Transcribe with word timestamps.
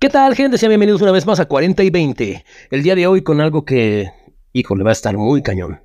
¿Qué 0.00 0.08
tal, 0.08 0.34
gente? 0.34 0.56
Sean 0.56 0.70
bienvenidos 0.70 1.02
una 1.02 1.12
vez 1.12 1.26
más 1.26 1.40
a 1.40 1.46
40 1.46 1.82
y 1.82 1.90
20. 1.90 2.44
El 2.70 2.82
día 2.82 2.94
de 2.94 3.06
hoy 3.06 3.22
con 3.22 3.40
algo 3.40 3.64
que, 3.64 4.10
híjole, 4.52 4.82
va 4.82 4.90
a 4.90 4.92
estar 4.92 5.16
muy 5.16 5.42
cañón. 5.42 5.80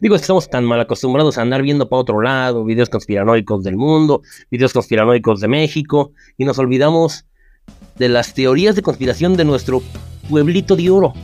Digo, 0.00 0.14
es 0.14 0.22
que 0.22 0.24
estamos 0.24 0.50
tan 0.50 0.64
mal 0.64 0.80
acostumbrados 0.80 1.38
a 1.38 1.42
andar 1.42 1.62
viendo 1.62 1.88
para 1.88 2.00
otro 2.00 2.20
lado, 2.20 2.64
videos 2.64 2.88
conspiranoicos 2.88 3.62
del 3.62 3.76
mundo, 3.76 4.22
videos 4.50 4.72
conspiranoicos 4.72 5.40
de 5.40 5.48
México, 5.48 6.12
y 6.36 6.44
nos 6.44 6.58
olvidamos 6.58 7.26
de 7.96 8.08
las 8.08 8.34
teorías 8.34 8.76
de 8.76 8.82
conspiración 8.82 9.36
de 9.36 9.44
nuestro 9.44 9.82
pueblito 10.28 10.74
de 10.74 10.90
oro. 10.90 11.14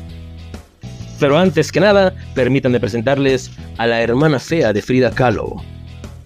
Pero 1.18 1.36
antes 1.36 1.72
que 1.72 1.80
nada, 1.80 2.14
permítanme 2.34 2.80
presentarles 2.80 3.50
a 3.76 3.86
la 3.86 4.00
hermana 4.02 4.38
fea 4.38 4.72
de 4.72 4.82
Frida 4.82 5.10
Kahlo. 5.10 5.56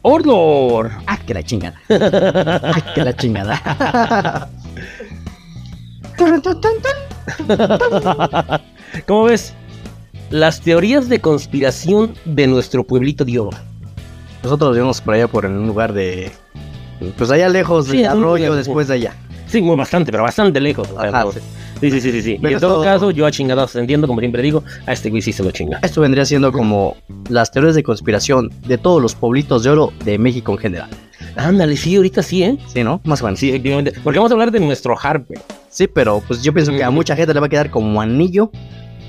¡Ordor! 0.02 0.90
¡Ah, 1.06 1.18
que 1.26 1.34
la 1.34 1.42
chingada! 1.42 1.80
¡Ah, 1.88 2.92
que 2.94 3.04
la 3.04 3.16
chingada! 3.16 4.48
¿Cómo 9.06 9.24
ves? 9.24 9.54
Las 10.30 10.60
teorías 10.60 11.08
de 11.08 11.20
conspiración 11.20 12.14
de 12.24 12.46
nuestro 12.46 12.84
pueblito 12.84 13.24
de. 13.24 13.50
Nosotros 14.42 14.74
vivimos 14.74 15.00
por 15.00 15.14
allá, 15.14 15.28
por 15.28 15.46
un 15.46 15.66
lugar 15.66 15.92
de. 15.92 16.32
Pues 17.16 17.30
allá 17.30 17.48
lejos 17.48 17.86
Sí, 17.86 17.98
del 17.98 18.06
en 18.06 18.12
un 18.12 18.18
arroyo, 18.18 18.54
después 18.54 18.88
de 18.88 18.94
allá. 18.94 19.14
Sí, 19.48 19.62
muy 19.62 19.76
bastante, 19.76 20.10
pero 20.12 20.22
bastante 20.22 20.60
lejos. 20.60 20.88
Ajá, 20.96 21.24
sí. 21.32 21.40
Sí, 21.80 21.90
sí, 21.90 22.00
sí, 22.00 22.12
sí. 22.12 22.22
sí. 22.22 22.32
Y 22.32 22.38
Pero 22.38 22.54
en 22.54 22.60
todo 22.60 22.82
caso, 22.82 23.10
yo 23.10 23.24
a 23.24 23.30
chingados 23.30 23.74
entiendo, 23.76 24.06
como 24.06 24.20
siempre 24.20 24.42
digo, 24.42 24.64
a 24.86 24.92
este 24.92 25.10
güey 25.10 25.22
sí 25.22 25.32
se 25.32 25.42
lo 25.42 25.50
chinga. 25.50 25.78
Esto 25.82 26.00
vendría 26.00 26.24
siendo 26.24 26.52
como 26.52 26.96
las 27.28 27.50
teorías 27.52 27.74
de 27.74 27.82
conspiración 27.82 28.50
de 28.66 28.78
todos 28.78 29.00
los 29.00 29.14
pueblitos 29.14 29.62
de 29.62 29.70
oro 29.70 29.92
de 30.04 30.18
México 30.18 30.52
en 30.52 30.58
general. 30.58 30.90
Ándale, 31.36 31.76
sí, 31.76 31.94
ahorita 31.94 32.22
sí, 32.22 32.42
¿eh? 32.42 32.58
Sí, 32.66 32.82
¿no? 32.82 33.00
Más 33.04 33.22
o 33.22 33.26
menos. 33.26 33.38
Sí, 33.38 33.50
efectivamente. 33.50 33.92
Porque 34.02 34.18
vamos 34.18 34.32
a 34.32 34.34
hablar 34.34 34.50
de 34.50 34.58
nuestro 34.60 34.96
güey. 34.96 35.40
Sí, 35.70 35.86
pero 35.86 36.20
pues 36.26 36.42
yo 36.42 36.52
pienso 36.52 36.72
que 36.72 36.82
a 36.82 36.90
mucha 36.90 37.14
gente 37.14 37.32
le 37.32 37.40
va 37.40 37.46
a 37.46 37.48
quedar 37.48 37.70
como 37.70 38.00
anillo 38.00 38.50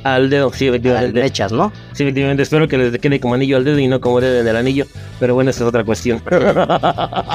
Al 0.03 0.29
dedo, 0.29 0.51
sí, 0.54 0.68
al 0.68 0.76
efectivamente. 0.76 1.21
mechas, 1.21 1.51
¿no? 1.51 1.71
Sí, 1.93 2.04
efectivamente. 2.04 2.43
Espero 2.43 2.68
que 2.68 2.77
les 2.77 2.98
quede 2.99 3.20
como 3.20 3.34
anillo 3.34 3.57
al 3.57 3.65
dedo 3.65 3.79
y 3.79 3.87
no 3.87 3.99
como 3.99 4.21
dedo 4.21 4.40
en 4.40 4.48
el 4.48 4.55
anillo. 4.55 4.85
Pero 5.20 5.34
bueno, 5.34 5.49
esa 5.49 5.63
es 5.63 5.68
otra 5.68 5.84
cuestión. 5.84 6.20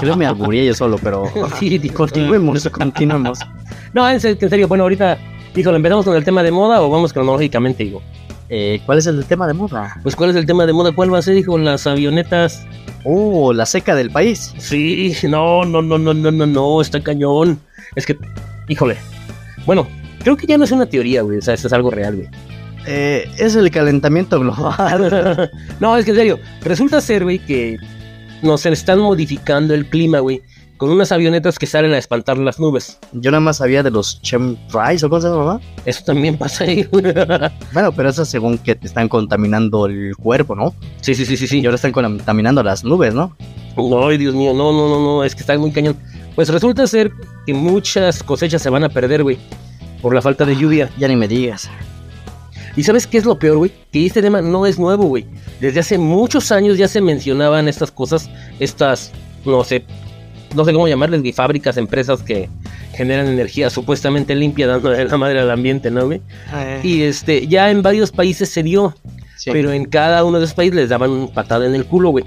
Creo 0.00 0.16
me 0.16 0.26
albureé 0.26 0.66
yo 0.66 0.74
solo, 0.74 0.98
pero 1.02 1.24
Sí, 1.58 1.78
continuemos, 1.90 2.68
continuemos. 2.70 3.38
No, 3.92 4.08
en 4.08 4.20
serio, 4.20 4.38
en 4.40 4.50
serio, 4.50 4.68
bueno, 4.68 4.84
ahorita, 4.84 5.18
híjole, 5.54 5.76
¿empezamos 5.76 6.04
con 6.04 6.16
el 6.16 6.24
tema 6.24 6.42
de 6.42 6.50
moda 6.50 6.80
o 6.82 6.88
vamos 6.88 7.12
cronológicamente, 7.12 7.84
hijo? 7.84 8.02
Eh, 8.48 8.80
¿Cuál 8.86 8.98
es 8.98 9.06
el 9.06 9.24
tema 9.24 9.46
de 9.46 9.54
moda? 9.54 9.96
Pues, 10.02 10.16
¿cuál 10.16 10.30
es 10.30 10.36
el 10.36 10.46
tema 10.46 10.66
de 10.66 10.72
moda? 10.72 10.92
¿Cuál 10.92 11.12
va 11.12 11.18
a 11.18 11.22
ser, 11.22 11.36
hijo? 11.36 11.58
Las 11.58 11.86
avionetas. 11.86 12.66
Oh, 13.04 13.52
la 13.52 13.66
seca 13.66 13.94
del 13.94 14.10
país. 14.10 14.54
Sí, 14.58 15.14
no, 15.28 15.64
no, 15.64 15.82
no, 15.82 15.98
no, 15.98 16.14
no, 16.14 16.30
no, 16.30 16.46
no, 16.46 16.80
está 16.80 17.00
cañón. 17.02 17.58
Es 17.94 18.06
que, 18.06 18.16
híjole. 18.68 18.96
Bueno, 19.66 19.86
creo 20.22 20.36
que 20.36 20.46
ya 20.46 20.58
no 20.58 20.64
es 20.64 20.72
una 20.72 20.86
teoría, 20.86 21.22
güey. 21.22 21.38
O 21.38 21.42
sea, 21.42 21.54
esto 21.54 21.66
es 21.68 21.72
algo 21.72 21.90
real, 21.90 22.16
güey. 22.16 22.28
Eh, 22.86 23.30
es 23.38 23.54
el 23.54 23.70
calentamiento 23.70 24.40
global. 24.40 25.50
no, 25.80 25.96
es 25.96 26.04
que 26.04 26.10
en 26.10 26.16
serio, 26.16 26.38
resulta 26.62 27.00
ser, 27.00 27.24
güey, 27.24 27.38
que 27.38 27.78
nos 28.42 28.66
están 28.66 28.98
modificando 28.98 29.74
el 29.74 29.86
clima, 29.86 30.20
güey. 30.20 30.42
Con 30.76 30.90
unas 30.90 31.12
avionetas 31.12 31.58
que 31.58 31.66
salen 31.66 31.92
a 31.92 31.98
espantar 31.98 32.36
las 32.36 32.58
nubes. 32.58 32.98
Yo 33.12 33.30
nada 33.30 33.40
más 33.40 33.58
sabía 33.58 33.84
de 33.84 33.92
los 33.92 34.20
chemtrails 34.22 35.04
o 35.04 35.20
se 35.20 35.28
llama. 35.28 35.60
Eso 35.84 36.02
también 36.04 36.36
pasa 36.36 36.64
ahí, 36.64 36.82
güey. 36.82 37.04
Bueno, 37.72 37.92
pero 37.92 38.08
eso 38.08 38.22
es 38.22 38.28
según 38.28 38.58
que 38.58 38.74
te 38.74 38.88
están 38.88 39.08
contaminando 39.08 39.86
el 39.86 40.16
cuerpo, 40.16 40.56
¿no? 40.56 40.74
Sí, 41.00 41.14
sí, 41.14 41.24
sí, 41.24 41.36
sí, 41.36 41.46
sí. 41.46 41.60
Y 41.60 41.66
ahora 41.66 41.76
están 41.76 41.92
contaminando 41.92 42.62
las 42.62 42.82
nubes, 42.82 43.14
¿no? 43.14 43.36
Ay, 43.76 44.18
Dios 44.18 44.34
mío, 44.34 44.52
no, 44.52 44.72
no, 44.72 44.88
no, 44.88 45.00
no, 45.00 45.24
es 45.24 45.34
que 45.34 45.40
está 45.42 45.56
muy 45.56 45.72
cañón. 45.72 45.96
Pues 46.34 46.48
resulta 46.48 46.86
ser 46.88 47.12
que 47.46 47.54
muchas 47.54 48.22
cosechas 48.24 48.60
se 48.60 48.68
van 48.68 48.82
a 48.82 48.88
perder, 48.88 49.22
güey, 49.22 49.38
por 50.02 50.12
la 50.12 50.22
falta 50.22 50.44
de 50.44 50.56
lluvia. 50.56 50.90
Ya 50.98 51.06
ni 51.06 51.14
me 51.14 51.28
digas. 51.28 51.70
¿Y 52.76 52.82
sabes 52.82 53.06
qué 53.06 53.18
es 53.18 53.24
lo 53.24 53.38
peor, 53.38 53.58
güey? 53.58 53.70
Que 53.92 54.04
este 54.06 54.20
tema 54.20 54.42
no 54.42 54.66
es 54.66 54.78
nuevo, 54.78 55.04
güey. 55.04 55.24
Desde 55.60 55.80
hace 55.80 55.98
muchos 55.98 56.50
años 56.50 56.76
ya 56.76 56.88
se 56.88 57.00
mencionaban 57.00 57.68
estas 57.68 57.90
cosas, 57.92 58.28
estas, 58.58 59.12
no 59.44 59.62
sé, 59.62 59.84
no 60.54 60.64
sé 60.64 60.72
cómo 60.72 60.88
llamarles, 60.88 61.20
güey, 61.20 61.32
fábricas, 61.32 61.76
empresas 61.76 62.22
que 62.22 62.48
generan 62.94 63.26
energía 63.28 63.70
supuestamente 63.70 64.34
limpia, 64.34 64.66
dándole 64.66 65.04
la 65.04 65.16
madre 65.16 65.40
al 65.40 65.50
ambiente, 65.50 65.90
¿no, 65.90 66.06
güey? 66.06 66.20
Y 66.82 67.02
este, 67.02 67.46
ya 67.46 67.70
en 67.70 67.82
varios 67.82 68.10
países 68.12 68.48
se 68.50 68.62
dio, 68.62 68.94
Sí. 69.36 69.50
pero 69.52 69.72
en 69.72 69.84
cada 69.84 70.24
uno 70.24 70.38
de 70.38 70.44
esos 70.44 70.54
países 70.54 70.74
les 70.76 70.88
daban 70.88 71.10
un 71.10 71.28
patada 71.28 71.66
en 71.66 71.74
el 71.74 71.84
culo, 71.84 72.10
güey. 72.10 72.24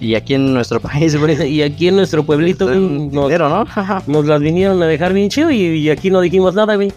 Y 0.00 0.14
aquí 0.14 0.34
en 0.34 0.52
nuestro 0.54 0.80
país, 0.80 1.16
güey, 1.16 1.36
Y 1.50 1.62
aquí 1.62 1.88
en 1.88 1.96
nuestro 1.96 2.24
pueblito, 2.24 2.66
güey, 2.66 2.78
nos, 2.78 3.26
dinero, 3.26 3.48
¿no? 3.48 3.66
nos 4.06 4.24
las 4.26 4.40
vinieron 4.40 4.82
a 4.82 4.86
dejar 4.86 5.12
bien 5.12 5.28
chido 5.28 5.50
y, 5.50 5.60
y 5.62 5.90
aquí 5.90 6.10
no 6.10 6.20
dijimos 6.20 6.54
nada, 6.54 6.76
güey. 6.76 6.92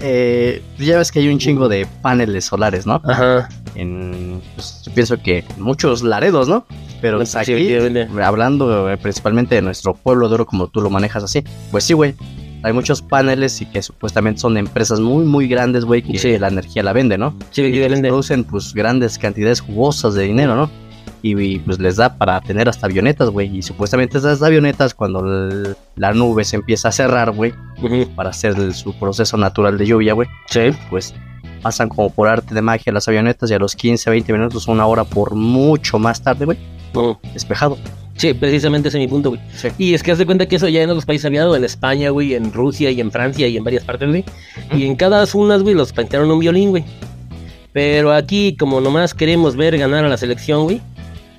Eh, 0.00 0.62
ya 0.78 0.98
ves 0.98 1.10
que 1.12 1.18
hay 1.20 1.28
un 1.28 1.38
chingo 1.38 1.68
de 1.68 1.86
paneles 2.02 2.44
solares, 2.46 2.86
¿no? 2.86 3.00
Ajá. 3.04 3.48
En, 3.74 4.40
pues, 4.54 4.82
yo 4.84 4.92
pienso 4.94 5.20
que 5.22 5.44
en 5.56 5.62
muchos 5.62 6.02
laredos, 6.02 6.48
¿no? 6.48 6.66
Pero 7.00 7.18
Pues, 7.18 7.34
aquí, 7.36 7.52
efectivamente. 7.52 8.08
hablando 8.22 8.90
eh, 8.90 8.96
principalmente 8.96 9.54
de 9.54 9.62
nuestro 9.62 9.94
pueblo 9.94 10.28
de 10.28 10.34
oro, 10.34 10.46
como 10.46 10.68
tú 10.68 10.80
lo 10.80 10.90
manejas 10.90 11.22
así, 11.24 11.44
pues 11.70 11.84
sí, 11.84 11.94
güey. 11.94 12.14
Hay 12.64 12.72
muchos 12.72 13.02
paneles 13.02 13.60
y 13.60 13.66
que 13.66 13.80
supuestamente 13.82 14.40
son 14.40 14.56
empresas 14.56 14.98
muy, 14.98 15.24
muy 15.24 15.46
grandes, 15.46 15.84
güey, 15.84 16.02
que 16.02 16.18
Sí. 16.18 16.38
la 16.38 16.48
energía 16.48 16.82
la 16.82 16.92
vende, 16.92 17.16
¿no? 17.16 17.30
Sí, 17.52 17.60
y 17.62 17.64
que 17.64 17.68
efectivamente. 17.70 18.08
producen 18.08 18.42
pues 18.44 18.74
grandes 18.74 19.16
cantidades 19.16 19.60
jugosas 19.60 20.14
de 20.14 20.24
dinero, 20.24 20.56
¿no? 20.56 20.68
Y, 21.22 21.40
y, 21.40 21.58
pues 21.60 21.78
les 21.78 21.96
da 21.96 22.16
para 22.16 22.40
tener 22.40 22.68
hasta 22.68 22.86
avionetas, 22.86 23.30
güey. 23.30 23.56
Y 23.58 23.62
supuestamente 23.62 24.18
esas 24.18 24.42
avionetas, 24.42 24.92
cuando 24.94 25.20
el- 25.20 25.76
la 25.94 26.12
nube 26.12 26.44
se 26.44 26.56
empieza 26.56 26.88
a 26.88 26.92
cerrar, 26.92 27.30
güey, 27.30 27.54
Para 28.16 28.30
hacer 28.30 28.74
su 28.74 28.92
proceso 28.94 29.36
natural 29.36 29.78
de 29.78 29.86
lluvia, 29.86 30.12
güey, 30.14 30.28
Sí. 30.50 30.70
pues 30.90 31.14
pasan 31.62 31.88
como 31.88 32.10
por 32.10 32.28
arte 32.28 32.54
de 32.54 32.62
magia 32.62 32.92
las 32.92 33.06
avionetas 33.08 33.50
y 33.50 33.54
a 33.54 33.58
los 33.58 33.74
15, 33.76 34.10
20 34.10 34.32
minutos, 34.32 34.68
una 34.68 34.86
hora 34.86 35.04
por 35.04 35.34
mucho 35.34 35.98
más 35.98 36.22
tarde, 36.22 36.44
güey, 36.44 36.58
Ujú. 36.94 37.18
despejado. 37.32 37.76
Sí, 38.16 38.34
precisamente 38.34 38.88
ese 38.88 38.98
es 38.98 39.04
mi 39.04 39.08
punto, 39.08 39.28
güey. 39.30 39.40
Sí. 39.54 39.68
Y 39.78 39.94
es 39.94 40.02
que 40.02 40.10
haz 40.10 40.18
de 40.18 40.26
cuenta 40.26 40.46
que 40.46 40.56
eso 40.56 40.66
ya 40.68 40.82
en 40.82 40.90
otros 40.90 41.04
países 41.06 41.24
había 41.26 41.40
dado, 41.42 41.54
en 41.54 41.62
España, 41.64 42.10
güey, 42.10 42.34
en 42.34 42.52
Rusia 42.52 42.90
y 42.90 43.00
en 43.00 43.12
Francia 43.12 43.46
y 43.46 43.56
en 43.56 43.62
varias 43.62 43.84
partes, 43.84 44.08
güey. 44.08 44.24
Y 44.72 44.86
en 44.86 44.96
cada 44.96 45.24
una, 45.34 45.56
güey, 45.58 45.74
los 45.74 45.92
pintaron 45.92 46.28
un 46.30 46.40
violín, 46.40 46.70
güey. 46.70 46.84
Pero 47.72 48.12
aquí, 48.12 48.56
como 48.58 48.80
nomás 48.80 49.14
queremos 49.14 49.54
ver 49.54 49.78
ganar 49.78 50.04
a 50.04 50.08
la 50.08 50.16
selección, 50.16 50.64
güey, 50.64 50.80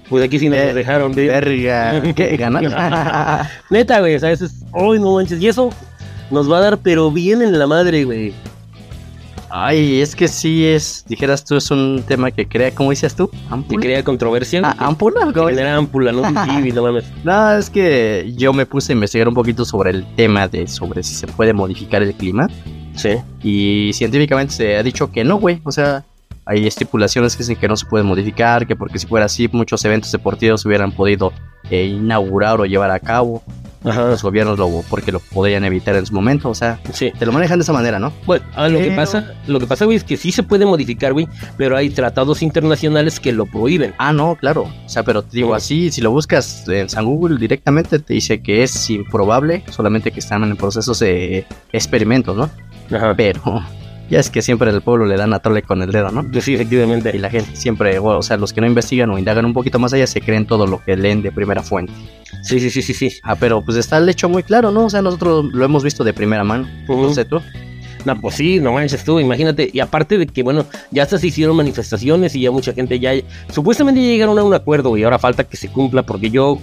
pues 0.08 0.24
aquí 0.24 0.40
sí 0.40 0.48
nos 0.48 0.58
Eh, 0.58 0.74
dejaron, 0.74 1.12
güey. 1.12 1.28
Verga, 1.28 2.02
¿qué 2.16 2.38
ganas? 2.38 2.64
Neta, 3.70 4.00
güey, 4.00 4.16
o 4.16 4.20
sea, 4.20 4.32
eso 4.32 4.46
es. 4.46 4.64
¡Ay, 4.74 5.00
no 5.00 5.16
manches! 5.16 5.42
Y 5.42 5.48
eso 5.50 5.70
nos 6.32 6.52
va 6.52 6.58
a 6.58 6.62
dar, 6.62 6.78
pero 6.80 7.12
bien 7.12 7.42
en 7.42 7.58
la 7.58 7.68
madre, 7.68 8.04
güey. 8.06 8.34
Ay, 9.52 10.00
es 10.00 10.16
que 10.16 10.28
sí 10.28 10.64
es, 10.64 11.04
dijeras 11.08 11.44
tú, 11.44 11.56
es 11.56 11.72
un 11.72 12.04
tema 12.08 12.30
que 12.30 12.48
crea, 12.48 12.70
¿cómo 12.74 12.92
dices 12.92 13.16
tú? 13.16 13.30
Que 13.30 13.38
¿Ampula? 13.50 13.82
crea 13.82 14.04
controversia. 14.04 14.62
Ah, 14.64 14.76
¿Ampula? 14.78 15.32
que 15.34 15.62
ámpula, 15.64 16.12
¿no? 16.12 16.22
Sí, 16.62 16.72
no 16.72 16.84
mames. 16.84 17.06
No, 17.24 17.54
es 17.54 17.68
que 17.72 18.32
yo 18.38 18.54
me 18.54 18.68
puse 18.68 18.92
a 18.92 18.96
investigar 18.96 19.28
un 19.28 19.34
poquito 19.34 19.66
sobre 19.66 19.90
el 19.90 20.06
tema 20.16 20.48
de 20.48 20.68
sobre 20.68 21.02
si 21.02 21.16
se 21.16 21.26
puede 21.26 21.54
modificar 21.54 22.04
el 22.04 22.14
clima 22.14 22.48
Sí. 22.96 23.16
y 23.42 23.92
científicamente 23.94 24.54
se 24.54 24.78
ha 24.78 24.84
dicho 24.84 25.12
que 25.12 25.24
no, 25.24 25.38
güey. 25.38 25.62
O 25.64 25.72
sea, 25.72 26.06
hay 26.46 26.68
estipulaciones 26.68 27.36
que 27.36 27.40
dicen 27.42 27.56
que 27.56 27.68
no 27.68 27.76
se 27.76 27.88
puede 27.88 28.04
modificar, 28.04 28.68
que 28.68 28.76
porque 28.76 29.00
si 29.00 29.08
fuera 29.08 29.26
así 29.26 29.50
muchos 29.52 29.84
eventos 29.84 30.12
deportivos 30.12 30.62
se 30.62 30.68
hubieran 30.68 30.92
podido 30.92 31.34
eh, 31.72 31.86
inaugurar 31.86 32.62
o 32.62 32.66
llevar 32.68 32.92
a 32.92 33.00
cabo. 33.00 33.42
Ajá. 33.84 34.08
Los 34.10 34.22
gobiernos 34.24 34.58
lo 34.60 34.70
porque 34.90 35.12
lo 35.12 35.20
podrían 35.20 35.64
evitar 35.64 35.96
en 35.96 36.06
su 36.06 36.14
momento, 36.14 36.50
o 36.50 36.56
sea, 36.56 36.80
Sí. 36.92 37.12
te 37.18 37.26
lo 37.26 37.32
manejan 37.32 37.60
de 37.60 37.64
esa 37.64 37.74
manera, 37.74 37.98
¿no? 38.00 38.12
Bueno, 38.26 38.46
ah, 38.56 38.68
lo 38.68 38.80
que 38.80 38.92
pasa, 38.92 39.34
lo 39.48 39.60
que 39.60 39.68
pasa, 39.68 39.86
güey, 39.86 39.98
es 39.98 40.04
que 40.04 40.18
sí 40.18 40.32
se 40.32 40.44
puede 40.44 40.66
modificar, 40.66 41.14
güey, 41.14 41.28
pero 41.58 41.78
hay 41.78 41.90
tratados 41.90 42.42
internacionales 42.42 43.20
que 43.20 43.32
lo 43.32 43.46
prohíben. 43.46 43.94
Ah, 43.98 44.12
no, 44.12 44.36
claro. 44.36 44.64
O 44.86 44.90
sea, 44.90 45.04
pero 45.04 45.22
te 45.22 45.38
digo 45.38 45.56
así, 45.56 45.92
si 45.92 46.02
lo 46.02 46.12
buscas 46.12 46.68
en 46.68 46.90
San 46.90 47.06
Google 47.06 47.38
directamente 47.38 48.00
te 48.00 48.14
dice 48.14 48.42
que 48.42 48.64
es 48.64 48.90
improbable, 48.90 49.64
solamente 49.70 50.12
que 50.12 50.20
están 50.20 50.44
en 50.44 50.56
procesos 50.58 51.00
de 51.00 51.46
experimentos, 51.72 52.36
¿no? 52.36 52.50
Ajá. 52.96 53.14
Pero 53.16 53.64
ya 54.10 54.20
es 54.20 54.30
que 54.30 54.42
siempre 54.42 54.72
el 54.72 54.82
pueblo 54.82 55.06
le 55.06 55.18
dan 55.18 55.34
a 55.34 55.40
tole 55.40 55.62
con 55.62 55.82
el 55.82 55.92
dedo, 55.92 56.10
¿no? 56.12 56.26
Pues 56.32 56.44
sí, 56.46 56.56
efectivamente. 56.56 57.12
Y 57.16 57.20
la 57.20 57.30
gente 57.30 57.56
siempre, 57.56 58.00
o 58.00 58.22
sea, 58.22 58.38
los 58.38 58.54
que 58.54 58.62
no 58.62 58.68
investigan 58.68 59.10
o 59.12 59.20
indagan 59.20 59.46
un 59.46 59.54
poquito 59.54 59.80
más 59.80 59.94
allá 59.94 60.08
se 60.08 60.22
creen 60.22 60.46
todo 60.46 60.66
lo 60.66 60.84
que 60.84 60.96
leen 60.98 61.22
de 61.22 61.32
primera 61.32 61.62
fuente. 61.62 61.94
Sí, 62.44 62.60
sí, 62.60 62.70
sí, 62.70 62.82
sí, 62.82 62.94
sí. 62.94 63.12
Ah, 63.24 63.36
pero 63.36 63.64
pues 63.64 63.78
está 63.78 63.98
el 63.98 64.10
hecho 64.10 64.30
muy 64.30 64.44
claro, 64.44 64.72
¿no? 64.72 64.86
O 64.86 64.90
sea, 64.90 65.02
nosotros 65.02 65.46
lo 65.54 65.66
hemos 65.66 65.84
visto 65.84 66.04
de 66.04 66.14
primera 66.14 66.44
mano. 66.44 66.68
Ujú. 66.88 67.04
No 67.04 67.14
sé 67.14 67.26
tú. 67.26 67.42
No, 68.06 68.20
pues 68.20 68.36
sí, 68.36 68.60
no 68.60 68.72
manches 68.72 69.04
tú, 69.04 69.20
imagínate. 69.20 69.70
Y 69.74 69.80
aparte 69.82 70.18
de 70.18 70.26
que, 70.26 70.42
bueno, 70.42 70.66
ya 70.90 71.04
hasta 71.04 71.18
se 71.18 71.28
hicieron 71.28 71.56
manifestaciones 71.56 72.34
y 72.36 72.42
ya 72.42 72.52
mucha 72.52 72.74
gente 72.74 73.00
ya. 73.00 73.12
Supuestamente 73.52 74.02
ya 74.02 74.08
llegaron 74.08 74.40
a 74.40 74.44
un 74.44 74.54
acuerdo, 74.54 74.90
güey. 74.90 75.04
Ahora 75.04 75.20
falta 75.20 75.44
que 75.44 75.58
se 75.58 75.70
cumpla 75.70 76.04
porque 76.04 76.30
yo. 76.30 76.58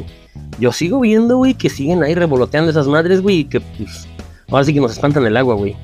Yo 0.59 0.73
sigo 0.73 1.01
viendo, 1.01 1.37
güey, 1.37 1.55
que 1.55 1.69
siguen 1.69 2.03
ahí 2.03 2.15
revoloteando 2.15 2.71
esas 2.71 2.87
madres, 2.87 3.21
güey. 3.21 3.41
Y 3.41 3.45
que, 3.45 3.61
pues. 3.61 4.09
Ahora 4.49 4.65
sí 4.65 4.73
que 4.73 4.81
nos 4.81 4.93
espantan 4.93 5.27
el 5.27 5.37
agua, 5.37 5.55
güey. 5.57 5.77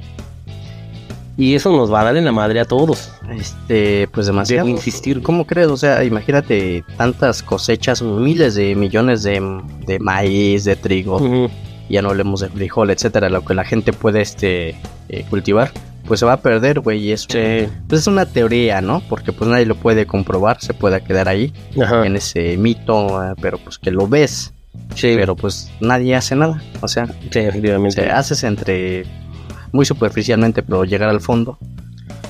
Y 1.37 1.55
eso 1.55 1.71
nos 1.75 1.91
va 1.93 2.03
a 2.03 2.05
dar 2.05 2.17
en 2.17 2.25
la 2.27 2.33
madre 2.33 2.61
a 2.61 2.65
todos. 2.67 3.11
Este, 3.35 4.07
pues 4.13 4.27
demasiado. 4.27 4.67
Debo 4.67 4.77
insistir. 4.77 5.23
¿Cómo 5.23 5.47
crees? 5.47 5.69
O 5.69 5.77
sea, 5.77 6.05
imagínate 6.05 6.85
tantas 6.99 7.43
cosechas, 7.43 8.03
miles 8.03 8.55
de 8.55 8.75
millones 8.75 9.23
de, 9.23 9.41
de 9.87 9.99
maíz, 9.99 10.65
de 10.65 10.77
trigo. 10.77 11.49
Ya 11.89 12.03
no 12.03 12.11
hablemos 12.11 12.41
de 12.41 12.49
frijol, 12.49 12.91
etcétera, 12.91 13.29
lo 13.29 13.45
que 13.45 13.55
la 13.55 13.65
gente 13.65 13.93
puede 13.93 14.21
este, 14.21 14.77
eh, 15.09 15.25
cultivar, 15.29 15.71
pues 16.07 16.21
se 16.21 16.27
va 16.27 16.35
a 16.35 16.41
perder, 16.41 16.81
güey, 16.81 16.99
y 17.09 17.13
eso 17.13 17.27
Sí. 17.31 17.67
pues 17.89 18.03
es 18.03 18.07
una 18.07 18.25
teoría, 18.27 18.81
¿no? 18.81 19.03
Porque 19.09 19.33
pues 19.33 19.49
nadie 19.51 19.67
lo 19.67 19.75
puede 19.75 20.07
comprobar, 20.07 20.59
se 20.61 20.75
puede 20.75 21.03
quedar 21.03 21.29
ahí 21.29 21.53
Ajá. 21.81 22.07
en 22.07 22.17
ese 22.17 22.57
mito, 22.57 23.23
eh, 23.23 23.35
pero 23.41 23.59
pues 23.59 23.79
que 23.79 23.91
lo 23.91 24.07
ves, 24.07 24.53
Sí, 24.95 25.15
pero 25.17 25.37
pues 25.37 25.71
nadie 25.81 26.15
hace 26.15 26.35
nada, 26.35 26.63
o 26.81 26.89
sea, 26.89 27.07
sí, 27.31 27.41
efectivamente. 27.41 28.03
se 28.05 28.11
haces 28.11 28.43
entre 28.45 29.05
muy 29.73 29.85
superficialmente, 29.85 30.63
pero 30.63 30.85
llegar 30.85 31.09
al 31.09 31.21
fondo, 31.21 31.59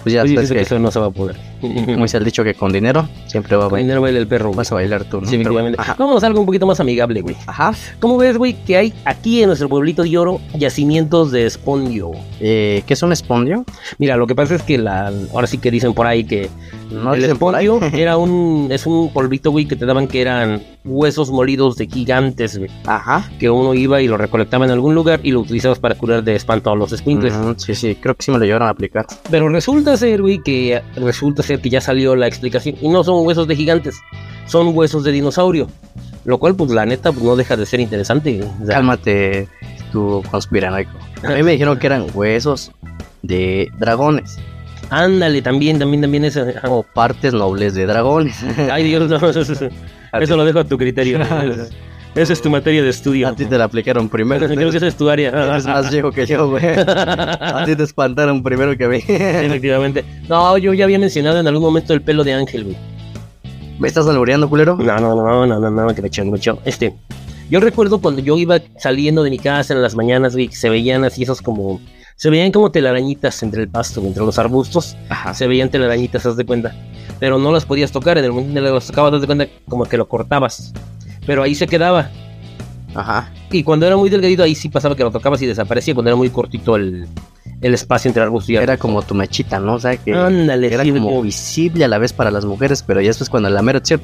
pues 0.03 0.15
ya 0.15 0.23
Pues 0.23 0.35
sabes 0.35 0.53
que, 0.53 0.61
eso 0.61 0.79
no 0.79 0.91
se 0.91 0.99
va 0.99 1.07
a 1.07 1.11
poder. 1.11 1.37
como 1.87 2.03
dice 2.03 2.19
el 2.19 2.25
dicho 2.25 2.45
que 2.45 2.55
con 2.55 2.73
dinero 2.73 3.09
siempre 3.27 3.57
va 3.57 3.65
a 3.65 3.67
Con 3.67 3.73
bailar, 3.73 3.85
dinero 3.87 4.01
baila 4.03 4.19
el 4.19 4.27
perro. 4.27 4.47
güey. 4.49 4.57
vas 4.59 4.73
a 4.73 4.75
bailar 4.75 5.05
tú, 5.05 5.21
¿no? 5.21 5.27
Sí. 5.29 5.43
Vamos 5.99 6.23
a 6.23 6.27
algo 6.27 6.41
un 6.41 6.47
poquito 6.47 6.67
más 6.67 6.81
amigable, 6.81 7.21
güey. 7.23 7.37
Ajá. 7.47 7.73
¿Cómo 8.01 8.17
ves, 8.19 8.37
güey, 8.37 8.55
que 8.65 8.77
hay 8.77 8.93
aquí 9.05 9.41
en 9.43 9.47
nuestro 9.49 9.69
pueblito 9.69 10.03
de 10.03 10.19
oro 10.19 10.41
yacimientos 10.55 11.31
de 11.31 11.47
espondio? 11.47 12.11
Eh, 12.41 12.83
¿Qué 12.87 12.95
es 12.95 13.03
un 13.03 13.13
espondio? 13.13 13.65
Mira, 13.99 14.17
lo 14.17 14.27
que 14.27 14.35
pasa 14.35 14.55
es 14.55 14.63
que 14.63 14.79
la, 14.79 15.13
ahora 15.33 15.47
sí 15.47 15.59
que 15.59 15.71
dicen 15.71 15.95
por 15.95 16.07
ahí 16.07 16.25
que 16.25 16.51
No 16.91 17.15
el 17.15 17.25
espondio 17.25 17.81
era 17.93 18.17
un, 18.17 18.69
es 18.71 18.87
un 18.87 19.13
polvito, 19.13 19.51
güey, 19.51 19.67
que 19.67 19.77
te 19.77 19.87
daban 19.87 20.09
que 20.09 20.21
eran 20.21 20.63
huesos 20.85 21.31
molidos 21.31 21.77
de 21.77 21.87
gigantes, 21.87 22.59
güey. 22.59 22.71
Ajá. 22.87 23.31
Que 23.39 23.49
uno 23.49 23.73
iba 23.75 24.03
y 24.03 24.09
lo 24.09 24.17
recolectaba 24.17 24.65
en 24.65 24.73
algún 24.73 24.95
lugar 24.95 25.21
y 25.23 25.31
lo 25.31 25.41
utilizabas 25.41 25.79
para 25.79 25.95
curar 25.95 26.25
de 26.25 26.35
espanto 26.35 26.71
a 26.71 26.77
los 26.77 26.93
escuincles. 26.93 27.35
Ujú, 27.35 27.55
sí, 27.57 27.75
sí, 27.75 27.95
creo 27.95 28.15
que 28.17 28.25
sí 28.25 28.31
me 28.33 28.39
lo 28.39 28.45
llevaron 28.45 28.69
a 28.69 28.73
aplicar. 28.73 29.07
Pero 29.31 29.49
resulta 29.49 29.97
ser, 29.97 30.23
güey, 30.23 30.41
que 30.43 30.83
resulta 30.97 31.43
ser 31.43 31.52
que 31.61 31.71
ya 31.71 31.81
salió 31.81 32.17
la 32.17 32.27
explicación. 32.27 32.77
Y 32.81 32.89
no 32.89 33.05
son 33.05 33.27
huesos 33.27 33.47
de 33.49 33.57
gigantes, 33.57 33.97
son 34.47 34.77
huesos 34.77 35.05
de 35.05 35.13
dinosaurio. 35.13 35.69
Lo 36.25 36.39
cual, 36.39 36.55
pues 36.55 36.71
la 36.71 36.87
neta, 36.87 37.11
pues, 37.13 37.25
no 37.25 37.35
deja 37.35 37.57
de 37.57 37.67
ser 37.67 37.81
interesante. 37.81 38.41
O 38.43 38.67
sea, 38.67 38.77
Cálmate, 38.77 39.49
tu 39.91 40.23
conspiranoico. 40.31 40.97
A 41.25 41.31
mí 41.31 41.43
me 41.43 41.53
dijeron 41.53 41.79
que 41.79 41.87
eran 41.87 42.07
huesos 42.15 42.71
de 43.23 43.69
dragones 43.79 44.39
ándale, 44.93 45.41
también, 45.41 45.79
también, 45.79 46.03
también 46.03 46.25
eso. 46.25 46.45
o 46.69 46.83
partes 46.83 47.33
nobles 47.33 47.75
de 47.75 47.87
dragones. 47.87 48.37
Ay, 48.71 48.85
Dios, 48.85 49.09
no, 49.09 49.29
eso 49.29 50.37
lo 50.37 50.45
dejo 50.45 50.61
a 50.61 50.65
tu 50.65 50.77
criterio. 50.79 51.19
Esa 52.15 52.35
es 52.35 52.43
tu 52.43 52.51
materia 52.51 52.83
de 52.83 52.91
estudio. 52.91 53.27
A 53.29 53.35
ti 53.35 53.47
te 53.47 53.57
la 53.57 53.65
aplicaron 53.65 54.09
primero. 54.09 54.47
Creo 54.47 54.71
que 54.71 54.77
esa 54.77 54.87
es 54.87 54.97
tu 54.97 55.09
área. 55.09 55.31
Eres 55.51 55.65
más 55.65 55.91
viejo 55.91 56.11
que 56.13 56.27
yo, 56.27 56.51
güey. 56.51 56.65
A 56.67 57.65
ti 57.65 57.75
te 57.75 57.83
espantaron 57.85 58.43
primero 58.43 58.77
que 58.77 58.85
a 58.85 58.89
mí. 58.89 58.97
Efectivamente. 59.09 60.05
No, 60.29 60.59
yo 60.59 60.75
ya 60.75 60.85
había 60.85 60.99
mencionado 60.99 61.41
en 61.41 61.47
algún 61.47 61.63
momento 61.63 61.95
el 61.95 62.03
pelo 62.03 62.23
de 62.23 62.35
ángel, 62.35 62.65
güey. 62.65 62.77
¿Me 63.79 63.89
estás 63.89 64.07
albureando, 64.07 64.49
culero? 64.49 64.77
No, 64.77 64.99
no, 64.99 65.15
no, 65.15 65.47
no, 65.47 65.59
no, 65.59 65.71
no, 65.71 65.95
que 65.95 66.03
me 66.03 66.09
echó, 66.09 66.25
me 66.25 66.37
echó. 66.37 66.59
Este, 66.67 66.95
yo 67.51 67.61
recuerdo 67.61 68.01
cuando 68.01 68.21
yo 68.21 68.37
iba 68.37 68.61
saliendo 68.79 69.23
de 69.23 69.31
mi 69.31 69.39
casa 69.39 69.73
en 69.73 69.81
las 69.83 69.95
mañanas, 69.95 70.35
güey, 70.35 70.49
que 70.49 70.57
se 70.57 70.69
veían 70.69 71.05
así 71.05 71.23
esos 71.23 71.41
como, 71.41 71.81
se 72.17 72.31
veían 72.31 72.53
como 72.53 72.71
telarañitas 72.71 73.43
entre 73.43 73.63
el 73.63 73.69
pasto, 73.69 74.01
güey, 74.01 74.09
entre 74.09 74.25
los 74.25 74.39
arbustos, 74.39 74.97
Ajá. 75.09 75.35
se 75.35 75.47
veían 75.47 75.71
telarañitas, 75.71 76.25
haz 76.27 76.37
de 76.37 76.45
cuenta, 76.45 76.75
pero 77.19 77.39
no 77.39 77.51
las 77.51 77.65
podías 77.65 77.91
tocar, 77.91 78.19
en 78.19 78.25
el 78.25 78.33
momento 78.33 78.59
en 78.59 78.65
que 78.65 78.71
las 78.71 78.87
tocabas, 78.87 79.15
haz 79.15 79.21
de 79.23 79.27
cuenta, 79.27 79.49
como 79.69 79.85
que 79.85 79.97
lo 79.97 80.07
cortabas, 80.07 80.73
pero 81.27 81.43
ahí 81.43 81.55
se 81.55 81.67
quedaba, 81.67 82.11
Ajá. 82.95 83.31
y 83.51 83.63
cuando 83.63 83.87
era 83.87 83.97
muy 83.97 84.11
delgadito, 84.11 84.43
ahí 84.43 84.55
sí 84.55 84.69
pasaba 84.69 84.95
que 84.97 85.03
lo 85.05 85.11
tocabas 85.11 85.41
y 85.43 85.47
desaparecía, 85.47 85.95
cuando 85.95 86.11
era 86.11 86.17
muy 86.17 86.31
cortito 86.31 86.77
el, 86.77 87.07
el 87.61 87.75
espacio 87.75 88.09
entre 88.09 88.23
arbustos 88.23 88.51
y 88.51 88.57
Era 88.57 88.77
como 88.77 89.03
tu 89.03 89.15
mechita, 89.15 89.59
¿no? 89.61 89.75
O 89.75 89.79
sea, 89.81 89.97
que 89.97 90.13
Ándale, 90.15 90.73
era 90.73 90.83
sí, 90.85 90.91
como 90.93 91.23
visible 91.23 91.85
a 91.85 91.89
la 91.89 91.99
vez 91.99 92.13
para 92.13 92.31
las 92.31 92.45
mujeres, 92.45 92.83
pero 92.87 93.01
ya 93.01 93.09
después 93.09 93.31
cuando 93.31 93.49
la 93.51 93.63
mera 93.63 93.79
acción 93.79 94.01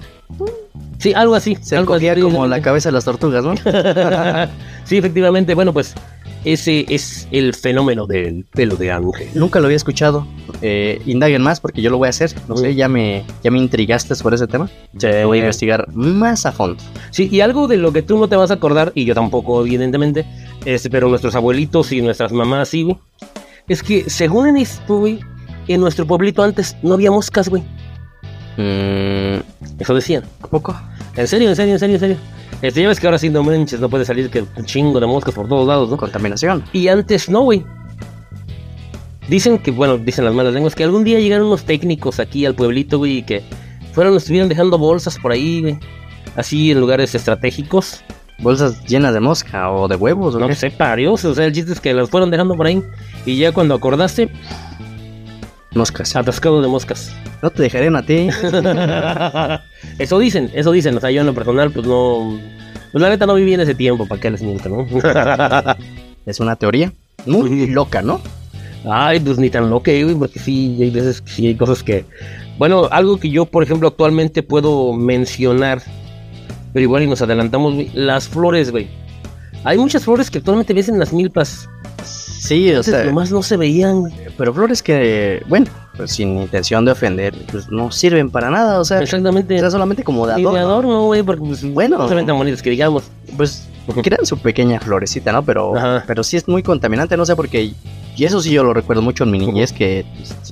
sí, 0.99 1.13
algo 1.15 1.35
así, 1.35 1.57
se 1.61 1.77
algo 1.77 1.95
cogía 1.95 2.13
así. 2.13 2.21
como 2.21 2.47
la 2.47 2.61
cabeza 2.63 2.89
de 2.89 2.93
las 2.95 3.05
tortugas, 3.05 3.45
¿no? 3.45 3.55
sí, 4.85 4.97
efectivamente. 4.97 5.55
Bueno, 5.55 5.73
pues 5.73 5.95
ese 6.45 6.87
es 6.89 7.29
el 7.31 7.55
fenómeno 7.55 8.07
del 8.07 8.45
pelo 8.45 8.77
de 8.77 8.91
ángel. 8.91 9.29
Nunca 9.35 9.61
lo 9.61 9.67
había 9.67 9.77
escuchado. 9.77 10.27
Eh, 10.63 11.01
indaguen 11.07 11.43
más 11.43 11.61
porque 11.61 11.83
yo 11.83 11.91
lo 11.91 11.99
voy 11.99 12.07
a 12.07 12.11
hacer. 12.11 12.33
No 12.49 12.57
sé, 12.57 12.75
ya 12.75 12.89
me, 12.89 13.25
ya 13.43 13.51
me 13.51 13.59
intrigaste 13.59 14.15
sobre 14.15 14.37
ese 14.37 14.47
tema. 14.47 14.71
Voy 15.25 15.39
a 15.39 15.41
investigar 15.41 15.87
más 15.95 16.47
a 16.47 16.53
fondo. 16.53 16.83
Sí, 17.11 17.29
y 17.31 17.41
algo 17.41 17.69
de 17.69 17.77
lo 17.77 17.93
que 17.93 18.03
tú 18.03 18.19
no 18.19 18.29
te 18.29 18.37
vas 18.37 18.51
a 18.51 18.55
acordar, 18.55 18.93
y 18.95 19.05
yo 19.05 19.15
tampoco, 19.15 19.65
evidentemente, 19.65 20.25
este, 20.65 20.91
pero 20.91 21.09
nuestros 21.09 21.35
abuelitos 21.35 21.93
y 21.93 22.01
nuestras 22.01 22.33
mamás 22.33 22.69
sí, 22.69 22.83
güey, 22.83 22.99
es 23.69 23.83
que 23.83 24.09
según 24.09 24.49
en 24.49 24.57
esto, 24.57 24.99
güey, 24.99 25.21
en 25.69 25.81
nuestro 25.81 26.07
pueblito 26.07 26.43
antes 26.43 26.77
no 26.83 26.95
había 26.95 27.11
moscas, 27.11 27.49
güey. 27.49 27.63
Mm, 28.57 29.41
Eso 29.79 29.95
decían. 29.95 30.25
¿A 30.43 30.47
poco? 30.49 30.75
En 31.17 31.27
serio, 31.29 31.49
en 31.49 31.57
serio, 31.57 31.75
en 31.75 31.79
serio, 31.79 31.95
en 31.97 32.01
serio. 32.01 32.17
Este, 32.63 32.83
ya 32.83 32.89
ves 32.89 32.99
que 32.99 33.07
ahora 33.07 33.19
sí 33.19 33.31
no 33.31 33.43
manches, 33.43 33.79
no 33.81 33.89
puede 33.89 34.05
salir 34.05 34.31
que 34.31 34.45
un 34.57 34.65
chingo 34.65 34.99
de 34.99 35.07
moscas 35.07 35.35
por 35.35 35.49
todos 35.49 35.67
lados, 35.67 35.89
¿no? 35.91 35.97
Contaminación. 35.97 36.65
Y 36.73 36.89
antes 36.89 37.29
no, 37.29 37.43
güey. 37.43 37.65
Dicen 39.29 39.59
que, 39.59 39.71
bueno, 39.71 39.99
dicen 39.99 40.25
las 40.25 40.35
malas 40.35 40.55
lenguas, 40.55 40.75
que 40.75 40.85
algún 40.85 41.05
día 41.05 41.21
llegaron 41.21 41.49
unos 41.49 41.65
técnicos 41.65 42.19
aquí 42.19 42.47
al 42.47 42.55
pueblito, 42.55 42.99
güey, 42.99 43.19
y 43.19 43.23
que 43.23 43.43
fueron, 43.93 44.17
estuvieron 44.17 44.49
dejando 44.49 44.79
bolsas 44.79 45.19
por 45.19 45.33
ahí, 45.33 45.61
güey. 45.61 45.79
Así 46.37 46.71
en 46.71 46.81
lugares 46.81 47.15
estratégicos. 47.15 48.03
Bolsas 48.41 48.85
llenas 48.87 49.13
de 49.13 49.21
mosca 49.21 49.71
o 49.71 49.89
de 49.89 49.97
huevos. 49.97 50.35
¿o 50.35 50.39
No 50.39 50.47
qué? 50.47 50.55
sé, 50.55 50.71
parios. 50.71 51.25
O 51.25 51.35
sea, 51.35 51.45
el 51.47 51.53
chiste 51.53 51.73
es 51.73 51.81
que 51.81 51.93
las 51.93 52.09
fueron 52.09 52.31
dejando 52.31 52.55
por 52.55 52.67
ahí. 52.67 52.83
Y 53.27 53.37
ya 53.37 53.53
cuando 53.53 53.75
acordaste, 53.75 54.31
Moscas. 55.73 56.17
atascado 56.17 56.63
de 56.63 56.69
moscas. 56.69 57.15
No 57.43 57.51
te 57.51 57.63
dejarían 57.63 57.97
a 57.97 58.05
ti. 58.05 58.29
eso 59.99 60.19
dicen, 60.19 60.51
eso 60.55 60.73
dicen. 60.73 60.97
O 60.97 61.01
sea, 61.01 61.11
yo 61.11 61.21
en 61.21 61.27
lo 61.27 61.35
personal, 61.35 61.71
pues 61.71 61.87
no. 61.87 62.39
Pues 62.93 63.03
la 63.03 63.11
neta 63.11 63.27
no 63.27 63.35
viví 63.35 63.53
en 63.55 63.61
ese 63.61 63.75
tiempo, 63.75 64.07
¿para 64.07 64.21
qué 64.21 64.31
les 64.31 64.43
miento, 64.43 64.69
no? 64.69 64.87
es 66.27 66.41
una 66.41 66.57
teoría 66.57 66.93
muy 67.27 67.67
loca, 67.67 68.01
¿no? 68.01 68.21
Ay, 68.85 69.21
pues 69.21 69.39
ni 69.39 69.51
tan 69.51 69.69
loca, 69.69 69.91
güey, 69.91 70.15
porque 70.15 70.39
sí, 70.39 70.79
hay 70.81 70.91
veces 70.91 71.21
que 71.21 71.31
sí 71.31 71.47
hay 71.49 71.55
cosas 71.55 71.83
que. 71.83 72.05
Bueno, 72.59 72.89
algo 72.91 73.19
que 73.19 73.29
yo, 73.29 73.45
por 73.45 73.63
ejemplo, 73.63 73.89
actualmente 73.89 74.43
puedo 74.43 74.93
mencionar, 74.95 75.83
pero 76.73 76.83
igual 76.83 77.03
y 77.03 77.07
nos 77.07 77.21
adelantamos, 77.23 77.75
güey, 77.75 77.91
las 77.93 78.29
flores, 78.29 78.71
güey. 78.71 78.89
Hay 79.65 79.77
muchas 79.77 80.05
flores 80.05 80.31
que 80.31 80.39
actualmente 80.39 80.73
ves 80.73 80.89
en 80.89 80.99
las 80.99 81.13
milpas. 81.13 81.69
Sí, 82.39 82.73
o 82.73 82.83
sea, 82.83 83.05
nomás 83.05 83.31
no 83.33 83.43
se 83.43 83.57
veían, 83.57 84.05
pero 84.37 84.55
flores 84.55 84.83
que, 84.83 85.43
bueno, 85.49 85.67
pues 85.97 86.13
sin 86.13 86.39
intención 86.41 86.85
de 86.85 86.93
ofender, 86.93 87.35
pues 87.51 87.69
no 87.69 87.91
sirven 87.91 88.31
para 88.31 88.49
nada, 88.51 88.79
o 88.81 88.85
sea, 88.85 89.01
Exactamente. 89.03 89.57
era 89.57 89.71
solamente 89.71 90.05
como 90.05 90.27
de 90.27 90.37
Ni 90.37 90.43
de 90.43 90.49
adorno. 90.49 90.67
adorno, 90.67 91.03
güey, 91.07 91.23
porque 91.23 91.43
pues, 91.45 91.65
Bueno. 91.73 91.99
no 91.99 92.09
se 92.09 92.15
ven 92.15 92.27
tan 92.27 92.37
bonitas 92.39 92.63
que 92.63 92.71
digamos. 92.71 93.05
Pues 93.37 93.67
crean 94.03 94.25
su 94.25 94.39
pequeña 94.39 94.79
florecita, 94.81 95.33
¿no? 95.33 95.43
Pero, 95.45 95.77
Ajá. 95.77 96.05
pero 96.07 96.23
sí 96.23 96.37
es 96.37 96.47
muy 96.47 96.63
contaminante, 96.63 97.17
no 97.17 97.27
sé 97.27 97.35
por 97.35 97.49
qué. 97.49 97.73
Y 98.17 98.25
eso 98.25 98.41
sí 98.41 98.51
yo 98.53 98.63
lo 98.65 98.73
recuerdo 98.75 99.03
mucho 99.03 99.25
en 99.25 99.31
mi 99.31 99.39
niñez, 99.39 99.73
que 99.73 100.05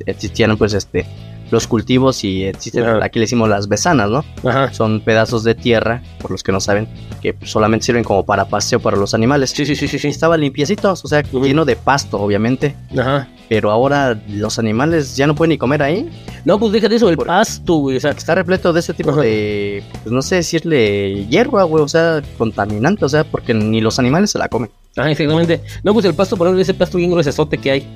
existían 0.06 0.56
pues 0.56 0.72
este 0.74 1.06
los 1.50 1.66
cultivos 1.66 2.24
y 2.24 2.44
existen, 2.44 2.84
Ajá. 2.84 3.04
aquí 3.04 3.18
le 3.18 3.24
decimos 3.24 3.48
las 3.48 3.68
besanas, 3.68 4.10
¿no? 4.10 4.24
Ajá. 4.48 4.72
Son 4.72 5.00
pedazos 5.00 5.44
de 5.44 5.54
tierra, 5.54 6.02
por 6.20 6.30
los 6.30 6.42
que 6.42 6.52
no 6.52 6.60
saben, 6.60 6.88
que 7.22 7.34
solamente 7.44 7.86
sirven 7.86 8.04
como 8.04 8.24
para 8.24 8.46
paseo 8.46 8.80
para 8.80 8.96
los 8.96 9.14
animales. 9.14 9.50
Sí, 9.50 9.64
sí, 9.64 9.76
sí, 9.76 9.86
sí, 9.86 10.08
estaban 10.08 10.40
limpiecitos, 10.40 11.04
o 11.04 11.08
sea, 11.08 11.22
lleno 11.22 11.64
de 11.64 11.76
pasto, 11.76 12.18
obviamente. 12.20 12.74
Ajá. 12.98 13.28
Pero 13.48 13.70
ahora 13.70 14.20
los 14.28 14.58
animales 14.58 15.16
ya 15.16 15.28
no 15.28 15.36
pueden 15.36 15.50
ni 15.50 15.58
comer 15.58 15.80
ahí. 15.82 16.10
No, 16.44 16.58
pues 16.58 16.72
déjate 16.72 16.96
eso, 16.96 17.08
el 17.08 17.16
Por- 17.16 17.28
pasto, 17.28 17.74
güey. 17.74 17.96
O 17.96 18.00
sea, 18.00 18.10
Está 18.10 18.34
repleto 18.34 18.72
de 18.72 18.80
ese 18.80 18.92
tipo 18.92 19.10
Ajá. 19.10 19.20
de, 19.20 19.84
pues 20.02 20.12
no 20.12 20.20
sé 20.22 20.36
decirle 20.36 21.26
hierba, 21.26 21.62
güey, 21.62 21.84
o 21.84 21.88
sea, 21.88 22.22
contaminante, 22.38 23.04
o 23.04 23.08
sea, 23.08 23.22
porque 23.22 23.54
ni 23.54 23.80
los 23.80 23.98
animales 24.00 24.30
se 24.32 24.38
la 24.38 24.48
comen. 24.48 24.70
Ah, 24.96 25.10
exactamente. 25.10 25.60
No, 25.84 25.92
pues 25.92 26.04
el 26.06 26.14
pasto, 26.14 26.36
por 26.36 26.46
ejemplo, 26.48 26.62
ese 26.62 26.74
pasto 26.74 26.98
bien 26.98 27.10
gruesote 27.12 27.58
que 27.58 27.70
hay. 27.70 27.86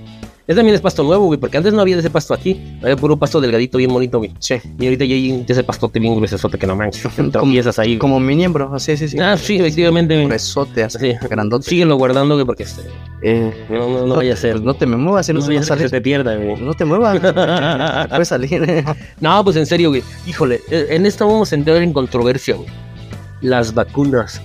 Ese 0.50 0.57
también 0.57 0.75
es 0.75 0.80
pasto 0.80 1.04
nuevo, 1.04 1.26
güey, 1.26 1.38
porque 1.38 1.59
antes 1.59 1.73
no 1.73 1.80
había 1.80 1.95
de 1.95 2.00
ese 2.00 2.11
pasto 2.11 2.35
aquí. 2.35 2.61
Había 2.83 2.97
puro 2.97 3.16
pasto 3.16 3.40
delgadito, 3.40 3.78
bien 3.78 3.92
bonito, 3.92 4.19
güey. 4.19 4.33
Sí. 4.40 4.57
Y 4.80 4.85
ahorita 4.87 5.04
ya 5.04 5.14
hay 5.14 5.45
de 5.45 5.52
ese 5.52 5.62
pastote 5.62 6.00
bien 6.00 6.16
gruesote 6.16 6.59
que 6.59 6.66
no 6.66 6.75
manches. 6.75 7.07
Como- 7.14 7.30
tropiezas 7.30 7.78
ahí. 7.78 7.90
güey. 7.90 7.99
Como 7.99 8.19
mi 8.19 8.35
miembro, 8.35 8.75
así, 8.75 8.97
sí, 8.97 9.07
sí. 9.09 9.16
Ah, 9.21 9.37
sí, 9.37 9.59
efectivamente, 9.59 10.14
güey. 10.14 10.26
Gruesote, 10.26 10.83
así, 10.83 10.99
Sí. 10.99 11.12
grandote. 11.30 11.69
Síguelo 11.71 11.95
guardando, 11.97 12.35
güey, 12.35 12.45
porque 12.45 12.64
este, 12.64 12.83
Eh, 13.23 13.52
no, 13.71 13.88
no, 13.90 14.07
no 14.07 14.16
vaya 14.16 14.33
a 14.33 14.37
ser. 14.37 14.54
pues 14.54 14.64
no 14.64 14.75
te 14.75 14.87
me 14.87 14.97
muevas, 14.97 15.28
no, 15.28 15.35
no 15.35 15.40
se 15.42 15.47
vaya 15.49 15.61
va 15.61 15.61
a 15.61 15.61
que 15.61 15.66
se 15.66 15.76
salir. 15.78 15.90
te 15.92 16.00
pierda, 16.00 16.35
güey. 16.35 16.57
No 16.61 16.75
te 16.75 16.85
muevas. 16.85 17.21
Puede 18.11 18.25
salir. 18.25 18.85
No, 19.21 19.45
pues 19.45 19.54
en 19.54 19.66
serio, 19.66 19.90
güey. 19.90 20.02
Híjole, 20.26 20.61
eh, 20.69 20.88
en 20.90 21.07
esto 21.07 21.28
vamos 21.28 21.52
a 21.52 21.54
entrar 21.54 21.76
en 21.76 21.92
controversia, 21.92 22.57
güey. 22.57 22.69
Las 23.40 23.73
vacunas. 23.73 24.42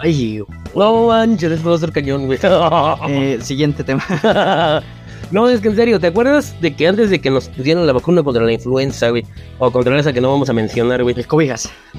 Ay, 0.00 0.40
No 0.74 1.08
manches, 1.08 1.50
esto 1.52 1.68
va 1.68 1.76
a 1.76 1.78
ser 1.78 1.92
cañón, 1.92 2.24
güey. 2.26 2.38
eh, 3.08 3.38
siguiente 3.42 3.84
tema. 3.84 4.02
no, 5.30 5.48
es 5.48 5.60
que 5.60 5.68
en 5.68 5.76
serio, 5.76 6.00
¿te 6.00 6.06
acuerdas 6.06 6.54
de 6.60 6.74
que 6.74 6.86
antes 6.86 7.10
de 7.10 7.20
que 7.20 7.30
nos 7.30 7.48
pusieran 7.48 7.86
la 7.86 7.92
vacuna 7.92 8.22
contra 8.22 8.42
la 8.42 8.52
influenza, 8.52 9.10
güey? 9.10 9.24
O 9.58 9.70
contra 9.70 9.98
esa 9.98 10.12
que 10.12 10.20
no 10.20 10.30
vamos 10.30 10.48
a 10.48 10.52
mencionar, 10.52 11.02
güey. 11.02 11.14
El 11.18 11.26
cobijas. 11.26 11.68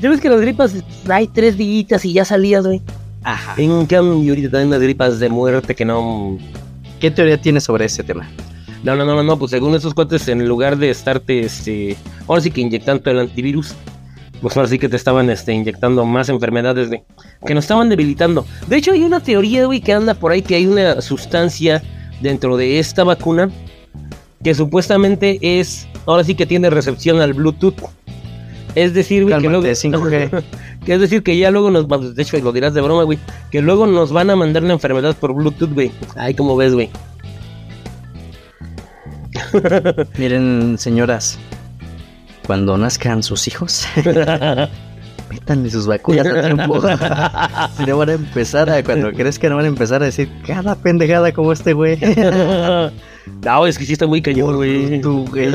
¿Ya 0.00 0.10
ves 0.10 0.20
que 0.20 0.28
las 0.28 0.40
gripas 0.40 0.74
hay 1.08 1.28
tres 1.28 1.56
días 1.56 2.04
y 2.04 2.12
ya 2.12 2.24
salías, 2.24 2.66
güey? 2.66 2.82
Ajá. 3.22 3.54
En 3.56 3.86
cambio, 3.86 4.32
ahorita 4.32 4.50
también 4.50 4.70
las 4.70 4.80
gripas 4.80 5.20
de 5.20 5.28
muerte 5.28 5.74
que 5.74 5.84
no... 5.84 6.36
¿Qué 7.00 7.10
teoría 7.10 7.40
tienes 7.40 7.64
sobre 7.64 7.84
ese 7.84 8.02
tema? 8.02 8.28
No, 8.82 8.96
no, 8.96 9.04
no, 9.04 9.14
no, 9.14 9.22
no, 9.22 9.38
pues 9.38 9.52
según 9.52 9.74
esos 9.74 9.94
cuates, 9.94 10.26
en 10.28 10.46
lugar 10.48 10.76
de 10.76 10.90
estarte, 10.90 11.40
este... 11.40 11.96
Ahora 12.26 12.42
sí 12.42 12.50
que 12.50 12.60
inyectando 12.60 13.08
el 13.10 13.20
antivirus, 13.20 13.74
Pues 14.44 14.58
ahora 14.58 14.68
sí 14.68 14.78
que 14.78 14.90
te 14.90 14.96
estaban 14.96 15.30
este, 15.30 15.54
inyectando 15.54 16.04
más 16.04 16.28
enfermedades, 16.28 16.88
güey. 16.88 17.02
Que 17.46 17.54
nos 17.54 17.64
estaban 17.64 17.88
debilitando. 17.88 18.44
De 18.68 18.76
hecho, 18.76 18.92
hay 18.92 19.02
una 19.02 19.20
teoría, 19.20 19.64
güey, 19.64 19.80
que 19.80 19.94
anda 19.94 20.12
por 20.12 20.32
ahí 20.32 20.42
que 20.42 20.54
hay 20.54 20.66
una 20.66 21.00
sustancia 21.00 21.82
dentro 22.20 22.58
de 22.58 22.78
esta 22.78 23.04
vacuna 23.04 23.48
que 24.42 24.54
supuestamente 24.54 25.38
es, 25.40 25.88
ahora 26.04 26.24
sí 26.24 26.34
que 26.34 26.44
tiene 26.44 26.68
recepción 26.68 27.22
al 27.22 27.32
Bluetooth. 27.32 27.88
Es 28.74 28.92
decir, 28.92 29.22
güey, 29.22 29.34
que 29.40 29.48
luego, 29.48 29.62
Cálmate, 29.62 30.28
5G. 30.28 30.42
que 30.84 30.92
es 30.92 31.00
decir 31.00 31.22
que 31.22 31.38
ya 31.38 31.50
luego 31.50 31.70
nos, 31.70 32.14
de 32.14 32.22
hecho 32.22 32.36
lo 32.36 32.52
dirás 32.52 32.74
de 32.74 32.82
broma, 32.82 33.04
güey, 33.04 33.18
que 33.50 33.62
luego 33.62 33.86
nos 33.86 34.12
van 34.12 34.28
a 34.28 34.36
mandar 34.36 34.62
la 34.62 34.74
enfermedad 34.74 35.16
por 35.16 35.32
Bluetooth, 35.32 35.72
güey. 35.72 35.90
Ay, 36.16 36.34
como 36.34 36.54
ves, 36.54 36.74
güey. 36.74 36.90
Miren, 40.18 40.76
señoras, 40.78 41.38
cuando 42.46 42.76
nazcan 42.76 43.22
sus 43.22 43.48
hijos, 43.48 43.86
métanle 45.30 45.70
sus 45.70 45.86
vacunas 45.86 46.26
a 46.26 46.42
tiempo. 46.42 46.80
Si 47.76 47.86
no 47.86 47.98
van 47.98 48.08
a 48.10 48.12
empezar 48.12 48.70
a, 48.70 48.82
cuando 48.82 49.12
crezcan, 49.12 49.54
van 49.56 49.64
a 49.64 49.68
empezar 49.68 50.02
a 50.02 50.06
decir 50.06 50.30
cada 50.46 50.74
pendejada 50.74 51.32
como 51.32 51.52
este 51.52 51.72
güey. 51.72 51.98
no, 53.44 53.66
es 53.66 53.78
que 53.78 53.86
sí 53.86 53.94
está 53.94 54.06
muy 54.06 54.22
cañón, 54.22 54.56
güey. 54.56 55.00
Tú, 55.00 55.26
güey. 55.28 55.52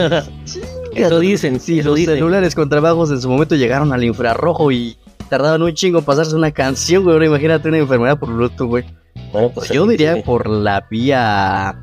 Eso 0.96 1.19
dicen, 1.19 1.60
sí, 1.60 1.79
eso 1.79 1.89
Los 1.89 1.98
dicen. 1.98 2.15
celulares 2.15 2.55
con 2.55 2.69
trabajos 2.69 3.12
en 3.12 3.22
su 3.22 3.29
momento 3.29 3.55
llegaron 3.55 3.93
al 3.93 4.03
infrarrojo 4.03 4.72
y 4.72 4.98
tardaban 5.29 5.62
un 5.62 5.74
chingo 5.74 6.00
en 6.00 6.05
pasarse 6.05 6.36
una 6.36 6.51
canción, 6.51 7.03
güey. 7.03 7.13
Ahora 7.13 7.25
imagínate 7.27 7.69
una 7.69 7.77
enfermedad 7.77 8.17
por 8.17 8.34
Bluetooth, 8.34 8.67
güey. 8.67 8.86
Bueno, 9.31 9.51
pues, 9.53 9.69
Yo 9.69 9.86
diría 9.86 10.24
por 10.24 10.50
la 10.50 10.88
vía 10.89 11.75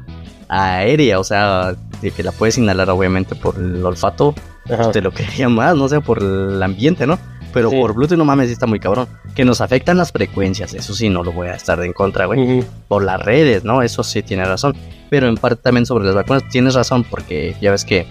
aérea, 0.48 1.20
o 1.20 1.24
sea, 1.24 1.76
de 2.02 2.10
que 2.10 2.22
la 2.22 2.32
puedes 2.32 2.58
inhalar 2.58 2.90
obviamente 2.90 3.34
por 3.34 3.56
el 3.56 3.84
olfato, 3.84 4.34
Ajá. 4.70 4.90
te 4.90 5.00
lo 5.00 5.10
quería 5.12 5.48
más, 5.48 5.76
no 5.76 5.88
sé, 5.88 6.00
por 6.00 6.18
el 6.22 6.62
ambiente, 6.62 7.06
¿no? 7.06 7.18
Pero 7.52 7.70
Sí. 7.70 7.76
por 7.80 7.94
Bluetooth 7.94 8.18
no 8.18 8.24
mames, 8.24 8.50
está 8.50 8.66
muy 8.66 8.78
cabrón. 8.80 9.08
Que 9.34 9.44
nos 9.44 9.60
afectan 9.60 9.96
las 9.96 10.12
frecuencias, 10.12 10.74
eso 10.74 10.92
sí, 10.94 11.08
no 11.08 11.22
lo 11.22 11.32
voy 11.32 11.48
a 11.48 11.54
estar 11.54 11.82
en 11.82 11.92
contra, 11.92 12.26
güey. 12.26 12.62
Por 12.88 13.02
las 13.04 13.20
redes, 13.22 13.64
¿no? 13.64 13.80
Eso 13.82 14.02
sí 14.02 14.22
tiene 14.22 14.44
razón. 14.44 14.74
Pero 15.08 15.28
en 15.28 15.36
parte 15.36 15.62
también 15.62 15.86
sobre 15.86 16.04
las 16.04 16.14
vacunas 16.14 16.42
tienes 16.50 16.74
razón, 16.74 17.04
porque 17.04 17.54
ya 17.60 17.70
ves 17.70 17.84
que 17.84 18.06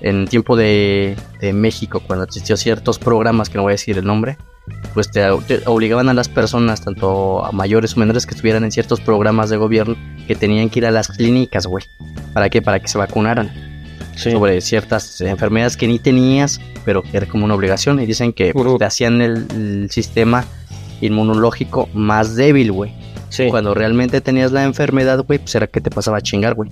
en 0.00 0.26
tiempo 0.28 0.56
de, 0.56 1.14
de 1.40 1.52
México, 1.52 2.00
cuando 2.06 2.24
existió 2.24 2.56
ciertos 2.56 2.98
programas, 2.98 3.50
que 3.50 3.58
no 3.58 3.62
voy 3.64 3.72
a 3.72 3.74
decir 3.74 3.98
el 3.98 4.04
nombre, 4.06 4.38
pues 4.94 5.10
te, 5.10 5.26
te 5.46 5.60
obligaban 5.66 6.08
a 6.08 6.14
las 6.14 6.28
personas, 6.30 6.82
tanto 6.82 7.44
a 7.44 7.52
mayores 7.52 7.96
o 7.96 8.00
menores 8.00 8.24
que 8.24 8.34
estuvieran 8.34 8.64
en 8.64 8.72
ciertos 8.72 9.00
programas 9.00 9.50
de 9.50 9.58
gobierno, 9.58 9.96
que 10.26 10.34
tenían 10.36 10.70
que 10.70 10.78
ir 10.78 10.86
a 10.86 10.90
las 10.90 11.08
clínicas, 11.08 11.66
güey. 11.66 11.84
¿Para 12.32 12.48
qué? 12.48 12.62
Para 12.62 12.80
que 12.80 12.88
se 12.88 12.96
vacunaran 12.96 13.50
Sí. 14.20 14.32
sobre 14.32 14.60
ciertas 14.60 15.20
enfermedades 15.22 15.76
que 15.76 15.88
ni 15.88 15.98
tenías, 15.98 16.60
pero 16.84 17.02
que 17.02 17.16
era 17.16 17.26
como 17.26 17.46
una 17.46 17.54
obligación. 17.54 18.00
Y 18.00 18.06
dicen 18.06 18.32
que 18.32 18.52
pues, 18.52 18.78
te 18.78 18.84
hacían 18.84 19.22
el, 19.22 19.46
el 19.54 19.90
sistema 19.90 20.44
inmunológico 21.00 21.88
más 21.94 22.36
débil, 22.36 22.72
güey. 22.72 22.92
Sí. 23.30 23.48
Cuando 23.48 23.74
realmente 23.74 24.20
tenías 24.20 24.52
la 24.52 24.64
enfermedad, 24.64 25.24
güey, 25.26 25.38
pues 25.38 25.54
era 25.54 25.66
que 25.66 25.80
te 25.80 25.90
pasaba 25.90 26.18
a 26.18 26.20
chingar, 26.20 26.54
güey. 26.54 26.70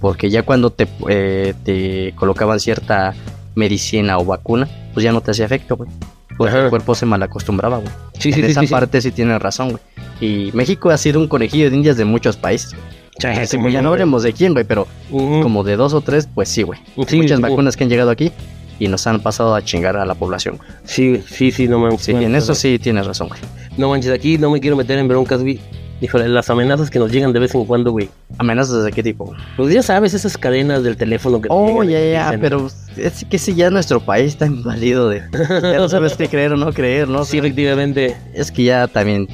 Porque 0.00 0.30
ya 0.30 0.42
cuando 0.42 0.70
te, 0.70 0.88
eh, 1.08 1.54
te 1.64 2.12
colocaban 2.16 2.58
cierta 2.60 3.14
medicina 3.54 4.18
o 4.18 4.24
vacuna, 4.24 4.68
pues 4.94 5.04
ya 5.04 5.12
no 5.12 5.20
te 5.20 5.32
hacía 5.32 5.44
efecto, 5.44 5.76
güey. 5.76 5.90
Pues 6.36 6.52
Ajá. 6.52 6.64
el 6.64 6.70
cuerpo 6.70 6.94
se 6.94 7.04
malacostumbraba, 7.04 7.78
güey. 7.78 7.92
Sí, 8.18 8.28
en 8.30 8.34
sí, 8.34 8.40
esa 8.42 8.62
parte 8.62 9.00
sí 9.00 9.10
tienes 9.10 9.40
razón, 9.40 9.70
güey. 9.70 9.82
Y 10.20 10.50
México 10.52 10.90
ha 10.90 10.98
sido 10.98 11.20
un 11.20 11.28
conejillo 11.28 11.70
de 11.70 11.76
indias 11.76 11.96
de 11.96 12.04
muchos 12.04 12.36
países. 12.36 12.74
Sí, 13.18 13.58
ya 13.70 13.82
no 13.82 13.90
hablemos 13.90 14.22
de 14.22 14.32
quién, 14.32 14.52
güey, 14.52 14.64
pero 14.64 14.86
como 15.10 15.64
de 15.64 15.76
dos 15.76 15.92
o 15.94 16.00
tres, 16.00 16.28
pues 16.32 16.48
sí, 16.48 16.62
güey. 16.62 16.78
Sí, 17.06 17.16
Muchas 17.16 17.40
vacunas 17.40 17.76
que 17.76 17.84
han 17.84 17.90
llegado 17.90 18.10
aquí 18.10 18.30
y 18.78 18.86
nos 18.88 19.06
han 19.06 19.20
pasado 19.20 19.54
a 19.54 19.62
chingar 19.62 19.96
a 19.96 20.06
la 20.06 20.14
población. 20.14 20.58
Sí, 20.84 21.22
sí, 21.28 21.50
sí, 21.50 21.66
no 21.68 21.78
manches. 21.80 22.02
Sí, 22.02 22.12
en 22.12 22.34
eso 22.36 22.54
sí 22.54 22.78
tienes 22.78 23.06
razón, 23.06 23.28
güey. 23.28 23.40
No 23.76 23.88
manches, 23.90 24.12
aquí 24.12 24.38
no 24.38 24.50
me 24.50 24.60
quiero 24.60 24.76
meter 24.76 24.98
en 24.98 25.08
broncas, 25.08 25.40
güey. 25.42 25.58
Híjole, 26.00 26.28
las 26.28 26.48
amenazas 26.48 26.90
que 26.90 27.00
nos 27.00 27.10
llegan 27.10 27.32
de 27.32 27.40
vez 27.40 27.52
en 27.56 27.64
cuando, 27.64 27.90
güey. 27.90 28.08
¿Amenazas 28.38 28.84
de 28.84 28.92
qué 28.92 29.02
tipo? 29.02 29.34
Pues 29.56 29.74
ya 29.74 29.82
sabes, 29.82 30.14
esas 30.14 30.38
cadenas 30.38 30.84
del 30.84 30.96
teléfono 30.96 31.40
que 31.40 31.48
te 31.48 31.54
Oh, 31.54 31.82
llegan 31.82 31.88
ya, 31.88 31.98
ya, 32.12 32.24
dicen- 32.30 32.40
pero 32.40 32.68
es 32.96 33.24
que 33.28 33.36
si 33.36 33.54
ya 33.56 33.68
nuestro 33.70 33.98
país 33.98 34.28
está 34.34 34.46
invadido 34.46 35.08
de... 35.08 35.22
Ya 35.60 35.78
no 35.78 35.88
sabes 35.88 36.14
qué 36.16 36.28
creer 36.28 36.52
o 36.52 36.56
no 36.56 36.72
creer, 36.72 37.08
¿no? 37.08 37.24
Sí, 37.24 37.38
efectivamente. 37.38 38.16
Es 38.32 38.52
que 38.52 38.62
ya 38.62 38.86
también, 38.86 39.26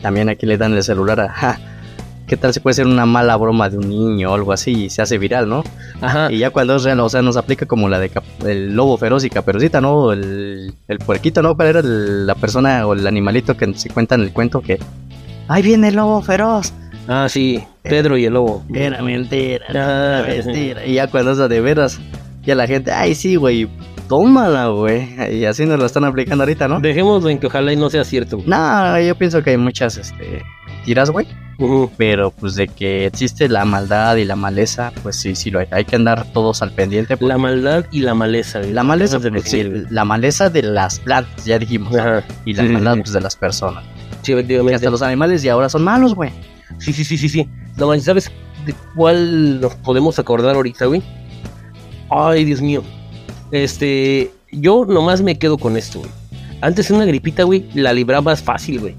también 0.00 0.28
aquí 0.28 0.46
le 0.46 0.56
dan 0.58 0.72
el 0.74 0.84
celular 0.84 1.18
a... 1.18 1.28
ja, 1.28 1.58
¿Qué 2.32 2.38
tal 2.38 2.54
si 2.54 2.60
puede 2.60 2.72
ser 2.72 2.86
una 2.86 3.04
mala 3.04 3.36
broma 3.36 3.68
de 3.68 3.76
un 3.76 3.90
niño 3.90 4.30
o 4.30 4.34
algo 4.34 4.54
así 4.54 4.84
y 4.84 4.88
se 4.88 5.02
hace 5.02 5.18
viral, 5.18 5.50
¿no? 5.50 5.62
Ajá. 6.00 6.32
Y 6.32 6.38
ya 6.38 6.48
cuando 6.48 6.76
es 6.76 6.82
real, 6.82 6.98
o 7.00 7.08
sea, 7.10 7.20
nos 7.20 7.36
aplica 7.36 7.66
como 7.66 7.90
la 7.90 8.00
de 8.00 8.10
el 8.46 8.74
lobo 8.74 8.96
feroz 8.96 9.22
y 9.24 9.28
caperucita, 9.28 9.82
¿no? 9.82 10.14
El, 10.14 10.72
el 10.88 10.98
puerquito, 11.00 11.42
¿no? 11.42 11.54
¿Cuál 11.54 11.68
era 11.68 11.80
el- 11.80 12.26
la 12.26 12.34
persona 12.34 12.86
o 12.86 12.94
el 12.94 13.06
animalito 13.06 13.54
que 13.54 13.74
se 13.74 13.90
cuenta 13.90 14.14
en 14.14 14.22
el 14.22 14.32
cuento 14.32 14.62
que... 14.62 14.78
¡Ahí 15.46 15.60
viene 15.62 15.88
el 15.88 15.96
lobo 15.96 16.22
feroz! 16.22 16.72
Ah, 17.06 17.26
sí. 17.28 17.62
Pedro 17.82 18.16
y 18.16 18.24
el 18.24 18.32
lobo. 18.32 18.64
Era 18.72 19.02
mentira, 19.02 19.66
Ah, 19.74 20.22
mentira. 20.26 20.86
Y 20.86 20.94
ya 20.94 21.08
cuando 21.08 21.32
es 21.32 21.36
de 21.50 21.60
veras, 21.60 22.00
ya 22.46 22.54
la 22.54 22.66
gente, 22.66 22.92
ay, 22.92 23.14
sí, 23.14 23.36
güey, 23.36 23.68
tómala, 24.08 24.68
güey. 24.68 25.06
Y 25.38 25.44
así 25.44 25.66
nos 25.66 25.78
lo 25.78 25.84
están 25.84 26.04
aplicando 26.04 26.44
ahorita, 26.44 26.66
¿no? 26.66 26.80
Dejémoslo 26.80 27.28
en 27.28 27.38
que 27.38 27.48
ojalá 27.48 27.74
y 27.74 27.76
no 27.76 27.90
sea 27.90 28.04
cierto. 28.04 28.38
No, 28.46 28.98
yo 29.00 29.14
pienso 29.16 29.42
que 29.42 29.50
hay 29.50 29.58
muchas, 29.58 29.98
este, 29.98 30.42
tiras, 30.84 31.10
güey. 31.10 31.26
Ujú. 31.58 31.90
Pero 31.96 32.30
pues 32.30 32.54
de 32.56 32.66
que 32.66 33.06
existe 33.06 33.48
la 33.48 33.64
maldad 33.64 34.16
y 34.16 34.24
la 34.24 34.34
maleza, 34.36 34.92
pues 35.02 35.16
sí, 35.16 35.34
sí 35.36 35.50
lo 35.50 35.60
hay. 35.60 35.66
Hay 35.70 35.84
que 35.84 35.96
andar 35.96 36.24
todos 36.32 36.60
al 36.62 36.72
pendiente. 36.72 37.16
La 37.20 37.38
maldad 37.38 37.84
y 37.92 38.00
la 38.00 38.14
maleza, 38.14 38.58
güey. 38.60 38.72
La 38.72 38.82
maleza, 38.82 39.18
de 39.18 39.30
pues, 39.30 39.44
sí, 39.44 39.62
la 39.90 40.04
maleza 40.04 40.50
de 40.50 40.62
las 40.62 40.98
plantas, 40.98 41.44
ya 41.44 41.58
dijimos. 41.58 41.94
Ajá. 41.94 42.24
Y 42.44 42.54
la 42.54 42.62
Sí, 42.64 42.68
maldad 42.70 42.94
sí. 42.94 43.00
pues, 43.02 43.12
de 43.12 43.20
las 43.20 43.36
personas. 43.36 43.84
Sí, 44.22 44.34
Que 44.44 44.74
hasta 44.74 44.90
los 44.90 45.02
animales 45.02 45.44
y 45.44 45.48
ahora 45.48 45.68
son 45.68 45.82
malos, 45.84 46.14
güey. 46.14 46.30
Sí, 46.78 46.92
sí, 46.92 47.04
sí, 47.04 47.16
sí, 47.18 47.28
sí. 47.28 47.48
No 47.76 47.86
manches, 47.88 48.04
¿sabes 48.06 48.32
de 48.66 48.74
cuál 48.94 49.60
nos 49.60 49.74
podemos 49.76 50.18
acordar 50.18 50.54
ahorita, 50.56 50.86
güey? 50.86 51.02
Ay, 52.10 52.44
Dios 52.44 52.60
mío. 52.60 52.82
Este, 53.50 54.30
yo 54.50 54.84
nomás 54.84 55.22
me 55.22 55.38
quedo 55.38 55.58
con 55.58 55.76
esto, 55.76 56.00
güey. 56.00 56.10
Antes 56.60 56.90
una 56.90 57.04
gripita, 57.04 57.42
güey, 57.42 57.68
la 57.74 57.92
librabas 57.92 58.42
fácil, 58.42 58.80
güey. 58.80 58.94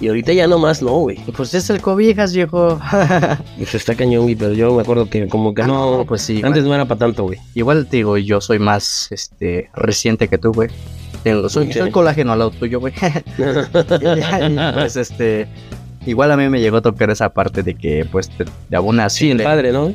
Y 0.00 0.08
ahorita 0.08 0.32
ya 0.32 0.46
nomás 0.46 0.80
no, 0.80 0.92
güey. 0.92 1.18
Pues 1.36 1.52
es 1.54 1.68
el 1.70 1.80
cobijas, 1.80 2.32
viejo. 2.32 2.78
Pues 3.56 3.74
está 3.74 3.94
cañón, 3.96 4.22
güey, 4.22 4.36
pero 4.36 4.52
yo 4.52 4.72
me 4.74 4.82
acuerdo 4.82 5.08
que 5.10 5.26
como 5.28 5.52
que 5.54 5.62
Ah, 5.62 5.66
no, 5.66 6.04
pues 6.06 6.22
sí. 6.22 6.40
antes 6.44 6.64
no 6.64 6.74
era 6.74 6.84
para 6.84 6.98
tanto, 7.00 7.24
güey. 7.24 7.38
Igual 7.54 7.86
te 7.86 7.98
digo, 7.98 8.16
yo 8.16 8.40
soy 8.40 8.58
más 8.60 9.08
este 9.10 9.70
reciente 9.74 10.28
que 10.28 10.38
tú, 10.38 10.52
güey. 10.52 10.68
Tengo, 11.24 11.48
soy, 11.48 11.72
soy 11.72 11.90
colágeno 11.90 12.32
al 12.32 12.38
lado 12.38 12.50
tuyo, 12.52 12.78
güey. 12.78 12.94
pues 14.74 14.96
este. 14.96 15.48
Igual 16.06 16.30
a 16.30 16.36
mí 16.36 16.48
me 16.48 16.60
llegó 16.60 16.76
a 16.78 16.82
tocar 16.82 17.10
esa 17.10 17.28
parte 17.30 17.62
de 17.64 17.74
que, 17.74 18.06
pues, 18.10 18.30
te, 18.30 18.44
te 18.44 18.76
abonas. 18.76 19.12
Sí, 19.12 19.30
el 19.32 19.42
padre, 19.42 19.72
¿no? 19.72 19.92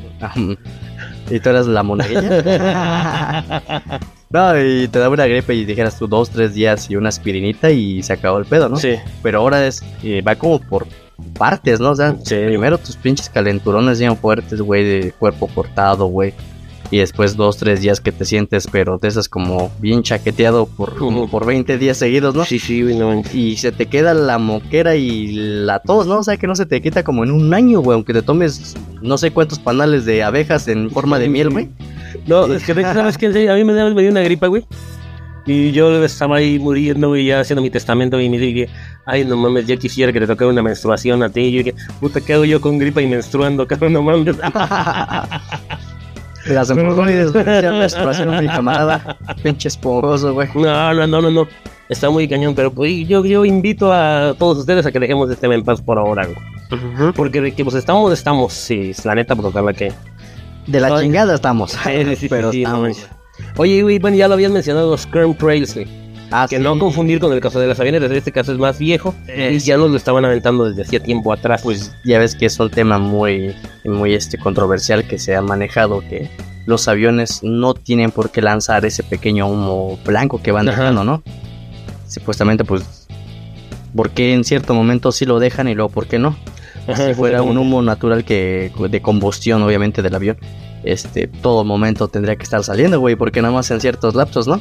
Y 1.30 1.40
tú 1.40 1.48
eras 1.48 1.66
la 1.66 1.82
monaguilla. 1.82 3.62
no, 4.34 4.60
y 4.60 4.88
te 4.88 4.98
daba 4.98 5.14
una 5.14 5.26
gripe 5.26 5.54
y 5.54 5.64
dijeras 5.64 5.98
tú 5.98 6.06
dos, 6.06 6.28
tres 6.28 6.52
días 6.54 6.90
y 6.90 6.96
una 6.96 7.08
aspirinita 7.08 7.70
y 7.70 8.02
se 8.02 8.12
acabó 8.12 8.38
el 8.38 8.44
pedo, 8.44 8.68
¿no? 8.68 8.76
Sí, 8.76 8.96
Pero 9.22 9.38
ahora 9.38 9.66
es, 9.66 9.82
eh, 10.02 10.20
va 10.20 10.34
como 10.34 10.58
por 10.60 10.86
partes, 11.38 11.78
¿no? 11.80 11.90
O 11.92 11.96
sea, 11.96 12.16
Sí. 12.22 12.34
primero 12.46 12.76
tus 12.78 12.96
pinches 12.96 13.28
calenturones 13.28 13.98
bien 14.00 14.16
fuertes, 14.16 14.60
güey, 14.60 14.84
de 14.84 15.12
cuerpo 15.12 15.46
cortado, 15.46 16.06
güey. 16.06 16.34
Y 16.90 16.98
después 16.98 17.34
dos, 17.36 17.56
tres 17.56 17.80
días 17.80 18.00
que 18.00 18.12
te 18.12 18.24
sientes, 18.24 18.68
pero 18.70 18.98
de 18.98 19.08
esas 19.08 19.28
como 19.28 19.72
bien 19.80 20.02
chaqueteado 20.02 20.66
por, 20.66 20.96
como 20.96 21.28
por 21.30 21.46
20 21.46 21.78
días 21.78 21.96
seguidos, 21.96 22.34
¿no? 22.34 22.44
sí, 22.44 22.58
sí, 22.58 22.82
güey, 22.82 22.96
no 22.96 23.08
manches. 23.08 23.34
Y 23.34 23.56
se 23.56 23.72
te 23.72 23.86
queda 23.86 24.14
la 24.14 24.38
moquera 24.38 24.94
y 24.94 25.32
la 25.32 25.78
tos, 25.78 26.06
¿no? 26.06 26.18
O 26.18 26.22
sea, 26.22 26.36
que 26.36 26.46
no 26.46 26.54
se 26.54 26.66
te 26.66 26.82
quita 26.82 27.02
como 27.02 27.24
en 27.24 27.30
un 27.30 27.54
año, 27.54 27.80
güey, 27.80 27.94
aunque 27.94 28.12
te 28.12 28.22
tomes 28.22 28.74
no 29.00 29.16
sé 29.16 29.30
cuántos 29.30 29.58
panales 29.58 30.04
de 30.04 30.22
abejas 30.22 30.68
en 30.68 30.90
forma 30.90 31.18
de 31.18 31.28
miel, 31.28 31.50
güey. 31.50 31.68
No, 32.26 32.46
es 32.52 32.64
que 32.64 32.74
sabes 32.74 33.18
que 33.18 33.26
a 33.26 33.54
mí 33.54 33.64
me 33.64 33.74
dio, 33.74 34.10
una 34.10 34.22
gripa, 34.22 34.46
güey. 34.46 34.64
Y 35.46 35.72
yo 35.72 36.02
estaba 36.02 36.36
ahí 36.36 36.58
muriendo, 36.58 37.08
güey, 37.08 37.26
ya 37.26 37.40
haciendo 37.40 37.60
mi 37.60 37.68
testamento 37.68 38.18
y 38.18 38.30
me 38.30 38.38
dije, 38.38 38.68
ay, 39.04 39.26
no 39.26 39.36
mames, 39.36 39.66
ya 39.66 39.76
quisiera 39.76 40.10
que 40.10 40.20
te 40.20 40.26
tocara 40.26 40.50
una 40.50 40.62
menstruación 40.62 41.22
a 41.22 41.28
ti. 41.28 41.40
Y 41.40 41.52
yo 41.52 41.62
dije, 41.62 41.74
puta, 42.00 42.22
¿qué 42.22 42.32
hago 42.32 42.46
yo 42.46 42.62
con 42.62 42.78
gripa 42.78 43.02
y 43.02 43.06
menstruando, 43.06 43.66
cabrón? 43.68 43.92
No 43.92 44.02
mames. 44.02 44.36
Las 46.46 46.68
hemorroides, 46.70 47.32
güey, 47.32 47.44
menstruación, 47.44 48.38
mi 48.40 48.46
camarada. 48.46 49.16
Pinche 49.42 49.68
esponjoso, 49.68 50.34
güey. 50.34 50.48
No, 50.54 50.94
no, 50.94 51.06
no, 51.06 51.22
no, 51.22 51.30
no. 51.30 51.48
Está 51.88 52.08
muy 52.10 52.26
cañón, 52.26 52.54
pero 52.54 52.70
pues 52.70 53.06
yo, 53.06 53.24
yo 53.24 53.44
invito 53.44 53.92
a 53.92 54.34
todos 54.38 54.58
ustedes 54.58 54.86
a 54.86 54.92
que 54.92 54.98
dejemos 54.98 55.28
este 55.30 55.42
tema 55.42 55.54
en 55.54 55.64
paz 55.64 55.82
por 55.82 55.98
ahora, 55.98 56.26
güey. 56.26 57.12
Porque 57.14 57.40
de 57.40 57.52
que 57.52 57.64
pues 57.64 57.76
estamos, 57.76 58.12
estamos, 58.12 58.52
sí, 58.52 58.92
la 59.04 59.14
neta, 59.14 59.36
pues 59.36 59.48
ojalá 59.48 59.72
que... 59.72 59.92
De 60.66 60.80
la 60.80 61.00
chingada 61.00 61.34
estamos. 61.34 61.72
Sí, 62.18 62.28
pero 62.28 62.52
sí, 62.52 62.62
estamos. 62.62 63.06
Oye, 63.56 63.82
güey, 63.82 63.98
bueno, 63.98 64.16
ya 64.16 64.28
lo 64.28 64.34
habían 64.34 64.52
mencionado 64.52 64.90
los 64.90 65.06
Kern 65.06 65.34
Trails, 65.36 65.74
güey. 65.74 65.86
Ah, 66.30 66.46
Que 66.48 66.56
sí. 66.56 66.62
no 66.62 66.78
confundir 66.78 67.20
con 67.20 67.32
el 67.32 67.40
caso 67.40 67.60
de 67.60 67.66
las 67.66 67.78
avionetas, 67.78 68.10
este 68.10 68.32
caso 68.32 68.52
es 68.52 68.58
más 68.58 68.78
viejo 68.78 69.14
y 69.28 69.58
ya 69.58 69.76
nos 69.76 69.90
lo 69.90 69.96
estaban 69.96 70.24
aventando 70.24 70.64
desde 70.64 70.82
hacía 70.82 71.00
tiempo 71.00 71.32
atrás. 71.32 71.60
pues 71.62 71.92
ya 72.04 72.18
ves 72.18 72.34
que 72.34 72.46
es 72.46 72.58
un 72.58 72.70
tema 72.70 72.98
muy, 72.98 73.54
muy 73.84 74.14
este, 74.14 74.38
controversial 74.38 75.06
que 75.06 75.18
se 75.18 75.36
ha 75.36 75.42
manejado, 75.42 76.00
que 76.00 76.30
los 76.66 76.88
aviones 76.88 77.40
no 77.42 77.74
tienen 77.74 78.10
por 78.10 78.30
qué 78.30 78.40
lanzar 78.42 78.84
ese 78.84 79.02
pequeño 79.02 79.46
humo 79.46 79.98
blanco 80.04 80.40
que 80.42 80.50
van 80.50 80.68
Ajá. 80.68 80.78
dejando, 80.80 81.04
¿no? 81.04 81.22
supuestamente, 82.08 82.64
pues, 82.64 83.06
¿por 83.94 84.10
qué 84.10 84.34
en 84.34 84.44
cierto 84.44 84.74
momento 84.74 85.12
sí 85.12 85.24
lo 85.26 85.38
dejan 85.40 85.68
y 85.68 85.74
luego 85.74 85.90
por 85.90 86.06
qué 86.06 86.18
no? 86.18 86.36
Ajá, 86.86 87.08
Si 87.08 87.14
fuera 87.14 87.42
un 87.42 87.56
humo 87.58 87.82
natural 87.82 88.24
que 88.24 88.70
de 88.90 89.02
combustión, 89.02 89.62
obviamente, 89.62 90.02
del 90.02 90.14
avión, 90.14 90.36
este, 90.84 91.26
todo 91.26 91.64
momento 91.64 92.08
tendría 92.08 92.36
que 92.36 92.42
estar 92.42 92.62
saliendo, 92.62 93.00
güey, 93.00 93.16
porque 93.16 93.40
nada 93.40 93.54
más 93.54 93.70
en 93.70 93.80
ciertos 93.80 94.14
lapsos, 94.14 94.46
¿no? 94.46 94.60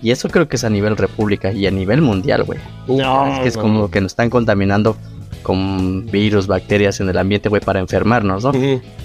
Y 0.00 0.10
eso 0.10 0.28
creo 0.28 0.48
que 0.48 0.56
es 0.56 0.64
a 0.64 0.70
nivel 0.70 0.96
república 0.96 1.52
y 1.52 1.66
a 1.66 1.70
nivel 1.70 2.00
mundial, 2.02 2.44
güey. 2.44 2.58
No, 2.86 3.26
es 3.26 3.40
que 3.40 3.48
es 3.48 3.56
no. 3.56 3.62
como 3.62 3.90
que 3.90 4.00
nos 4.00 4.12
están 4.12 4.30
contaminando 4.30 4.96
con 5.42 6.06
virus, 6.06 6.46
bacterias 6.46 7.00
en 7.00 7.08
el 7.08 7.18
ambiente, 7.18 7.48
güey, 7.48 7.60
para 7.60 7.80
enfermarnos, 7.80 8.44
¿no? 8.44 8.52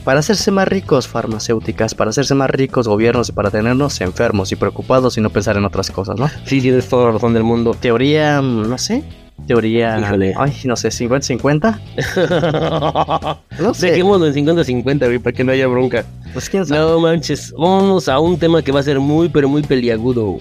Para 0.04 0.20
hacerse 0.20 0.52
más 0.52 0.68
ricos 0.68 1.08
farmacéuticas, 1.08 1.96
para 1.96 2.10
hacerse 2.10 2.36
más 2.36 2.50
ricos 2.50 2.88
gobiernos 2.88 3.30
y 3.30 3.32
para 3.32 3.50
tenernos 3.50 4.00
enfermos 4.02 4.52
y 4.52 4.56
preocupados 4.56 5.18
y 5.18 5.22
no 5.22 5.30
pensar 5.30 5.58
en 5.58 5.66
otras 5.66 5.90
cosas, 5.90 6.20
¿no? 6.20 6.30
Sí, 6.46 6.62
tienes 6.62 6.88
toda 6.88 7.06
la 7.06 7.12
razón 7.14 7.34
del 7.34 7.44
mundo. 7.44 7.74
Teoría, 7.74 8.42
mm, 8.42 8.70
no 8.70 8.78
sé. 8.78 9.04
Teoría, 9.48 10.00
Híjole. 10.00 10.34
ay, 10.38 10.54
no 10.64 10.76
sé, 10.76 10.90
50-50. 10.90 11.80
No 13.60 13.74
sé. 13.74 13.92
Dejémoslo 13.92 14.28
en 14.28 14.34
50-50, 14.34 15.06
güey, 15.06 15.20
para 15.20 15.36
que 15.36 15.44
no 15.44 15.52
haya 15.52 15.68
bronca. 15.68 16.04
Pues 16.34 16.50
quién 16.50 16.66
sabe. 16.66 16.80
No 16.82 17.00
manches, 17.00 17.54
vamos 17.58 18.10
a 18.10 18.20
un 18.20 18.38
tema 18.40 18.62
que 18.62 18.72
va 18.72 18.80
a 18.80 18.84
ser 18.84 19.00
muy, 19.00 19.30
pero 19.30 19.48
muy 19.48 19.62
peliagudo. 19.62 20.38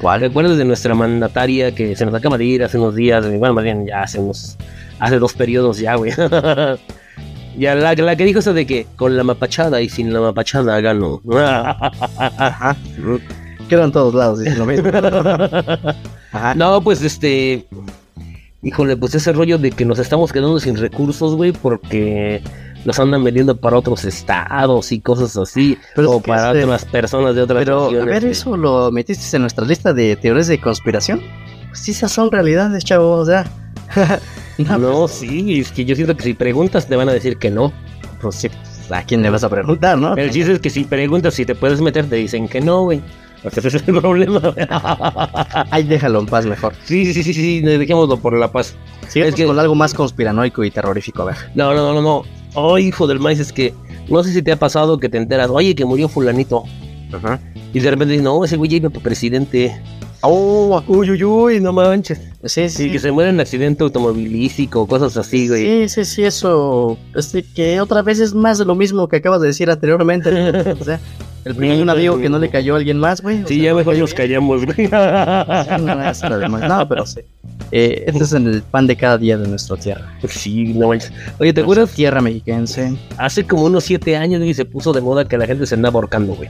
¿Cuál? 0.00 0.20
¿Recuerdas 0.20 0.58
de 0.58 0.64
nuestra 0.64 0.94
mandataria 0.94 1.74
que 1.74 1.96
se 1.96 2.04
nos 2.06 2.14
acaba 2.14 2.38
de 2.38 2.44
ir 2.44 2.62
hace 2.62 2.78
unos 2.78 2.94
días? 2.94 3.26
Bueno, 3.38 3.54
más 3.54 3.64
bien 3.64 3.86
ya 3.86 4.02
hace 4.02 4.18
unos, 4.20 4.56
hace 4.98 5.18
dos 5.18 5.32
periodos 5.32 5.78
ya, 5.78 5.94
güey. 5.96 6.12
ya 7.58 7.74
la, 7.74 7.94
la 7.94 8.16
que 8.16 8.24
dijo 8.24 8.38
eso 8.40 8.52
de 8.54 8.66
que 8.66 8.86
con 8.96 9.16
la 9.16 9.24
mapachada 9.24 9.80
y 9.80 9.88
sin 9.88 10.12
la 10.12 10.20
mapachada 10.20 10.80
gano. 10.80 11.20
Ajá. 11.34 12.76
Quedan 13.68 13.90
todos 13.90 14.14
lados, 14.14 14.38
dicen 14.40 14.58
lo 14.58 14.66
mismo. 14.66 14.88
Ajá. 16.32 16.54
no, 16.54 16.80
pues 16.82 17.02
este... 17.02 17.66
Híjole, 18.66 18.96
pues 18.96 19.14
ese 19.14 19.32
rollo 19.32 19.58
de 19.58 19.70
que 19.70 19.84
nos 19.84 19.98
estamos 20.00 20.32
quedando 20.32 20.58
sin 20.58 20.76
recursos, 20.76 21.36
güey, 21.36 21.52
porque 21.52 22.42
nos 22.84 22.98
andan 22.98 23.22
vendiendo 23.22 23.56
para 23.56 23.78
otros 23.78 24.04
estados 24.04 24.90
y 24.90 25.00
cosas 25.00 25.36
así, 25.36 25.78
Pero 25.94 26.10
o 26.12 26.20
para 26.20 26.48
este- 26.50 26.64
otras 26.64 26.84
personas 26.84 27.34
de 27.36 27.42
otras 27.42 27.60
Pero, 27.64 27.86
a 27.88 28.04
ver. 28.04 28.24
¿eso 28.24 28.56
lo 28.56 28.90
metiste 28.90 29.36
en 29.36 29.42
nuestra 29.42 29.64
lista 29.64 29.92
de 29.92 30.16
teorías 30.16 30.48
de 30.48 30.60
conspiración? 30.60 31.20
Pues 31.68 31.78
sí, 31.80 31.92
esas 31.92 32.10
son 32.10 32.30
realidades, 32.32 32.84
chavo, 32.84 33.12
o 33.12 33.24
sea. 33.24 33.44
no, 34.58 34.78
No, 34.78 35.08
sí, 35.08 35.60
es 35.60 35.70
que 35.70 35.84
yo 35.84 35.94
siento 35.94 36.16
que 36.16 36.24
si 36.24 36.34
preguntas 36.34 36.86
te 36.88 36.96
van 36.96 37.08
a 37.08 37.12
decir 37.12 37.36
que 37.38 37.50
no. 37.52 37.72
pues 38.20 38.34
sí, 38.34 38.48
¿a 38.90 39.02
quién 39.04 39.22
le 39.22 39.30
vas 39.30 39.44
a 39.44 39.48
preguntar, 39.48 39.96
no? 39.96 40.16
El 40.16 40.30
chiste 40.30 40.52
es 40.54 40.58
que 40.58 40.70
si 40.70 40.82
preguntas 40.84 41.34
si 41.34 41.44
te 41.46 41.54
puedes 41.54 41.80
meter, 41.80 42.06
te 42.06 42.16
dicen 42.16 42.48
que 42.48 42.60
no, 42.60 42.82
güey. 42.82 43.00
Porque 43.46 43.60
ese 43.60 43.68
es 43.68 43.74
el 43.86 44.00
problema. 44.00 44.40
Ay, 45.70 45.84
déjalo 45.84 46.18
en 46.18 46.26
paz 46.26 46.46
mejor. 46.46 46.72
sí, 46.84 47.06
sí, 47.06 47.22
sí, 47.22 47.22
sí, 47.22 47.34
sí, 47.34 47.60
dejémoslo 47.60 48.16
por 48.16 48.36
la 48.36 48.50
paz. 48.50 48.74
Sigamos 49.08 49.28
Es 49.30 49.34
que- 49.36 49.46
con 49.46 49.56
algo 49.60 49.76
más 49.76 49.94
conspiranoico 49.94 50.64
y 50.64 50.72
terrorífico, 50.72 51.22
a 51.22 51.26
ver. 51.26 51.36
No, 51.54 51.72
no, 51.72 51.94
no, 51.94 52.02
no. 52.02 52.22
Oh, 52.54 52.76
hijo 52.76 53.06
del 53.06 53.20
maíz, 53.20 53.38
es 53.38 53.52
que 53.52 53.72
no 54.08 54.24
sé 54.24 54.32
si 54.32 54.42
te 54.42 54.50
ha 54.50 54.56
pasado 54.56 54.98
que 54.98 55.08
te 55.08 55.18
enteras, 55.18 55.48
oye, 55.50 55.76
que 55.76 55.84
murió 55.84 56.08
fulanito. 56.08 56.64
Ajá. 57.12 57.38
Y 57.72 57.78
de 57.78 57.88
repente 57.88 58.12
dices, 58.14 58.24
no, 58.24 58.44
ese 58.44 58.56
güey 58.56 58.68
ya 58.68 58.78
iba 58.78 58.90
para 58.90 59.02
presidente. 59.04 59.80
Oh, 60.22 60.82
Uy, 60.88 61.10
uy, 61.12 61.22
uy, 61.22 61.60
no 61.60 61.72
manches. 61.72 62.18
sí, 62.46 62.62
Y 62.62 62.68
sí. 62.68 62.90
que 62.90 62.98
se 62.98 63.12
muere 63.12 63.30
en 63.30 63.38
accidente 63.38 63.84
automovilístico, 63.84 64.88
cosas 64.88 65.16
así, 65.16 65.46
güey. 65.46 65.88
Sí, 65.88 66.04
sí, 66.04 66.04
sí, 66.04 66.24
eso. 66.24 66.98
Este, 67.14 67.44
que 67.44 67.80
otra 67.80 68.02
vez 68.02 68.18
es 68.18 68.34
más 68.34 68.58
de 68.58 68.64
lo 68.64 68.74
mismo 68.74 69.06
que 69.06 69.16
acabas 69.16 69.40
de 69.40 69.46
decir 69.48 69.70
anteriormente. 69.70 70.30
o 70.80 70.84
sea, 70.84 70.98
el 71.46 71.54
primer 71.54 71.88
amigo 71.88 72.18
que 72.18 72.28
no 72.28 72.40
le 72.40 72.48
cayó 72.48 72.74
a 72.74 72.78
alguien 72.78 72.98
más, 72.98 73.20
güey. 73.20 73.44
Sí, 73.46 73.62
ya 73.62 73.72
mejor 73.72 73.96
nos 73.96 74.12
callamos, 74.12 74.66
güey. 74.66 74.88
No, 74.88 76.88
pero 76.88 77.06
sí. 77.06 77.20
Eh, 77.70 78.02
este 78.08 78.24
es 78.24 78.32
en 78.32 78.48
el 78.48 78.62
pan 78.62 78.88
de 78.88 78.96
cada 78.96 79.16
día 79.16 79.38
de 79.38 79.46
nuestra 79.46 79.76
tierra. 79.76 80.12
Sí, 80.28 80.74
no 80.74 80.88
manches. 80.88 81.12
Oye, 81.38 81.52
¿te 81.52 81.60
acuerdas? 81.60 81.92
Tierra 81.92 82.20
mexiquense. 82.20 82.96
Hace 83.16 83.46
como 83.46 83.66
unos 83.66 83.84
siete 83.84 84.16
años, 84.16 84.40
güey, 84.40 84.54
se 84.54 84.64
puso 84.64 84.92
de 84.92 85.00
moda 85.00 85.24
que 85.24 85.38
la 85.38 85.46
gente 85.46 85.66
se 85.66 85.76
andaba 85.76 85.94
ahorcando, 85.94 86.34
güey. 86.34 86.48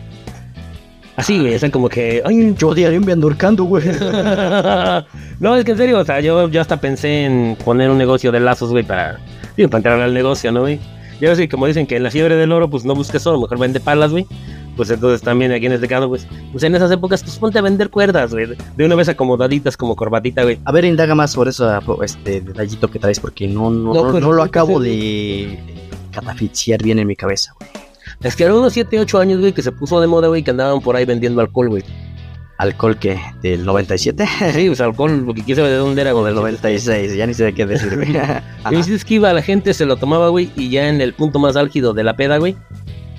Así, 1.17 1.41
güey, 1.41 1.59
sea, 1.59 1.71
como 1.71 1.91
que, 1.91 2.23
ay, 2.25 2.55
Yo 2.57 2.75
diario 2.75 2.99
me 3.03 3.13
ando 3.13 3.27
ahorcando, 3.27 3.65
güey. 3.65 3.85
no, 5.41 5.57
es 5.57 5.65
que 5.67 5.73
en 5.73 5.77
serio, 5.77 5.99
o 5.99 6.05
sea, 6.07 6.21
yo, 6.21 6.49
yo 6.49 6.63
hasta 6.63 6.79
pensé 6.79 7.27
en 7.27 7.59
poner 7.63 7.91
un 7.91 7.99
negocio 7.99 8.33
de 8.33 8.41
lazos, 8.41 8.71
güey, 8.71 8.83
para, 8.83 9.19
digo, 9.59 9.69
para 9.69 9.81
entrar 9.81 10.01
al 10.01 10.15
negocio, 10.15 10.51
¿no, 10.53 10.61
güey? 10.61 10.81
Ya 11.21 11.31
ves 11.31 11.49
como 11.51 11.67
dicen 11.67 11.87
que 11.87 11.97
en 11.97 12.03
la 12.03 12.11
fiebre 12.11 12.37
del 12.37 12.53
oro, 12.53 12.71
pues 12.71 12.87
no 12.87 12.95
busques 12.95 13.27
oro, 13.27 13.41
mejor 13.41 13.59
vende 13.59 13.79
palas, 13.79 14.11
güey. 14.11 14.27
Pues 14.77 14.91
entonces 14.91 15.23
también 15.23 15.53
aquí 15.53 15.67
en 15.67 15.73
este 15.73 15.89
caso, 15.89 16.09
pues, 16.09 16.27
pues 16.53 16.63
en 16.65 16.75
esas 16.75 16.91
épocas, 16.91 17.23
pues 17.23 17.37
ponte 17.39 17.59
a 17.59 17.63
vender 17.63 17.89
cuerdas, 17.89 18.33
güey. 18.33 18.47
De 18.77 18.85
una 18.85 18.95
vez 18.95 19.09
acomodaditas 19.09 19.77
como 19.77 19.97
corbatita, 19.97 20.43
güey. 20.43 20.59
A 20.65 20.73
ver, 20.73 20.85
indaga 20.85 21.15
más 21.15 21.33
sobre 21.33 21.51
eso, 21.51 21.81
este 22.03 22.43
detallito 22.43 22.91
que 22.91 22.99
traes, 22.99 23.19
porque 23.19 23.49
no, 23.49 23.71
no, 23.71 23.95
No, 23.95 24.05
no, 24.05 24.11
pues, 24.11 24.23
no 24.23 24.33
lo 24.33 24.43
¿qué 24.43 24.49
acabo 24.49 24.79
de 24.79 25.59
catafixiar 26.13 26.83
bien 26.83 26.99
en 26.99 27.07
mi 27.07 27.17
cabeza, 27.17 27.53
güey. 27.59 27.71
Es 28.23 28.37
que 28.37 28.45
eran 28.45 28.57
unos 28.57 28.73
7, 28.73 29.01
8 29.01 29.19
años, 29.19 29.41
güey, 29.41 29.53
que 29.53 29.63
se 29.63 29.73
puso 29.73 30.01
de 30.01 30.07
moda, 30.07 30.29
güey, 30.29 30.43
que 30.43 30.51
andaban 30.51 30.81
por 30.81 30.97
ahí 30.97 31.05
vendiendo 31.05 31.41
alcohol, 31.41 31.69
güey. 31.69 31.85
¿Alcohol 32.59 32.99
que 32.99 33.19
¿Del 33.43 33.67
97? 33.67 34.27
Sí, 34.53 34.67
pues 34.69 34.81
alcohol, 34.81 35.25
lo 35.27 35.35
que 35.35 35.43
quién 35.43 35.57
sabe 35.57 35.71
de 35.71 35.77
dónde 35.77 36.01
era, 36.01 36.15
o 36.15 36.21
güey. 36.21 36.27
del 36.27 36.37
96, 36.37 37.15
ya 37.15 37.27
ni 37.27 37.35
sé 37.35 37.53
qué 37.53 37.67
decir, 37.67 37.95
güey. 37.97 38.17
Y 38.71 38.77
dices 38.77 39.05
que 39.05 39.15
iba, 39.15 39.33
la 39.33 39.43
gente 39.43 39.75
se 39.75 39.85
lo 39.85 39.97
tomaba, 39.97 40.29
güey, 40.29 40.51
y 40.57 40.71
ya 40.71 40.89
en 40.89 41.01
el 41.01 41.13
punto 41.15 41.39
más 41.39 41.57
álgido 41.57 41.93
de 41.93 42.05
la 42.05 42.17
peda, 42.17 42.39
güey, 42.39 42.57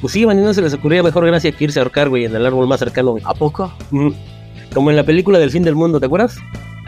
pues 0.02 0.16
y 0.16 0.26
no 0.26 0.54
se 0.54 0.62
les 0.62 0.74
ocurría 0.74 1.02
mejor 1.04 1.26
gracia 1.26 1.52
que 1.52 1.64
irse 1.64 1.80
a 1.80 1.84
ahorcar, 1.84 2.10
güey, 2.10 2.26
en 2.26 2.36
el 2.36 2.46
árbol 2.46 2.68
más 2.68 2.80
cercano, 2.80 3.12
güey. 3.12 3.24
¿A 3.26 3.34
poco? 3.34 3.72
Ujú. 3.92 4.14
Como 4.74 4.90
en 4.92 4.96
la 4.96 5.04
película 5.04 5.40
del 5.40 5.50
fin 5.52 5.64
del 5.64 5.76
mundo, 5.76 6.00
¿te 6.00 6.06
acuerdas? 6.06 6.38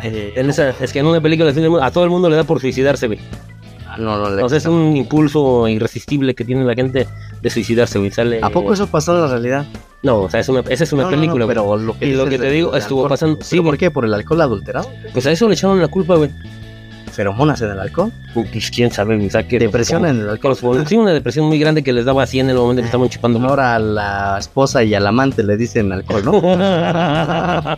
Eh, 0.03 0.33
En 0.35 0.49
esa, 0.49 0.69
es 0.79 0.93
que 0.93 0.99
en 0.99 1.05
una 1.07 1.19
película 1.21 1.45
del 1.45 1.53
fin 1.55 1.63
del 1.63 1.71
mundo 1.71 1.85
a 1.85 1.91
todo 1.91 2.03
el 2.03 2.09
mundo 2.09 2.29
le 2.29 2.35
da 2.35 2.43
por 2.43 2.59
suicidarse, 2.61 3.07
güey. 3.07 3.19
no, 3.97 4.17
no, 4.17 4.29
le- 4.35 4.43
O 4.43 4.47
sea, 4.49 4.57
es 4.59 4.65
un 4.65 4.95
impulso 4.95 5.67
irresistible 5.67 6.35
que 6.35 6.45
tiene 6.45 6.63
la 6.63 6.73
gente 6.75 7.07
de 7.41 7.49
suicidarse, 7.49 7.99
güey. 7.99 8.11
Sale... 8.11 8.39
¿A 8.41 8.49
poco 8.49 8.73
eso 8.73 8.87
pasó 8.87 9.13
en 9.15 9.21
la 9.21 9.27
realidad? 9.27 9.65
No, 10.03 10.19
o 10.21 10.29
sea, 10.29 10.39
es 10.39 10.47
una, 10.47 10.61
esa 10.69 10.83
es 10.85 10.93
una 10.93 11.03
No, 11.03 11.09
no, 11.09 11.15
no, 11.15 11.21
película, 11.21 11.45
güey. 11.45 11.55
pero 11.57 11.75
lo 11.77 11.97
que 11.97 12.05
Y 12.07 12.13
lo 12.13 12.25
que 12.29 12.37
te 12.39 12.49
digo, 12.51 12.75
estuvo 12.75 12.99
alcohol. 13.01 13.09
pasando- 13.09 13.37
sí, 13.41 13.57
¿Pero 13.57 13.63
¿Por 13.63 13.77
qué? 13.77 13.91
¿Por 13.91 14.05
el 14.05 14.13
alcohol 14.13 14.39
adulterado? 14.41 14.89
Pues 15.11 15.25
a 15.25 15.31
eso 15.31 15.47
le 15.49 15.55
echaron 15.55 15.81
la 15.81 15.87
culpa, 15.89 16.15
güey. 16.15 16.29
¿Feromonas 17.11 17.61
en 17.61 17.71
el 17.71 17.79
alcohol? 17.79 18.11
Pues 18.33 18.71
quién 18.71 18.91
sabe, 18.91 19.17
que 19.47 19.59
¿Depresión 19.59 20.05
en 20.05 20.21
el 20.21 20.29
alcohol? 20.29 20.55
Sí, 20.87 20.95
una 20.97 21.11
depresión 21.11 21.45
muy 21.45 21.59
grande 21.59 21.83
que 21.83 21.93
les 21.93 22.05
daba 22.05 22.23
así 22.23 22.39
en 22.39 22.49
el 22.49 22.55
momento 22.55 22.81
que 22.81 22.87
estaban 22.87 23.09
chupando. 23.09 23.39
Ahora 23.39 23.75
a 23.75 23.79
la 23.79 24.37
esposa 24.39 24.83
y 24.83 24.93
al 24.93 25.05
amante 25.07 25.43
le 25.43 25.57
dicen 25.57 25.91
alcohol, 25.91 26.23
¿no? 26.25 26.41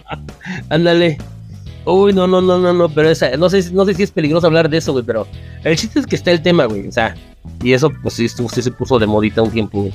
Ándale. 0.69 1.17
Uy, 1.85 2.13
no, 2.13 2.27
no, 2.27 2.41
no, 2.41 2.59
no, 2.59 2.73
no, 2.73 2.89
pero 2.89 3.09
esa, 3.09 3.35
no 3.37 3.49
sé, 3.49 3.71
no 3.71 3.85
sé 3.85 3.95
si 3.95 4.03
es 4.03 4.11
peligroso 4.11 4.45
hablar 4.45 4.69
de 4.69 4.77
eso, 4.77 4.91
güey, 4.91 5.03
pero 5.03 5.25
el 5.63 5.75
chiste 5.75 5.99
es 5.99 6.05
que 6.05 6.15
está 6.15 6.29
el 6.29 6.41
tema, 6.41 6.65
güey, 6.65 6.87
o 6.87 6.91
sea, 6.91 7.15
y 7.63 7.73
eso, 7.73 7.91
pues 8.03 8.13
sí, 8.13 8.27
sí 8.29 8.61
se 8.61 8.71
puso 8.71 8.99
de 8.99 9.07
modita 9.07 9.41
un 9.41 9.49
tiempo, 9.49 9.81
güey. 9.81 9.93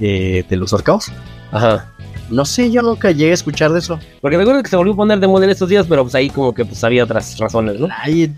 Eh, 0.00 0.44
¿De 0.48 0.56
los 0.56 0.72
ahorcados? 0.72 1.10
Ajá. 1.50 1.91
No 2.32 2.44
sé, 2.44 2.70
yo 2.70 2.82
nunca 2.82 3.10
llegué 3.10 3.30
a 3.30 3.34
escuchar 3.34 3.72
de 3.72 3.78
eso. 3.78 3.98
Porque 4.20 4.36
recuerdo 4.38 4.62
que 4.62 4.68
se 4.70 4.76
volvió 4.76 4.94
a 4.94 4.96
poner 4.96 5.20
de 5.20 5.28
moda 5.28 5.44
en 5.44 5.50
estos 5.50 5.68
días, 5.68 5.86
pero 5.88 6.02
pues 6.02 6.14
ahí 6.14 6.30
como 6.30 6.52
que 6.54 6.64
pues 6.64 6.82
había 6.82 7.04
otras 7.04 7.38
razones, 7.38 7.78
¿no? 7.78 7.88
Ahí, 8.02 8.34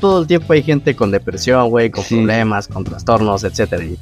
todo 0.00 0.22
el 0.22 0.26
tiempo 0.26 0.52
hay 0.52 0.62
gente 0.62 0.94
con 0.96 1.10
depresión, 1.10 1.68
güey, 1.70 1.90
con 1.90 2.04
Sí. 2.04 2.16
problemas, 2.16 2.68
con 2.68 2.84
trastornos, 2.84 3.44
etcétera. 3.44 3.84
Y 3.84 3.98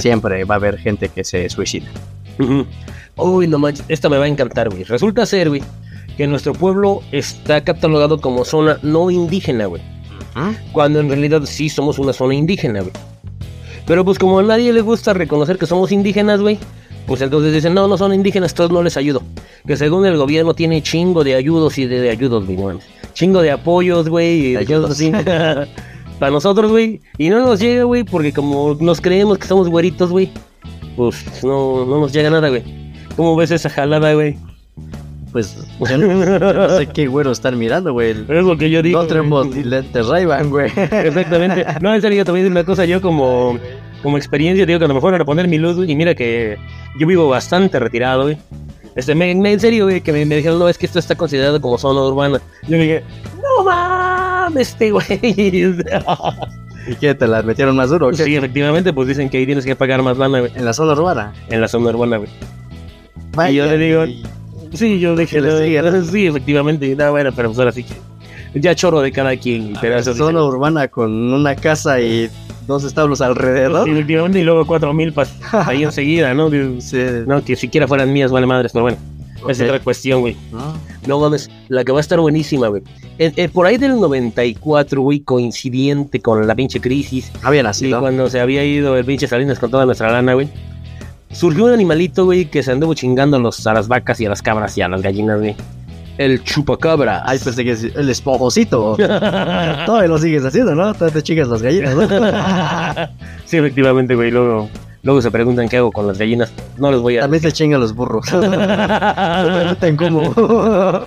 siempre 0.00 0.44
va 0.44 0.54
a 0.54 0.58
haber 0.58 0.78
gente 0.78 1.08
que 1.08 1.22
se 1.24 1.48
suicida. 1.48 1.86
Uy, 3.16 3.46
no 3.46 3.58
manches, 3.58 3.84
esta 3.88 4.08
me 4.08 4.16
va 4.18 4.24
a 4.24 4.28
encantar, 4.28 4.70
güey. 4.70 4.84
Resulta 4.84 5.26
ser, 5.26 5.48
güey, 5.50 5.62
que 6.16 6.26
nuestro 6.26 6.52
pueblo 6.54 7.02
está 7.12 7.62
catalogado 7.62 8.20
como 8.20 8.44
zona 8.44 8.78
no 8.82 9.10
indígena, 9.10 9.66
güey. 9.66 9.82
Cuando 10.72 11.00
en 11.00 11.08
realidad 11.08 11.42
sí 11.44 11.68
somos 11.68 11.98
una 11.98 12.12
zona 12.14 12.34
indígena, 12.34 12.80
güey. 12.80 12.92
Pero 13.86 14.04
pues 14.04 14.18
como 14.18 14.38
a 14.38 14.42
nadie 14.42 14.72
le 14.72 14.80
gusta 14.80 15.12
reconocer 15.12 15.58
que 15.58 15.66
somos 15.66 15.92
indígenas, 15.92 16.40
güey, 16.40 16.58
pues 17.06 17.20
entonces 17.20 17.52
dicen, 17.52 17.74
no, 17.74 17.88
no 17.88 17.96
son 17.98 18.14
indígenas, 18.14 18.54
todos 18.54 18.70
no 18.70 18.82
les 18.82 18.96
ayudo. 18.96 19.22
Que 19.66 19.76
según 19.76 20.06
el 20.06 20.16
gobierno 20.16 20.54
tiene 20.54 20.82
chingo 20.82 21.24
de 21.24 21.34
ayudos 21.34 21.78
y 21.78 21.86
de, 21.86 22.00
de 22.00 22.10
ayudos, 22.10 22.46
güey, 22.46 22.56
no. 22.56 22.80
Chingo 23.12 23.42
de 23.42 23.50
apoyos, 23.50 24.08
güey, 24.08 24.56
y 24.56 24.64
cosas 24.64 24.92
así. 24.92 25.12
Para 26.18 26.30
nosotros, 26.32 26.70
güey. 26.70 27.00
Y 27.18 27.28
no 27.28 27.40
nos 27.40 27.60
llega, 27.60 27.84
güey, 27.84 28.04
porque 28.04 28.32
como 28.32 28.76
nos 28.80 29.00
creemos 29.00 29.38
que 29.38 29.46
somos 29.46 29.68
güeritos, 29.68 30.10
güey, 30.10 30.30
pues 30.96 31.24
no, 31.42 31.84
no 31.84 32.00
nos 32.00 32.12
llega 32.12 32.30
nada, 32.30 32.48
güey. 32.48 32.62
¿Cómo 33.16 33.36
ves 33.36 33.50
esa 33.50 33.68
jalada, 33.68 34.14
güey? 34.14 34.38
Pues 35.32 35.56
yo 35.88 35.98
no, 35.98 36.38
no 36.38 36.76
sé 36.76 36.86
qué 36.88 37.06
güero 37.06 37.32
están 37.32 37.58
mirando, 37.58 37.92
güey. 37.92 38.10
Es 38.28 38.44
lo 38.44 38.56
que 38.56 38.70
yo 38.70 38.82
digo. 38.82 39.02
No 39.02 39.08
tenemos 39.08 39.54
lentes 39.56 40.06
Ray-Ban, 40.06 40.50
güey. 40.50 40.70
Exactamente. 40.76 41.64
No, 41.80 41.94
en 41.94 42.02
serio, 42.02 42.24
te 42.24 42.30
voy 42.30 42.40
a 42.40 42.42
decir 42.44 42.52
una 42.52 42.64
cosa. 42.64 42.84
Yo 42.84 43.00
como, 43.00 43.58
como 44.02 44.16
experiencia, 44.16 44.66
digo, 44.66 44.78
cuando 44.78 44.94
me 44.94 45.00
fueron 45.00 45.20
a 45.20 45.24
poner 45.24 45.48
mi 45.48 45.58
luz, 45.58 45.88
y 45.88 45.94
mira 45.96 46.14
que 46.14 46.58
yo 46.98 47.06
vivo 47.06 47.28
bastante 47.28 47.78
retirado, 47.78 48.24
güey. 48.24 48.36
Este, 48.94 49.14
me, 49.14 49.34
me- 49.34 49.52
en 49.52 49.60
serio, 49.60 49.84
güey, 49.86 50.00
que 50.02 50.12
me, 50.12 50.24
me 50.26 50.36
dijeron, 50.36 50.58
no, 50.58 50.68
es 50.68 50.76
que 50.76 50.84
esto 50.86 50.98
está 50.98 51.14
considerado 51.14 51.60
como 51.60 51.78
zona 51.78 52.02
urbana. 52.02 52.40
Yo 52.68 52.76
dije, 52.76 53.02
no 53.36 53.64
mames, 53.64 54.68
este 54.70 54.90
güey. 54.90 55.06
¿Y 56.86 56.94
qué? 56.96 57.14
¿Te 57.14 57.26
las 57.28 57.44
metieron 57.44 57.76
más 57.76 57.90
duro? 57.90 58.12
sí, 58.12 58.34
efectivamente, 58.36 58.92
pues 58.92 59.08
dicen 59.08 59.28
que 59.30 59.38
ahí 59.38 59.46
tienes 59.46 59.64
que 59.64 59.76
pagar 59.76 60.02
más 60.02 60.18
lana, 60.18 60.40
güey, 60.40 60.52
En 60.56 60.64
la 60.64 60.72
zona 60.72 60.92
urbana. 60.92 61.32
en 61.48 61.60
la 61.60 61.68
zona 61.68 61.90
urbana, 61.90 62.16
güey. 62.18 62.28
Vaya, 63.34 63.50
yo 63.50 63.66
le 63.66 63.78
digo- 63.78 64.04
y- 64.06 64.22
Sí, 64.74 64.98
yo 65.00 65.14
dije, 65.14 65.36
Que 65.42 65.82
no, 65.82 66.02
sí, 66.04 66.26
efectivamente. 66.26 66.94
No, 66.96 67.10
bueno, 67.10 67.30
pero 67.36 67.48
pues 67.50 67.58
ahora 67.58 67.72
sí 67.72 67.84
que. 67.84 67.94
Ya 68.58 68.74
choro 68.74 69.00
de 69.02 69.12
cada 69.12 69.36
quien. 69.36 69.74
Pero 69.80 69.96
eso 69.98 70.14
Zona 70.14 70.42
urbana 70.42 70.88
con 70.88 71.10
una 71.32 71.54
casa 71.54 72.00
y 72.00 72.30
dos 72.66 72.84
establos 72.84 73.20
alrededor. 73.20 73.88
Efectivamente, 73.88 74.38
y 74.40 74.42
luego 74.44 74.66
cuatro 74.66 74.92
mil 74.92 75.14
pas- 75.14 75.32
ahí 75.66 75.82
enseguida, 75.82 76.32
¿no? 76.34 76.50
Sí, 76.80 76.98
No, 77.26 77.42
que 77.44 77.56
siquiera 77.56 77.86
fueran 77.88 78.12
mías, 78.12 78.30
vale 78.30 78.46
madres, 78.46 78.72
pero 78.72 78.82
bueno. 78.84 78.98
Es 79.48 79.60
otra 79.60 79.80
cuestión, 79.80 80.20
güey. 80.20 80.36
¿no? 80.52 80.72
No 81.08 81.18
mames, 81.18 81.50
la 81.68 81.82
que 81.82 81.90
va 81.90 81.98
a 81.98 82.00
estar 82.00 82.20
buenísima, 82.20 82.68
güey. 82.68 82.82
Eh, 83.18 83.32
eh, 83.34 83.48
por 83.48 83.66
ahí 83.66 83.76
del 83.76 83.98
94, 84.00 85.02
güey, 85.02 85.18
coincidente 85.20 86.20
con 86.20 86.46
la 86.46 86.54
pinche 86.54 86.80
crisis, 86.80 87.32
Había 87.42 87.60
y 87.60 87.64
nacido. 87.64 87.98
cuando 88.00 88.30
se 88.30 88.38
había 88.38 88.64
ido 88.64 88.96
el 88.96 89.04
pinche 89.04 89.26
Salinas 89.26 89.58
con 89.58 89.68
toda 89.72 89.84
nuestra 89.84 90.12
lana, 90.12 90.34
güey. 90.34 90.48
Surgió 91.32 91.64
un 91.64 91.72
animalito, 91.72 92.24
güey, 92.24 92.44
que 92.44 92.62
se 92.62 92.70
anduvo 92.70 92.94
chingando 92.94 93.36
a, 93.36 93.40
los, 93.40 93.66
a 93.66 93.72
las 93.74 93.88
vacas 93.88 94.20
y 94.20 94.26
a 94.26 94.28
las 94.28 94.42
cabras 94.42 94.78
y 94.78 94.82
a 94.82 94.88
las 94.88 95.02
gallinas, 95.02 95.40
güey. 95.40 95.56
El 96.24 96.44
chupacabra. 96.44 97.22
Ay, 97.24 97.38
pensé 97.40 97.64
que 97.64 97.72
el 97.72 98.08
esponjosito. 98.08 98.96
Todavía 98.96 100.08
lo 100.08 100.18
sigues 100.18 100.44
haciendo, 100.44 100.74
¿no? 100.74 100.94
Todavía 100.94 101.14
te 101.14 101.22
chingas 101.22 101.48
las 101.48 101.62
gallinas, 101.62 101.96
¿no? 101.96 102.06
sí, 103.44 103.56
efectivamente, 103.56 104.14
güey. 104.14 104.30
Luego, 104.30 104.68
luego 105.02 105.20
se 105.20 105.32
preguntan 105.32 105.68
qué 105.68 105.78
hago 105.78 105.90
con 105.90 106.06
las 106.06 106.18
gallinas. 106.18 106.52
No 106.78 106.92
les 106.92 107.00
voy 107.00 107.18
a. 107.18 107.22
También 107.22 107.42
se 107.42 107.50
chingan 107.50 107.80
los 107.80 107.92
burros. 107.92 108.32
Me 108.32 108.48
preguntan 109.76 109.96
cómo. 109.96 111.06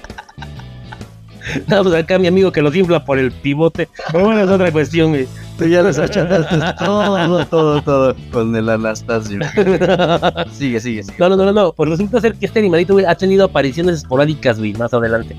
No, 1.67 1.83
pues 1.83 1.95
acá 1.95 2.19
mi 2.19 2.27
amigo 2.27 2.51
que 2.51 2.61
los 2.61 2.75
infla 2.75 3.03
por 3.03 3.19
el 3.19 3.31
pivote. 3.31 3.89
Pero 4.11 4.25
bueno, 4.25 4.41
es 4.41 4.49
otra 4.49 4.71
cuestión, 4.71 5.09
güey. 5.09 5.27
Tú 5.57 5.65
ya 5.65 5.81
les 5.81 5.97
achataste 5.97 6.57
todo, 6.79 7.45
todo, 7.45 7.81
todo 7.81 8.15
con 8.31 8.55
el 8.55 8.67
Anastasio. 8.69 9.39
Sigue, 10.51 10.79
sigue, 10.79 11.03
sigue. 11.03 11.17
No, 11.17 11.29
no, 11.29 11.37
no, 11.37 11.45
no, 11.45 11.53
no. 11.53 11.73
Pues 11.73 11.89
resulta 11.89 12.19
ser 12.19 12.35
que 12.35 12.45
este 12.45 12.59
animalito, 12.59 12.93
güey, 12.93 13.05
ha 13.05 13.15
tenido 13.15 13.45
apariciones 13.45 13.97
esporádicas, 13.97 14.59
güey, 14.59 14.73
más 14.73 14.93
adelante. 14.93 15.35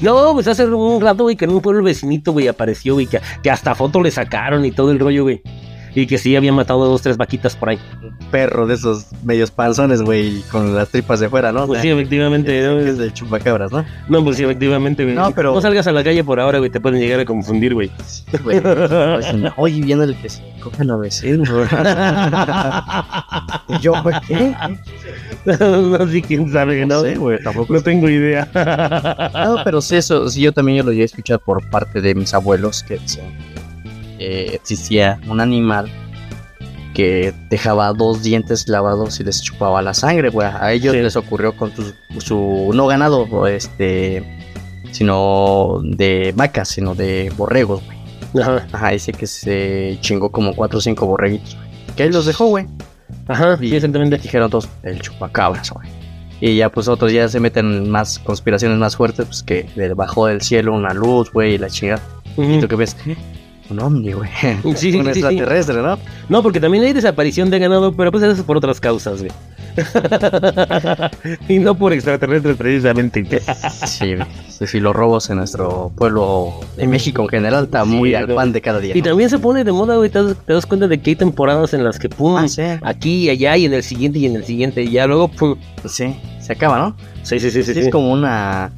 No, 0.00 0.32
pues 0.34 0.48
hace 0.48 0.66
un 0.66 1.00
rato, 1.00 1.24
güey, 1.24 1.36
que 1.36 1.44
en 1.44 1.52
un 1.52 1.60
pueblo 1.60 1.82
vecinito, 1.82 2.32
güey, 2.32 2.48
apareció, 2.48 2.94
güey, 2.94 3.06
que, 3.06 3.20
que 3.42 3.50
hasta 3.50 3.74
foto 3.74 4.02
le 4.02 4.10
sacaron 4.10 4.64
y 4.64 4.72
todo 4.72 4.90
el 4.90 4.98
rollo, 4.98 5.22
güey. 5.24 5.42
Y 5.96 6.06
que 6.06 6.18
sí 6.18 6.34
había 6.34 6.52
matado 6.52 6.84
dos, 6.86 7.02
tres 7.02 7.16
vaquitas 7.16 7.54
por 7.54 7.68
ahí. 7.68 7.78
Perro 8.32 8.66
de 8.66 8.74
esos 8.74 9.06
medios 9.22 9.52
panzones, 9.52 10.02
güey, 10.02 10.40
con 10.50 10.74
las 10.74 10.88
tripas 10.88 11.20
de 11.20 11.28
fuera, 11.28 11.52
¿no? 11.52 11.66
Pues 11.68 11.82
sí, 11.82 11.88
efectivamente, 11.88 12.62
¿no? 12.66 12.80
Es 12.80 12.98
de 12.98 13.12
chupacabras, 13.12 13.70
¿no? 13.70 13.84
No, 14.08 14.24
pues 14.24 14.36
sí, 14.36 14.42
efectivamente, 14.44 15.04
güey. 15.04 15.14
No, 15.14 15.30
pero- 15.30 15.54
No 15.54 15.60
salgas 15.60 15.86
a 15.86 15.92
la 15.92 16.02
calle 16.02 16.24
por 16.24 16.40
ahora, 16.40 16.58
güey, 16.58 16.70
te 16.70 16.80
pueden 16.80 17.00
llegar 17.00 17.20
a 17.20 17.24
confundir, 17.24 17.74
güey. 17.74 17.90
Güey. 18.42 18.60
Oye, 19.56 19.80
viendo 19.82 20.04
el 20.04 20.16
que 20.20 20.28
se 20.28 20.42
coge 20.60 20.82
a 20.82 20.84
la 20.84 20.96
vecina. 20.96 21.44
Y 23.68 23.78
yo, 23.80 23.92
güey, 24.02 24.14
¿qué? 24.26 24.54
no 25.58 26.06
sé 26.08 26.22
quién 26.22 26.52
sabe, 26.52 26.84
¿no? 26.86 26.96
No 26.96 27.02
sé, 27.02 27.14
güey, 27.16 27.38
tampoco. 27.42 27.72
No 27.72 27.80
tengo 27.82 28.08
idea. 28.08 28.48
No, 29.34 29.58
pero 29.64 29.80
sí, 29.80 29.96
eso, 29.96 30.28
sí, 30.28 30.40
yo 30.40 30.52
también 30.52 30.78
yo 30.78 30.84
lo 30.84 30.90
llegué 30.90 31.02
a 31.02 31.06
escuchar 31.06 31.38
por 31.40 31.68
parte 31.70 32.00
de 32.00 32.14
mis 32.14 32.32
abuelos 32.34 32.82
que 32.82 32.98
decían 32.98 33.26
eh, 34.24 34.54
existía 34.54 35.20
un 35.28 35.40
animal 35.40 35.90
que 36.94 37.34
dejaba 37.50 37.92
dos 37.92 38.22
dientes 38.22 38.68
lavados 38.68 39.18
y 39.18 39.24
les 39.24 39.42
chupaba 39.42 39.82
la 39.82 39.94
sangre, 39.94 40.28
güey. 40.30 40.46
A 40.48 40.72
ellos 40.72 40.94
Sí. 40.94 41.00
les 41.00 41.16
ocurrió 41.16 41.56
con 41.56 41.72
su, 41.74 41.92
su- 42.20 42.70
no 42.72 42.86
ganado, 42.86 43.46
este, 43.48 44.22
sino 44.92 45.80
de 45.82 46.32
vacas, 46.36 46.68
sino 46.68 46.94
de 46.94 47.32
borregos, 47.36 47.82
güey. 47.84 48.42
Ajá, 48.42 48.66
Ajá, 48.72 48.90
dice 48.90 49.12
que 49.12 49.26
se 49.26 49.98
chingó 50.00 50.30
como 50.30 50.54
cuatro 50.54 50.78
o 50.78 50.82
cinco 50.82 51.06
borreguitos, 51.06 51.54
güey. 51.56 51.68
Que 51.96 52.02
ahí 52.04 52.10
los 52.12 52.26
dejó, 52.26 52.46
güey. 52.46 52.66
ajá, 53.28 53.58
Y 53.60 53.68
sí, 53.70 53.76
exactamente. 53.76 54.18
dijeron 54.18 54.50
todos, 54.50 54.68
el 54.84 55.00
chupacabras, 55.00 55.70
güey. 55.70 55.88
Y 56.40 56.56
ya 56.56 56.68
pues 56.68 56.88
otros 56.88 57.12
ya 57.12 57.28
se 57.28 57.40
meten 57.40 57.66
en 57.72 57.90
más 57.90 58.18
conspiraciones 58.18 58.76
más 58.78 58.96
fuertes, 58.96 59.24
pues 59.26 59.42
que 59.42 59.66
bajó 59.96 60.26
del 60.26 60.42
cielo 60.42 60.74
una 60.74 60.92
luz, 60.92 61.32
güey, 61.32 61.54
y 61.54 61.58
la 61.58 61.68
chingada. 61.70 62.02
¿Y 62.36 62.58
tú 62.60 62.68
qué 62.68 62.76
ves? 62.76 62.96
Un 63.70 63.80
ovni, 63.80 64.12
güey. 64.12 64.28
Sí, 64.76 64.92
sí, 64.92 64.96
un 64.98 65.04
sí, 65.04 65.10
extraterrestre, 65.20 65.76
¿no? 65.82 65.98
No, 66.28 66.42
porque 66.42 66.60
también 66.60 66.84
hay 66.84 66.92
desaparición 66.92 67.50
de 67.50 67.58
ganado, 67.58 67.92
pero 67.92 68.10
pues 68.12 68.22
eso 68.22 68.32
es 68.32 68.42
por 68.42 68.56
otras 68.56 68.78
causas, 68.80 69.20
güey. 69.20 69.32
y 71.48 71.58
no 71.58 71.74
por 71.76 71.92
extraterrestres 71.92 72.56
precisamente. 72.56 73.40
Sí, 73.86 74.14
sí, 74.48 74.66
sí, 74.66 74.80
los 74.80 74.94
robos 74.94 75.28
en 75.30 75.38
nuestro 75.38 75.90
pueblo, 75.96 76.52
en 76.76 76.90
México 76.90 77.22
en 77.22 77.28
general, 77.28 77.64
está 77.64 77.82
Sí, 77.84 77.90
muy 77.90 78.14
al 78.14 78.28
pan 78.34 78.52
de 78.52 78.60
cada 78.60 78.78
día. 78.80 78.96
Y 78.96 79.00
¿no? 79.00 79.04
también 79.06 79.30
se 79.30 79.38
pone 79.38 79.64
de 79.64 79.72
moda, 79.72 79.96
güey, 79.96 80.10
te 80.10 80.22
das, 80.22 80.36
te 80.46 80.52
das 80.52 80.66
cuenta 80.66 80.86
de 80.86 81.00
que 81.00 81.10
hay 81.10 81.16
temporadas 81.16 81.74
en 81.74 81.82
las 81.84 81.98
que 81.98 82.08
pum, 82.08 82.36
Ah, 82.36 82.46
sí. 82.48 82.62
aquí 82.82 83.24
y 83.26 83.30
allá 83.30 83.56
y 83.56 83.64
en 83.64 83.74
el 83.74 83.82
siguiente 83.82 84.18
y 84.18 84.26
en 84.26 84.36
el 84.36 84.44
siguiente 84.44 84.82
y 84.82 84.90
ya 84.90 85.06
luego 85.06 85.28
pum. 85.28 85.56
Sí, 85.86 86.14
se 86.40 86.52
acaba, 86.52 86.78
¿no? 86.78 86.96
Sí, 87.22 87.40
sí. 87.40 87.50
Sí, 87.50 87.62
Sí, 87.64 87.72
es 87.78 87.88
como 87.90 88.12
una, 88.12 88.70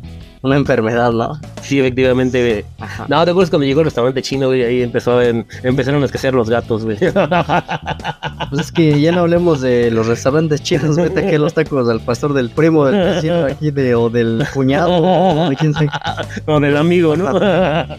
una 0.43 0.57
enfermedad, 0.57 1.13
¿no? 1.13 1.39
Sí, 1.63 1.81
efectivamente, 1.81 2.41
güey. 2.41 2.65
Ajá. 2.79 3.07
No, 3.09 3.25
¿te 3.25 3.31
acuerdas 3.31 3.51
cuando 3.51 3.67
llegó 3.67 3.81
el 3.81 3.87
restaurante 3.87 4.23
chino, 4.23 4.47
güey? 4.49 4.63
Ahí 4.63 4.83
empezó 4.83 5.19
a, 5.19 5.25
empezaron 5.25 6.03
a 6.03 6.07
escasear 6.07 6.35
los 6.35 6.49
gatos, 6.49 6.85
güey. 6.85 6.99
Pues 8.51 8.67
es 8.67 8.73
que 8.73 9.01
ya 9.01 9.11
no 9.11 9.23
hablemos 9.23 9.61
de 9.61 9.91
los 9.91 10.07
restaurantes 10.07 10.63
chinos, 10.63 10.97
vete 10.97 11.27
aquí 11.27 11.35
a 11.35 11.39
los 11.39 11.53
tacos 11.53 11.89
del 11.89 11.99
pastor 11.99 12.33
del 12.33 12.49
primo, 12.51 12.85
del 12.85 13.15
vecino 13.15 13.45
aquí 13.45 13.73
de, 13.73 13.95
o 13.97 14.09
del 14.09 14.45
cuñado, 14.55 15.49
de 15.49 15.57
quién 15.57 15.75
sabe. 15.75 15.89
o 16.47 16.61
del 16.61 16.77
amigo, 16.77 17.17
¿no? 17.17 17.33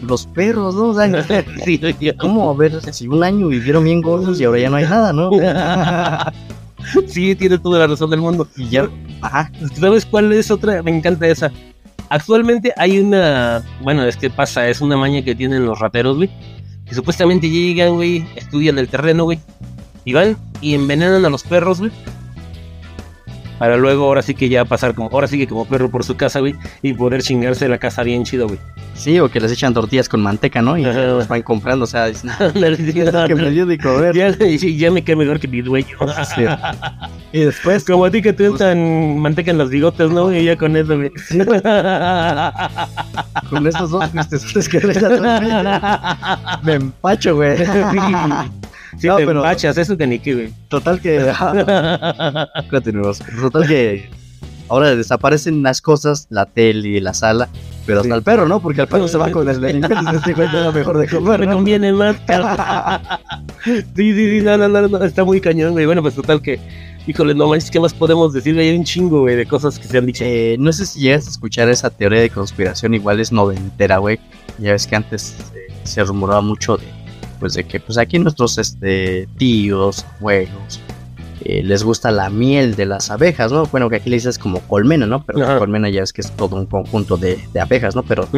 Los 0.00 0.26
perros, 0.26 0.74
¿no? 0.74 0.88
O 0.88 0.94
sea, 0.94 1.44
sí. 1.64 1.80
¿cómo? 2.18 2.50
A 2.50 2.54
ver, 2.54 2.80
si 2.92 3.08
un 3.08 3.22
año 3.22 3.48
vivieron 3.48 3.84
bien 3.84 4.00
gordos 4.00 4.40
y 4.40 4.44
ahora 4.44 4.58
ya 4.58 4.70
no 4.70 4.76
hay 4.76 4.84
nada, 4.84 5.12
¿no? 5.12 5.30
sí, 7.06 7.34
tienes 7.34 7.62
toda 7.62 7.80
la 7.80 7.86
razón 7.88 8.10
del 8.10 8.20
mundo. 8.20 8.48
Y 8.56 8.68
ya, 8.68 8.88
ajá, 9.20 9.50
¿Sabes 9.74 10.06
cuál 10.06 10.32
es 10.32 10.50
otra? 10.50 10.82
Me 10.82 10.96
encanta 10.96 11.26
esa. 11.26 11.52
Actualmente 12.10 12.72
hay 12.76 12.98
una. 12.98 13.62
Bueno, 13.82 14.04
es 14.04 14.16
que 14.16 14.30
pasa, 14.30 14.68
es 14.68 14.80
una 14.80 14.96
maña 14.96 15.22
que 15.22 15.34
tienen 15.34 15.66
los 15.66 15.78
rateros, 15.78 16.16
güey. 16.16 16.30
Que 16.86 16.94
supuestamente 16.94 17.50
llegan, 17.50 17.94
güey, 17.94 18.26
estudian 18.36 18.78
el 18.78 18.88
terreno, 18.88 19.24
güey. 19.24 19.38
Y 20.04 20.14
van 20.14 20.36
y 20.60 20.74
envenenan 20.74 21.24
a 21.24 21.30
los 21.30 21.42
perros, 21.42 21.80
güey. 21.80 21.92
Para 23.58 23.76
luego, 23.76 24.04
ahora 24.04 24.22
sí 24.22 24.34
que 24.34 24.48
ya 24.48 24.64
pasar 24.64 24.94
como. 24.94 25.08
Ahora 25.12 25.26
sí 25.26 25.36
que 25.38 25.46
como 25.48 25.64
perro 25.66 25.90
por 25.90 26.04
su 26.04 26.16
casa, 26.16 26.40
güey. 26.40 26.54
Y 26.82 26.92
poder 26.94 27.22
chingarse 27.22 27.68
la 27.68 27.78
casa 27.78 28.02
bien 28.02 28.24
chido, 28.24 28.46
güey. 28.46 28.58
sí, 28.94 29.18
o 29.20 29.28
que 29.30 29.40
les 29.40 29.52
echan 29.52 29.74
tortillas 29.74 30.08
con 30.08 30.20
manteca, 30.20 30.60
¿no? 30.62 30.76
Y 30.78 30.84
Ajá. 30.84 31.14
van 31.28 31.42
comprando, 31.42 31.84
o 31.84 31.86
sea, 31.88 32.06
dicen, 32.06 32.30
"Ah, 32.30 32.36
Ándale, 32.54 32.76
sí, 32.76 32.92
que 32.92 33.34
me 33.34 33.50
dio 33.50 33.66
de 33.66 33.78
comer. 33.78 34.14
ya, 34.14 34.32
sí, 34.32 34.76
ya 34.76 34.90
me 34.90 35.02
quedé 35.02 35.16
mejor 35.16 35.38
que 35.40 35.48
mi 35.48 35.60
dueño. 35.62 35.96
Sí. 36.34 36.42
Y 37.30 37.40
después, 37.40 37.84
Como 37.84 38.06
a 38.06 38.10
ti 38.10 38.22
que 38.22 38.32
te 38.32 38.48
untan 38.48 39.18
manteca 39.18 39.50
en 39.50 39.58
los 39.58 39.68
bigotes, 39.68 40.10
¿no? 40.10 40.32
Y 40.34 40.44
ya 40.46 40.56
con 40.56 40.74
eso, 40.78 40.96
güey. 40.96 41.12
con 43.50 43.66
estos 43.66 43.90
dos 43.90 44.04
que 44.70 44.80
le 44.80 44.92
echan, 44.94 45.20
me 46.62 46.72
empacho, 46.74 47.34
güey. 47.36 47.58
Sí, 48.96 49.06
No, 49.06 49.16
te 49.16 49.26
pero- 49.26 49.42
eso 49.82 49.96
que 49.96 50.06
ni 50.06 50.18
qué, 50.18 50.34
güey. 50.34 50.52
Total 50.68 51.00
que... 51.00 51.32
Continuamos. 52.70 53.18
Total 53.40 53.66
que 53.66 54.08
ahora 54.68 54.94
desaparecen 54.94 55.62
las 55.62 55.80
cosas, 55.80 56.26
la 56.30 56.46
tele 56.46 57.00
la 57.00 57.14
sala, 57.14 57.48
pero 57.86 58.00
hasta 58.00 58.12
Sí. 58.12 58.18
el 58.18 58.22
perro, 58.22 58.46
¿no? 58.48 58.60
Porque 58.60 58.82
el 58.82 58.86
perro 58.88 59.08
se 59.08 59.16
va 59.18 59.30
con 59.30 59.48
el 59.48 59.60
delincuente 59.62 60.32
y 60.32 60.34
se 60.34 60.46
lo 60.64 60.72
mejor 60.72 60.98
de 60.98 61.08
comer, 61.08 61.40
Me 61.40 61.52
conviene 61.52 61.92
más. 61.92 62.16
sí, 63.64 63.82
sí, 63.94 64.14
sí, 64.14 64.40
no, 64.42 64.56
no, 64.58 64.68
no, 64.68 64.88
no, 64.88 65.04
está 65.04 65.24
muy 65.24 65.40
cañón, 65.40 65.72
güey. 65.72 65.86
Bueno, 65.86 66.02
pues 66.02 66.14
total 66.14 66.40
que, 66.42 66.58
híjole, 67.06 67.34
no 67.34 67.48
manches, 67.48 67.70
¿qué 67.70 67.80
más 67.80 67.94
podemos 67.94 68.32
decir? 68.32 68.58
Hay 68.58 68.76
un 68.76 68.84
chingo, 68.84 69.20
güey, 69.20 69.36
de 69.36 69.46
cosas 69.46 69.78
que 69.78 69.86
se 69.86 69.98
han 69.98 70.06
dicho. 70.06 70.24
Eh, 70.26 70.56
no 70.58 70.72
sé 70.72 70.86
si 70.86 71.00
llegas 71.00 71.26
a 71.26 71.30
escuchar 71.30 71.68
esa 71.68 71.90
teoría 71.90 72.20
de 72.20 72.30
conspiración, 72.30 72.94
igual 72.94 73.20
es 73.20 73.32
noventera, 73.32 73.98
güey. 73.98 74.18
Ya 74.58 74.72
ves 74.72 74.86
que 74.86 74.96
antes 74.96 75.34
eh, 75.54 75.72
se 75.84 76.02
rumoraba 76.04 76.40
mucho 76.42 76.76
de, 76.76 76.84
pues, 77.38 77.54
de 77.54 77.64
que 77.64 77.80
pues 77.80 77.98
aquí 77.98 78.18
nuestros 78.18 78.58
este, 78.58 79.28
tíos, 79.36 80.04
abuelos, 80.18 80.80
eh, 81.44 81.62
les 81.62 81.84
gusta 81.84 82.10
la 82.10 82.30
miel 82.30 82.74
de 82.74 82.86
las 82.86 83.10
abejas, 83.10 83.52
¿no? 83.52 83.64
Bueno, 83.66 83.88
que 83.88 83.96
aquí 83.96 84.10
le 84.10 84.16
dices 84.16 84.38
como 84.38 84.60
colmena, 84.60 85.06
¿no? 85.06 85.24
Pero 85.24 85.44
Ajá. 85.44 85.58
colmena 85.58 85.88
ya 85.88 86.02
es 86.02 86.12
que 86.12 86.20
es 86.20 86.32
todo 86.32 86.56
un 86.56 86.66
conjunto 86.66 87.16
de, 87.16 87.38
de 87.52 87.60
abejas, 87.60 87.94
¿no? 87.94 88.02
Pero 88.02 88.28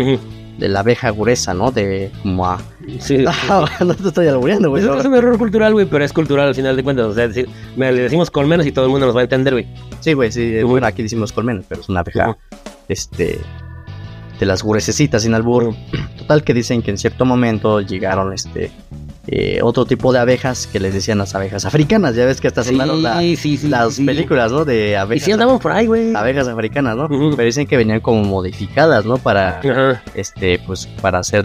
de 0.60 0.68
la 0.68 0.80
abeja 0.80 1.10
gruesa, 1.10 1.54
¿no? 1.54 1.70
De 1.70 2.10
como 2.22 2.46
a... 2.46 2.60
Sí. 2.98 3.18
no 3.80 3.94
te 3.94 4.08
estoy 4.08 4.28
albureando, 4.28 4.68
güey. 4.68 4.84
Es 4.84 5.04
un 5.04 5.14
error 5.14 5.38
cultural, 5.38 5.72
güey, 5.72 5.86
pero 5.86 6.04
es 6.04 6.12
cultural 6.12 6.48
al 6.48 6.54
final 6.54 6.76
de 6.76 6.84
cuentas. 6.84 7.06
O 7.06 7.14
sea, 7.14 7.26
decir, 7.26 7.48
le 7.76 7.92
decimos 7.92 8.30
colmenas 8.30 8.66
y 8.66 8.72
todo 8.72 8.84
el 8.84 8.90
mundo 8.90 9.06
nos 9.06 9.16
va 9.16 9.20
a 9.20 9.24
entender, 9.24 9.54
güey. 9.54 9.66
Sí, 10.00 10.12
güey, 10.12 10.30
sí. 10.30 10.58
Ujú. 10.58 10.68
Bueno, 10.68 10.86
aquí 10.86 11.02
decimos 11.02 11.32
colmena, 11.32 11.62
pero 11.68 11.80
es 11.80 11.88
una 11.88 12.00
abeja, 12.00 12.36
este... 12.88 13.40
De 14.38 14.46
las 14.46 14.62
gruesecitas 14.62 15.22
sin 15.22 15.34
albur. 15.34 15.74
Total 16.30 16.44
que 16.44 16.54
dicen 16.54 16.80
que 16.80 16.92
en 16.92 16.96
cierto 16.98 17.24
momento 17.24 17.80
llegaron 17.80 18.32
este 18.32 18.70
eh, 19.26 19.58
otro 19.64 19.84
tipo 19.84 20.12
de 20.12 20.20
abejas 20.20 20.68
que 20.68 20.78
les 20.78 20.94
decían 20.94 21.18
las 21.18 21.34
abejas 21.34 21.64
africanas. 21.64 22.14
Ya 22.14 22.24
ves 22.24 22.40
que 22.40 22.46
hasta 22.46 22.62
sonaron 22.62 23.02
la- 23.02 23.18
sí, 23.18 23.34
sí, 23.34 23.56
sí. 23.56 23.66
las 23.68 23.98
películas, 23.98 24.52
¿no? 24.52 24.64
De 24.64 24.90
Y 24.90 24.94
abejas, 24.94 25.24
sí 25.24 25.32
andamos 25.32 25.60
por 25.60 25.72
ahí, 25.72 25.86
güey. 25.86 26.14
abejas 26.14 26.46
africanas, 26.46 26.96
¿no? 26.96 27.08
Pero 27.08 27.42
dicen 27.42 27.66
que 27.66 27.76
venían 27.76 27.98
como 27.98 28.22
modificadas, 28.22 29.04
¿no? 29.04 29.18
Para 29.18 29.60
este, 30.14 30.60
pues, 30.68 30.86
para 31.02 31.18
hacer 31.18 31.44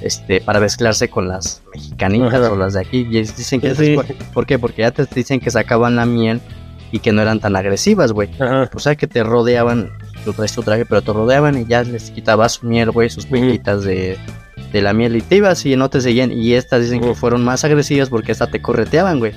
este, 0.00 0.40
para 0.40 0.58
mezclarse 0.58 1.08
con 1.08 1.28
las 1.28 1.62
mexicanitas 1.72 2.48
o 2.50 2.56
las 2.56 2.72
de 2.74 2.80
aquí. 2.80 3.06
Y 3.08 3.20
dicen 3.20 3.60
que 3.60 3.72
Sí. 3.76 3.96
¿por 4.34 4.46
qué? 4.46 4.58
Porque 4.58 4.82
ya 4.82 4.90
te 4.90 5.06
dicen 5.14 5.38
que 5.38 5.52
sacaban 5.52 5.94
la 5.94 6.06
miel 6.06 6.40
y 6.90 6.98
que 6.98 7.12
no 7.12 7.22
eran 7.22 7.38
tan 7.38 7.54
agresivas, 7.54 8.10
güey. 8.10 8.30
O 8.74 8.80
sea, 8.80 8.96
que 8.96 9.06
te 9.06 9.22
rodeaban, 9.22 9.90
tu 10.24 10.62
traje, 10.62 10.84
pero 10.86 11.02
te 11.02 11.12
rodeaban 11.12 11.58
y 11.58 11.66
ya 11.66 11.82
les 11.82 12.10
quitabas 12.10 12.52
su 12.52 12.66
miel, 12.66 12.90
güey, 12.90 13.10
sus 13.10 13.24
Ujú. 13.24 13.34
pequitas 13.34 13.84
de, 13.84 14.16
de 14.72 14.82
la 14.82 14.92
miel 14.92 15.16
y 15.16 15.20
te 15.20 15.36
ibas 15.36 15.64
y 15.66 15.76
no 15.76 15.90
te 15.90 16.00
seguían. 16.00 16.32
Y 16.32 16.54
estas 16.54 16.82
dicen 16.82 17.00
que 17.00 17.14
fueron 17.14 17.44
más 17.44 17.64
agresivas 17.64 18.08
porque 18.08 18.32
esta 18.32 18.46
te 18.48 18.60
correteaban, 18.62 19.18
güey. 19.18 19.32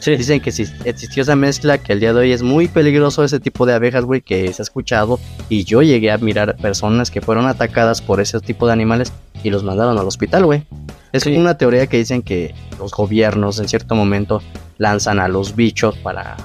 Sí. 0.00 0.16
Dicen 0.16 0.40
que 0.40 0.52
si 0.52 0.66
existió 0.84 1.22
esa 1.22 1.34
mezcla, 1.34 1.78
que 1.78 1.94
el 1.94 2.00
día 2.00 2.12
de 2.12 2.20
hoy 2.20 2.32
es 2.32 2.42
muy 2.42 2.68
peligroso 2.68 3.24
ese 3.24 3.40
tipo 3.40 3.64
de 3.64 3.72
abejas, 3.72 4.04
güey, 4.04 4.20
que 4.20 4.52
se 4.52 4.60
ha 4.60 4.64
escuchado. 4.64 5.18
Y 5.48 5.64
yo 5.64 5.80
llegué 5.80 6.10
a 6.10 6.18
mirar 6.18 6.56
personas 6.56 7.10
que 7.10 7.22
fueron 7.22 7.46
atacadas 7.46 8.02
por 8.02 8.20
ese 8.20 8.38
tipo 8.40 8.66
de 8.66 8.74
animales 8.74 9.12
y 9.42 9.48
los 9.48 9.64
mandaron 9.64 9.96
al 9.96 10.06
hospital, 10.06 10.44
güey. 10.44 10.64
Es 11.12 11.22
Sí. 11.22 11.34
una 11.36 11.56
teoría 11.56 11.86
que 11.86 11.96
dicen 11.96 12.20
que 12.20 12.54
los 12.78 12.90
gobiernos 12.92 13.58
en 13.60 13.68
cierto 13.68 13.94
momento 13.94 14.42
lanzan 14.76 15.20
a 15.20 15.28
los 15.28 15.56
bichos 15.56 15.96
para, 15.96 16.36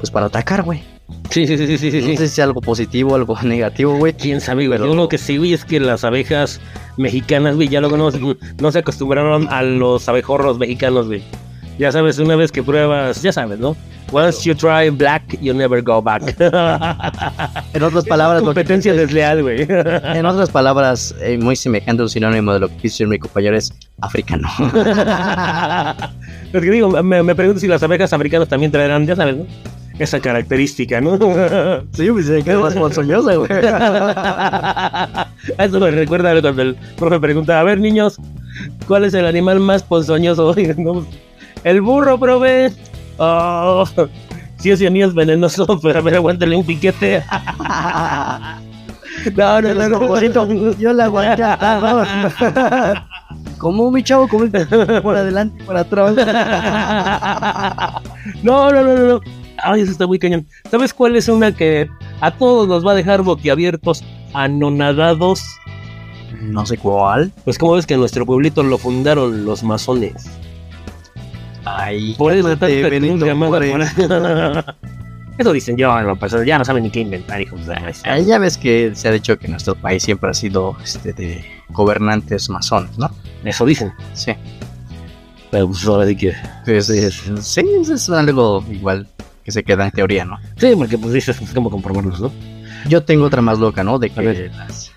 pues 0.00 0.10
para 0.10 0.26
atacar, 0.26 0.62
güey. 0.64 0.82
Sí, 1.30 1.46
sí, 1.46 1.56
sí, 1.58 1.78
sí, 1.78 1.90
sí. 1.90 2.00
No 2.00 2.08
sé 2.16 2.16
si 2.16 2.24
es 2.24 2.38
algo 2.40 2.60
positivo 2.60 3.12
o 3.12 3.14
algo 3.14 3.36
negativo, 3.42 3.96
güey. 3.96 4.12
Quién 4.14 4.40
sabe, 4.40 4.66
güey. 4.66 4.78
Pero- 4.78 4.90
Yo 4.90 4.96
lo 4.96 5.08
que 5.08 5.18
sí, 5.18 5.36
güey, 5.36 5.52
es 5.52 5.64
que 5.64 5.78
las 5.80 6.04
abejas 6.04 6.60
mexicanas, 6.96 7.54
güey, 7.56 7.68
ya 7.68 7.80
luego 7.80 7.96
no, 7.96 8.10
no 8.60 8.72
se 8.72 8.78
acostumbraron 8.78 9.48
a 9.50 9.62
los 9.62 10.08
abejorros 10.08 10.58
mexicanos, 10.58 11.06
güey. 11.06 11.22
Ya 11.78 11.92
sabes, 11.92 12.18
una 12.18 12.34
vez 12.34 12.50
que 12.50 12.62
pruebas, 12.62 13.22
ya 13.22 13.30
sabes, 13.32 13.60
¿no? 13.60 13.76
Once 14.10 14.42
you 14.42 14.54
try 14.54 14.88
black, 14.90 15.38
you 15.40 15.52
never 15.54 15.80
go 15.82 16.00
back. 16.02 16.22
En 17.74 17.82
otras 17.82 18.04
palabras, 18.06 18.40
que- 18.40 18.46
competencia 18.46 18.92
desleal, 18.94 19.42
güey. 19.42 19.62
en 19.68 20.26
otras 20.26 20.50
palabras, 20.50 21.14
eh, 21.20 21.38
muy 21.38 21.54
semejante 21.54 22.02
a 22.02 22.04
un 22.06 22.08
sinónimo 22.08 22.54
de 22.54 22.60
lo 22.60 22.68
que 22.68 22.74
decir 22.84 23.06
mi 23.06 23.18
compañero 23.18 23.56
es 23.56 23.70
africano. 24.00 24.48
Lo 26.52 26.60
que 26.60 26.70
digo, 26.70 27.02
me, 27.02 27.22
me 27.22 27.34
pregunto 27.34 27.60
si 27.60 27.68
las 27.68 27.82
abejas 27.82 28.12
africanas 28.12 28.48
también 28.48 28.72
traerán, 28.72 29.06
ya 29.06 29.14
sabes, 29.14 29.36
¿no? 29.36 29.46
Esa 29.98 30.20
característica, 30.20 31.00
¿no? 31.00 31.18
sí, 31.92 32.10
pues 32.10 32.26
se 32.26 32.42
quedó 32.42 32.62
más 32.62 32.74
ponzoñosa, 32.74 33.34
güey. 33.34 33.50
Eso 35.58 35.80
me 35.80 35.90
recuerda 35.90 36.40
cuando 36.40 36.62
el 36.62 36.76
profe 36.96 37.18
pregunta, 37.18 37.58
a 37.58 37.64
ver 37.64 37.80
niños, 37.80 38.16
¿cuál 38.86 39.04
es 39.04 39.14
el 39.14 39.26
animal 39.26 39.58
más 39.60 39.82
ponzoñoso? 39.82 40.54
El 41.64 41.80
burro, 41.80 42.20
profe. 42.20 42.70
Oh, 43.16 43.84
sí, 44.58 44.70
ese 44.70 44.86
anillo 44.86 45.08
es 45.08 45.14
venenoso, 45.14 45.66
pero 45.82 45.98
a 45.98 46.02
ver, 46.02 46.14
aguántale 46.14 46.54
un 46.54 46.64
piquete. 46.64 47.24
no, 49.34 49.60
no, 49.60 49.74
no, 49.74 49.88
no. 49.88 50.72
Yo 50.78 50.92
la 50.92 51.06
aguantaba. 51.06 53.08
¿Cómo, 53.58 53.90
mi 53.90 54.04
chavo? 54.04 54.28
¿Cómo? 54.28 54.46
Por 55.02 55.16
adelante, 55.16 55.64
por 55.64 55.76
atrás. 55.76 56.14
No, 58.44 58.70
no, 58.70 58.84
no, 58.84 58.94
no, 58.94 59.08
no. 59.08 59.20
Ay, 59.62 59.82
eso 59.82 59.92
está 59.92 60.06
muy 60.06 60.18
cañón. 60.18 60.46
¿Sabes 60.70 60.94
cuál 60.94 61.16
es 61.16 61.28
una 61.28 61.52
que 61.52 61.88
a 62.20 62.30
todos 62.30 62.68
nos 62.68 62.86
va 62.86 62.92
a 62.92 62.94
dejar 62.94 63.22
boquiabiertos, 63.22 64.04
anonadados? 64.34 65.42
No 66.40 66.64
sé 66.66 66.76
cuál. 66.78 67.32
Pues 67.44 67.58
como 67.58 67.72
ves 67.72 67.86
que 67.86 67.96
nuestro 67.96 68.24
pueblito 68.24 68.62
lo 68.62 68.78
fundaron 68.78 69.44
los 69.44 69.62
masones. 69.62 70.26
Ay, 71.64 72.14
Por 72.14 72.32
eso 72.32 72.52
está 72.52 72.66
Juárez. 72.66 73.94
Eso 75.38 75.52
dicen 75.52 75.76
yo, 75.76 76.00
no, 76.02 76.16
pues 76.16 76.34
ya 76.44 76.58
no 76.58 76.64
saben 76.64 76.82
ni 76.82 76.90
qué 76.90 76.98
inventar, 76.98 77.40
hijos 77.40 77.64
de 77.64 77.76
Ahí 78.06 78.24
ya 78.24 78.38
ves 78.38 78.58
que 78.58 78.90
se 78.96 79.06
ha 79.06 79.12
dicho 79.12 79.38
que 79.38 79.46
nuestro 79.46 79.76
país 79.76 80.02
siempre 80.02 80.28
ha 80.28 80.34
sido 80.34 80.76
este, 80.82 81.12
de 81.12 81.44
gobernantes 81.68 82.50
masones, 82.50 82.98
¿no? 82.98 83.08
Eso 83.44 83.64
dicen. 83.64 83.92
Sí. 84.14 84.32
Pero 85.52 85.68
pues 85.68 85.86
ahora 85.86 86.08
sí 86.08 86.16
que. 86.16 86.32
Sí, 86.64 86.82
sí, 86.82 87.40
sí, 87.40 87.60
eso 87.80 87.94
es 87.94 88.10
algo 88.10 88.64
igual 88.68 89.06
que 89.48 89.52
se 89.52 89.64
queda 89.64 89.86
en 89.86 89.90
teoría, 89.92 90.26
¿no? 90.26 90.38
Sí, 90.58 90.74
porque 90.76 90.98
pues 90.98 91.14
dices, 91.14 91.38
pues, 91.38 91.52
¿cómo 91.54 91.70
comprobarlos, 91.70 92.20
no? 92.20 92.30
Yo 92.86 93.02
tengo 93.02 93.24
otra 93.24 93.40
más 93.40 93.58
loca, 93.58 93.82
¿no? 93.82 93.98
De 93.98 94.10
que 94.10 94.50
las 94.54 94.92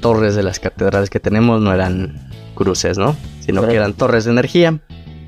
torres 0.00 0.36
de 0.36 0.44
las 0.44 0.60
catedrales 0.60 1.10
que 1.10 1.18
tenemos 1.18 1.60
no 1.60 1.72
eran 1.74 2.30
cruces, 2.54 2.98
¿no? 2.98 3.16
Sino 3.40 3.66
que 3.66 3.74
eran 3.74 3.94
torres 3.94 4.26
de 4.26 4.30
energía 4.30 4.78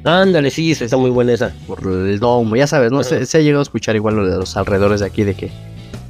Ándale, 0.05 0.51
sí, 0.51 0.71
está 0.71 0.97
muy 0.97 1.11
buena 1.11 1.33
esa. 1.33 1.53
por 1.67 1.81
el 1.87 2.21
domo, 2.21 2.55
ya 2.55 2.67
sabes, 2.69 2.93
¿no? 2.93 3.03
Se, 3.03 3.27
se 3.27 3.39
ha 3.39 3.41
llegado 3.41 3.61
a 3.61 3.63
escuchar 3.65 3.97
igual 3.97 4.15
lo 4.17 4.29
de 4.29 4.37
los 4.37 4.57
alrededores 4.57 5.01
de 5.01 5.07
aquí, 5.07 5.23
de 5.25 5.35
que, 5.35 5.51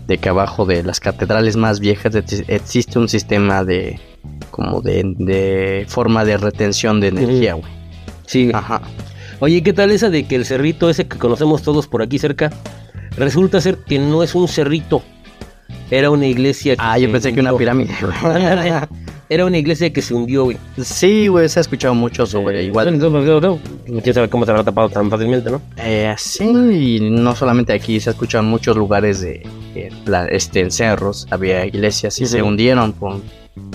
de 0.06 0.18
que 0.18 0.28
abajo 0.28 0.66
de 0.66 0.82
las 0.82 1.00
catedrales 1.00 1.56
más 1.56 1.80
viejas 1.80 2.14
exi- 2.14 2.44
existe 2.48 2.98
un 2.98 3.08
sistema 3.08 3.64
de, 3.64 3.98
como 4.50 4.82
de, 4.82 5.02
de 5.18 5.86
forma 5.88 6.24
de 6.26 6.36
retención 6.36 7.00
de 7.00 7.08
energía, 7.08 7.54
güey. 7.54 7.70
Sí. 8.26 8.50
Ajá. 8.54 8.80
Oye, 9.44 9.61
¿qué 9.64 9.72
tal 9.72 9.90
esa 9.90 10.09
de 10.09 10.22
que 10.22 10.37
el 10.37 10.44
cerrito 10.44 10.88
ese 10.88 11.09
que 11.09 11.18
conocemos 11.18 11.62
todos 11.62 11.88
por 11.88 12.00
aquí 12.00 12.16
cerca 12.16 12.52
resulta 13.16 13.61
ser 13.61 13.78
que 13.78 13.98
no 13.98 14.22
es 14.22 14.37
un 14.37 14.46
cerrito? 14.46 15.02
Era 15.90 16.11
una 16.11 16.28
iglesia. 16.28 16.76
Ah, 16.78 16.96
yo 16.96 17.11
pensé 17.11 17.33
que 17.35 17.40
una 17.40 17.50
hundió. 17.52 17.59
pirámide, 17.59 17.92
güey. 18.00 18.14
Era 19.28 19.44
una 19.44 19.59
iglesia 19.59 19.92
que 19.92 20.00
se 20.00 20.14
hundió, 20.14 20.44
güey. 20.44 20.59
Sí, 20.81 21.26
güey, 21.26 21.48
se 21.48 21.59
ha 21.59 21.62
escuchado 21.62 21.92
mucho 21.92 22.24
sobre 22.24 22.62
igual. 22.62 22.96
No, 22.96 23.11
no, 23.11 23.59
quién 24.00 24.14
sabe 24.14 24.28
cómo 24.28 24.44
se 24.44 24.52
habrá 24.52 24.62
tapado 24.62 24.90
tan 24.90 25.11
fácilmente, 25.11 25.50
¿no? 25.50 25.61
Eh, 25.76 26.14
sí, 26.18 26.44
y 26.44 27.00
no 27.11 27.35
solamente 27.35 27.72
aquí, 27.72 27.98
se 27.98 28.11
ha 28.11 28.12
escuchado 28.12 28.44
en 28.44 28.50
muchos 28.50 28.76
lugares 28.76 29.22
de, 29.22 29.44
de 29.74 29.92
pla- 30.05 30.26
este, 30.26 30.61
en 30.61 30.70
cerros, 30.70 31.26
había 31.31 31.66
iglesias 31.66 32.20
y 32.20 32.26
se 32.26 32.42
hundieron 32.42 32.92
por- 32.92 33.20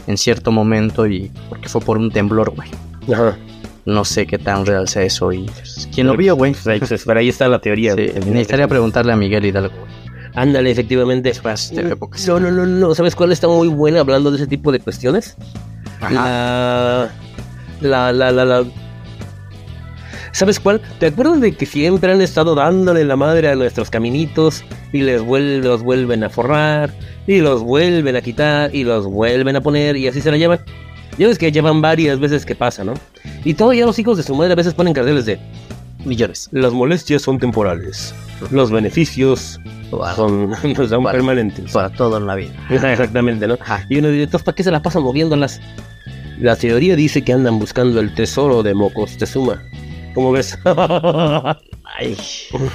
en 0.08 0.18
cierto 0.18 0.54
momento 0.54 1.06
y 1.08 1.30
porque 1.50 1.68
fue 1.68 1.82
por 1.82 1.98
un 1.98 2.10
temblor, 2.10 2.52
güey. 2.56 2.70
Ajá. 3.12 3.38
No 3.88 4.04
sé 4.06 4.28
qué 4.28 4.38
tan 4.38 4.66
real 4.66 4.88
sea 4.90 5.04
eso 5.04 5.32
y 5.32 5.50
quién 5.96 6.08
lo 6.08 6.18
vio, 6.18 6.36
güey. 6.36 6.52
Pues 6.52 6.68
ahí, 6.68 6.80
pero 7.06 7.20
ahí 7.22 7.30
está 7.30 7.48
la 7.48 7.60
teoría. 7.60 7.96
Sí, 7.96 8.12
necesitaría 8.26 8.68
preguntarle 8.68 9.14
a 9.14 9.16
Miguel 9.16 9.46
Hidalgo. 9.46 9.74
Ándale, 10.36 10.70
efectivamente. 10.70 11.30
Épocas. 11.30 12.28
No, 12.28 12.40
no, 12.40 12.52
no, 12.52 12.66
no. 12.66 12.94
¿Sabes 12.94 13.16
cuál 13.16 13.32
está 13.32 13.48
muy 13.48 13.70
buena 13.70 14.02
hablando 14.02 14.30
de 14.30 14.38
ese 14.38 14.46
tipo 14.48 14.72
de 14.74 14.80
cuestiones? 14.82 15.38
Ajá. 16.02 16.14
La, 16.14 17.10
la, 17.80 18.12
la, 18.12 18.32
la, 18.32 18.46
la. 18.46 18.66
¿Sabes 20.34 20.60
cuál? 20.60 20.82
¿Te 21.00 21.08
acuerdas 21.08 21.42
de 21.42 21.54
que 21.56 21.66
siempre 21.66 22.12
han 22.12 22.22
estado 22.22 22.54
dándole 22.56 23.04
la 23.06 23.16
madre 23.16 23.50
a 23.50 23.56
nuestros 23.56 23.90
caminitos 23.90 24.64
y 24.94 25.02
les 25.02 25.22
vuel- 25.24 25.62
los 25.64 25.82
vuelven 25.82 26.24
a 26.24 26.30
forrar 26.30 26.94
y 27.26 27.40
los 27.40 27.64
vuelven 27.64 28.16
a 28.16 28.22
quitar 28.22 28.76
y 28.76 28.84
los 28.84 29.06
vuelven 29.06 29.56
a 29.56 29.62
poner 29.62 29.98
y 29.98 30.08
así 30.08 30.22
se 30.22 30.30
la 30.30 30.38
llevan? 30.38 30.60
Ya 31.18 31.28
ves 31.28 31.38
que 31.38 31.52
llevan 31.52 31.82
varias 31.82 32.20
veces 32.20 32.46
que 32.46 32.56
pasa, 32.56 32.84
¿no? 32.84 32.94
Y 33.44 33.54
todavía 33.56 33.86
los 33.86 33.98
hijos 34.00 34.18
de 34.18 34.24
su 34.24 34.36
madre 34.36 34.54
a 34.54 34.56
veces 34.56 34.74
ponen 34.74 34.94
carteles 34.94 35.26
de 35.26 35.40
Millones. 36.06 36.48
las 36.52 36.72
molestias 36.74 37.22
son 37.24 37.40
temporales, 37.40 38.14
los 38.52 38.72
beneficios 38.72 39.60
Para, 39.92 40.16
son, 40.16 40.52
son 40.90 41.04
Para- 41.04 41.18
permanentes. 41.18 41.72
para 41.72 41.90
todo 41.90 42.18
en 42.18 42.28
la 42.28 42.36
vida. 42.36 42.54
Exactamente, 42.70 43.48
¿no? 43.48 43.56
Ajá. 43.60 43.84
Y 43.90 43.98
uno 43.98 44.10
dice, 44.10 44.24
entonces, 44.24 44.46
¿para 44.46 44.56
qué 44.56 44.64
se 44.64 44.72
la 44.72 44.82
pasan 44.82 45.04
moviéndolas? 45.04 45.60
La 46.40 46.56
teoría 46.56 46.96
dice 46.96 47.24
que 47.24 47.34
andan 47.34 47.58
buscando 47.58 48.00
el 48.00 48.14
tesoro 48.14 48.62
de 48.62 48.76
Mocostezuma. 48.76 49.64
¿Cómo 50.14 50.32
ves? 50.32 50.58
Ay, 50.66 52.16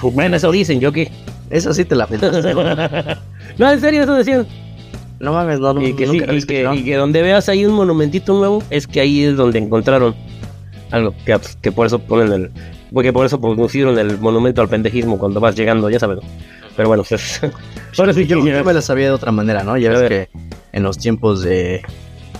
bueno, 0.03 0.37
eso 0.37 0.51
dicen, 0.51 0.81
¿yo 0.81 0.91
qué? 0.93 1.11
eso 1.51 1.73
sí 1.75 1.85
te 1.85 1.95
la 1.95 2.09
no, 3.59 3.71
en 3.71 3.81
serio, 3.81 4.03
eso 4.03 4.15
decían. 4.15 4.47
No 5.23 5.33
mames, 5.33 5.61
no, 5.61 5.73
no, 5.73 5.81
Y 5.81 5.95
que, 5.95 6.05
sí, 6.05 6.19
nunca 6.19 6.33
lo 6.33 6.37
y, 6.37 6.43
que, 6.43 6.69
y 6.75 6.83
que 6.83 6.97
donde 6.97 7.23
veas 7.23 7.49
ahí 7.49 7.65
un 7.65 7.75
monumentito 7.75 8.35
nuevo, 8.35 8.61
es 8.71 8.89
que 8.89 9.01
ahí 9.01 9.23
es 9.23 9.37
donde 9.37 9.61
encontraron 9.61 10.17
algo. 10.91 11.15
Que, 11.25 11.39
pues, 11.39 11.57
que 11.63 11.71
por 11.71 11.87
eso 11.87 12.01
ponen 12.01 12.33
el... 12.33 12.51
Porque 12.93 13.13
por 13.13 13.25
eso 13.25 13.41
pusieron 13.41 13.97
el 14.01 14.19
monumento 14.19 14.61
al 14.63 14.69
pendejismo 14.69 15.19
cuando 15.19 15.39
vas 15.39 15.55
llegando, 15.55 15.89
ya 15.89 16.01
sabes. 16.01 16.19
Pero 16.77 16.89
bueno, 16.89 17.05
pues... 17.09 17.41
ahora 17.99 18.13
sí 18.13 18.27
que... 18.27 18.35
Yo 18.35 18.43
me 18.43 18.73
la 18.73 18.83
sabía 18.83 19.07
de 19.07 19.13
otra 19.13 19.31
manera, 19.31 19.63
¿no? 19.63 19.79
Ya 19.79 19.91
ves 19.91 20.09
que 20.09 20.29
en 20.73 20.83
los 20.83 20.99
tiempos 20.99 21.43
de 21.43 21.83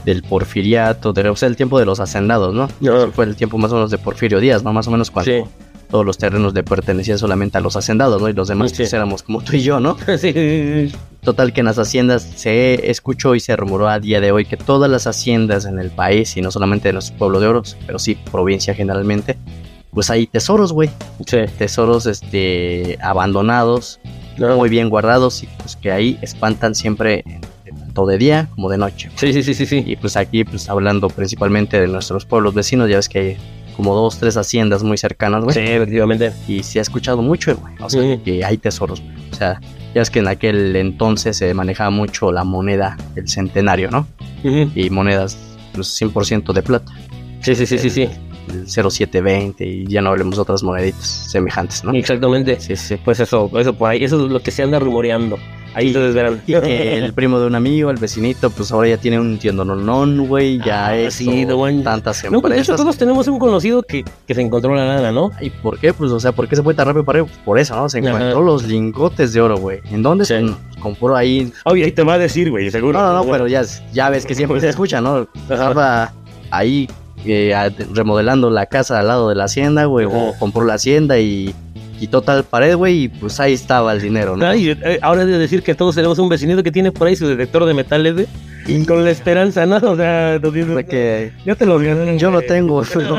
del 0.05 0.25
porfiriato, 0.25 1.13
de, 1.13 1.29
o 1.29 1.37
sea, 1.37 1.49
el 1.49 1.55
tiempo 1.55 1.79
de 1.79 1.87
los 1.87 2.01
hacendados, 2.01 2.53
¿no? 2.53 2.69
No. 2.81 3.13
Fue 3.13 3.25
el 3.25 3.37
tiempo 3.37 3.59
más 3.59 3.71
o 3.71 3.77
menos 3.77 3.93
de 3.93 3.99
Porfirio 3.99 4.41
Díaz, 4.41 4.65
¿no? 4.65 4.73
Más 4.73 4.89
o 4.89 4.91
menos 4.91 5.13
cuando 5.13 5.31
Sí, 5.31 5.45
todos 5.93 6.07
los 6.07 6.17
terrenos 6.17 6.55
le 6.55 6.65
pertenecían 6.65 7.19
solamente 7.19 7.59
a 7.59 7.61
los 7.61 7.77
hacendados, 7.77 8.21
¿no? 8.21 8.27
Y 8.27 8.33
los 8.33 8.49
demás 8.49 8.71
Sí. 8.71 8.79
pues, 8.79 8.93
éramos 8.95 9.23
como 9.23 9.43
tú 9.43 9.55
y 9.57 9.61
yo, 9.63 9.79
¿no? 9.79 9.99
sí. 10.19 10.91
Total 11.21 11.53
que 11.53 11.61
en 11.61 11.67
las 11.67 11.79
haciendas 11.79 12.23
se 12.35 12.91
escuchó 12.91 13.35
y 13.35 13.41
se 13.41 13.55
rumoró 13.57 13.89
a 13.89 14.01
día 14.01 14.19
de 14.23 14.33
hoy 14.33 14.47
que 14.47 14.57
todas 14.57 14.91
las 14.91 15.07
haciendas 15.07 15.67
en 15.67 15.79
el 15.79 15.91
país, 15.91 16.35
y 16.39 16.41
no 16.41 16.51
solamente 16.51 16.89
de 16.89 16.95
nuestro 16.95 17.19
pueblo 17.19 17.41
de 17.41 17.47
Oros, 17.47 17.77
pero 17.87 17.99
sí 17.99 18.17
provincia 18.33 18.75
generalmente, 18.75 19.37
pues 19.91 20.09
hay 20.09 20.27
tesoros, 20.27 20.73
güey. 20.73 20.89
Sí. 21.27 21.41
Tesoros 21.59 22.07
este 22.07 22.97
abandonados, 23.03 24.01
muy 24.39 24.71
bien 24.71 24.89
guardados 24.89 25.43
y 25.43 25.49
pues 25.59 25.77
que 25.77 25.93
ahí 25.93 26.19
espantan 26.23 26.75
siempre 26.75 27.23
eh, 27.27 27.41
tanto 27.67 28.07
de 28.07 28.17
día 28.17 28.49
como 28.55 28.71
de 28.71 28.79
noche. 28.79 29.11
Sí, 29.17 29.35
sí, 29.35 29.43
sí, 29.43 29.53
sí, 29.53 29.67
sí. 29.67 29.85
Y 29.87 29.97
pues 29.97 30.17
aquí 30.17 30.45
pues 30.45 30.71
hablando 30.71 31.11
principalmente 31.11 31.79
de 31.79 31.87
nuestros 31.87 32.25
pueblos 32.25 32.55
vecinos, 32.55 32.89
ya 32.89 32.97
ves 32.97 33.11
que 33.11 33.19
hay 33.19 33.37
como 33.83 33.97
dos, 33.97 34.19
tres 34.19 34.37
haciendas 34.37 34.85
muy 34.85 34.97
cercanas, 34.97 35.43
güey. 35.43 35.55
Sí, 35.55 35.61
efectivamente. 35.61 36.33
Y 36.47 36.63
se 36.63 36.79
ha 36.79 36.83
escuchado 36.83 37.21
mucho, 37.21 37.57
güey. 37.57 37.75
O 37.81 37.91
sea, 37.91 38.01
Sí. 38.01 38.21
que 38.25 38.45
hay 38.45 38.57
tesoros, 38.57 39.01
güey. 39.01 39.15
O 39.33 39.35
sea, 39.35 39.61
ya 39.93 40.03
es 40.03 40.11
que 40.11 40.21
en 40.21 40.29
aquel 40.29 40.77
entonces 40.77 41.37
se 41.37 41.53
manejaba 41.53 41.91
mucho 41.91 42.31
la 42.31 42.45
moneda 42.45 42.97
del 43.17 43.29
centenario, 43.29 43.91
¿no? 43.91 44.07
Y 44.45 44.89
monedas 44.91 45.37
pues 45.75 45.89
100% 46.01 46.53
de 46.53 46.63
plata. 46.63 46.93
Sí, 47.41 47.55
sí, 47.57 47.67
sí, 47.67 47.77
sí, 47.79 47.91
sí. 47.91 48.09
el 48.53 48.69
0720 48.69 49.67
y 49.67 49.87
ya 49.87 50.01
no 50.01 50.11
hablemos 50.11 50.37
de 50.37 50.43
otras 50.43 50.63
moneditas 50.63 51.05
semejantes, 51.31 51.83
¿no? 51.83 51.93
Exactamente. 51.93 52.61
Sí, 52.61 52.77
sí. 52.77 52.97
Pues 53.05 53.19
eso, 53.21 53.51
eso 53.59 53.75
por 53.75 53.91
ahí, 53.91 54.05
eso 54.05 54.25
es 54.25 54.31
lo 54.31 54.41
que 54.41 54.51
se 54.53 54.63
anda 54.63 54.79
rumoreando. 54.79 55.39
Ahí. 55.75 55.89
Y 55.89 56.53
que 56.53 56.99
el 57.05 57.13
primo 57.13 57.41
de 57.41 57.47
un 57.47 57.55
amigo, 57.55 57.91
el 57.91 57.97
vecinito, 57.97 58.51
pues 58.51 58.71
ahora 58.73 58.89
ya 58.89 58.97
tiene 58.99 59.19
un 59.19 59.39
tiendo 59.39 59.65
non, 59.65 60.27
güey, 60.27 60.59
ya 60.59 60.89
Ah, 60.89 60.97
es 60.97 61.15
sí, 61.15 61.45
no, 61.47 61.57
bueno. 61.57 61.83
tantas 61.83 62.23
No, 62.31 62.41
pues 62.41 62.55
de 62.55 62.61
hecho 62.61 62.73
empresas. 62.73 62.77
todos 62.77 62.97
tenemos 62.99 63.27
un 63.29 63.39
conocido 63.39 63.83
que, 63.83 64.05
que 64.27 64.35
se 64.35 64.41
encontró 64.41 64.75
la 64.75 64.85
lana, 64.87 65.13
¿no? 65.13 65.31
¿Y 65.41 65.51
por 65.51 65.79
qué? 65.79 65.93
Pues, 65.93 66.11
o 66.11 66.21
sea, 66.21 66.33
¿por 66.33 66.49
qué 66.49 66.57
se 66.57 66.63
fue 66.63 66.75
tan 66.75 66.87
rápido 66.87 67.05
para 67.05 67.21
arriba? 67.21 67.29
Pues 67.33 67.45
por 67.45 67.59
eso, 67.59 67.75
¿no? 67.77 67.89
Se 67.89 67.99
Ajá. 67.99 68.09
encontró 68.09 68.43
los 68.43 68.65
lingotes 68.65 69.33
de 69.33 69.41
oro, 69.41 69.57
güey. 69.59 69.81
¿En 69.91 70.03
dónde? 70.03 70.25
Sí. 70.25 70.35
Compró 70.81 71.17
ahí. 71.17 71.53
Oye, 71.65 71.85
ahí 71.85 71.93
te 71.93 72.03
va 72.03 72.15
a 72.15 72.19
decir, 72.19 72.51
güey, 72.51 72.71
seguro. 72.71 72.99
No, 72.99 73.13
no, 73.13 73.25
no, 73.25 73.31
pero 73.31 73.47
ya, 73.47 73.63
ya 73.93 74.11
ves 74.11 74.27
que 74.27 74.35
siempre 74.35 74.61
se 74.61 74.69
escucha, 74.69 75.01
¿no? 75.01 75.27
Estaba 75.49 76.13
ahí 76.51 76.89
eh, 77.25 77.55
remodelando 77.95 78.51
la 78.51 78.67
casa 78.67 78.99
al 78.99 79.07
lado 79.07 79.29
de 79.29 79.37
la 79.37 79.45
hacienda, 79.45 79.85
güey, 79.85 80.07
o 80.07 80.35
compró 80.39 80.65
la 80.65 80.75
hacienda 80.75 81.19
y 81.21 81.55
quitó 82.03 82.21
tal 82.21 82.43
pared, 82.43 82.75
güey, 82.75 83.05
y 83.05 83.09
pues 83.09 83.39
ahí 83.39 83.53
estaba 83.53 83.93
el 83.93 84.01
dinero, 84.03 84.37
¿no? 84.37 84.45
Ay, 84.45 84.71
eh, 84.71 84.99
ahora 85.03 85.23
he 85.23 85.27
de 85.27 85.39
decir 85.39 85.63
que 85.63 85.73
todos 85.77 85.95
tenemos 85.95 86.19
un 86.19 86.29
vecinito 86.29 86.61
que 86.65 86.73
tiene 86.73 86.91
por 86.91 87.07
ahí 87.07 87.15
su 87.15 87.29
detector 87.29 87.65
de 87.65 87.75
metales, 87.75 88.15
güey. 88.15 88.27
Y 88.67 88.85
con 88.85 89.05
la 89.05 89.11
esperanza, 89.13 89.67
¿no? 89.67 89.77
O 89.77 89.95
sea, 89.97 90.41
dices, 90.41 90.67
De 90.75 90.85
que 90.85 91.33
ya 91.47 91.55
te 91.55 91.65
lo 91.65 91.79
ganaron. 91.79 92.19
yo 92.19 92.33
lo 92.33 92.43
tengo, 92.43 92.83
pero 92.93 93.17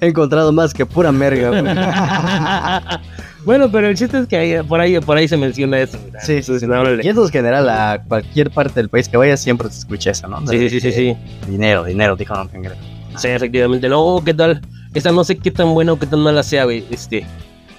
he 0.00 0.06
encontrado 0.08 0.50
más 0.52 0.74
que 0.74 0.84
pura 0.86 1.12
merga, 1.12 1.50
güey. 1.50 1.62
bueno, 3.44 3.70
pero 3.70 3.86
el 3.88 3.96
chiste 3.96 4.18
es 4.18 4.26
que 4.26 4.36
ahí- 4.36 4.62
por 4.64 4.80
ahí 4.80 4.98
por 4.98 5.16
ahí 5.16 5.28
se 5.28 5.36
menciona 5.36 5.78
eso. 5.78 5.96
Sí, 6.20 6.42
sí, 6.42 6.58
sí. 6.58 6.66
No. 6.66 6.82
Y 7.00 7.08
eso 7.08 7.24
es 7.24 7.30
general 7.30 7.68
a 7.68 8.02
cualquier 8.08 8.50
parte 8.50 8.74
del 8.80 8.88
país 8.88 9.08
que 9.08 9.16
vayas, 9.16 9.40
siempre 9.40 9.68
se 9.70 9.78
escucha 9.78 10.10
eso, 10.10 10.26
¿no? 10.26 10.44
Sí, 10.48 10.58
sí, 10.58 10.68
sí, 10.68 10.80
sí, 10.80 10.92
sí. 10.92 11.16
Dinero, 11.48 11.84
dinero, 11.84 12.16
dijo 12.16 12.34
Don 12.34 12.48
Cangrejo. 12.48 12.80
Sí, 13.16 13.28
efectivamente. 13.28 13.88
Luego, 13.88 14.24
¿qué 14.24 14.34
tal? 14.34 14.60
Esta 14.94 15.12
no 15.12 15.24
sé 15.24 15.36
qué 15.36 15.50
tan 15.52 15.74
buena 15.74 15.92
o 15.92 15.98
qué 15.98 16.06
tan 16.06 16.20
mala 16.20 16.42
sea, 16.42 16.64
güey. 16.64 16.84
Este, 16.90 17.26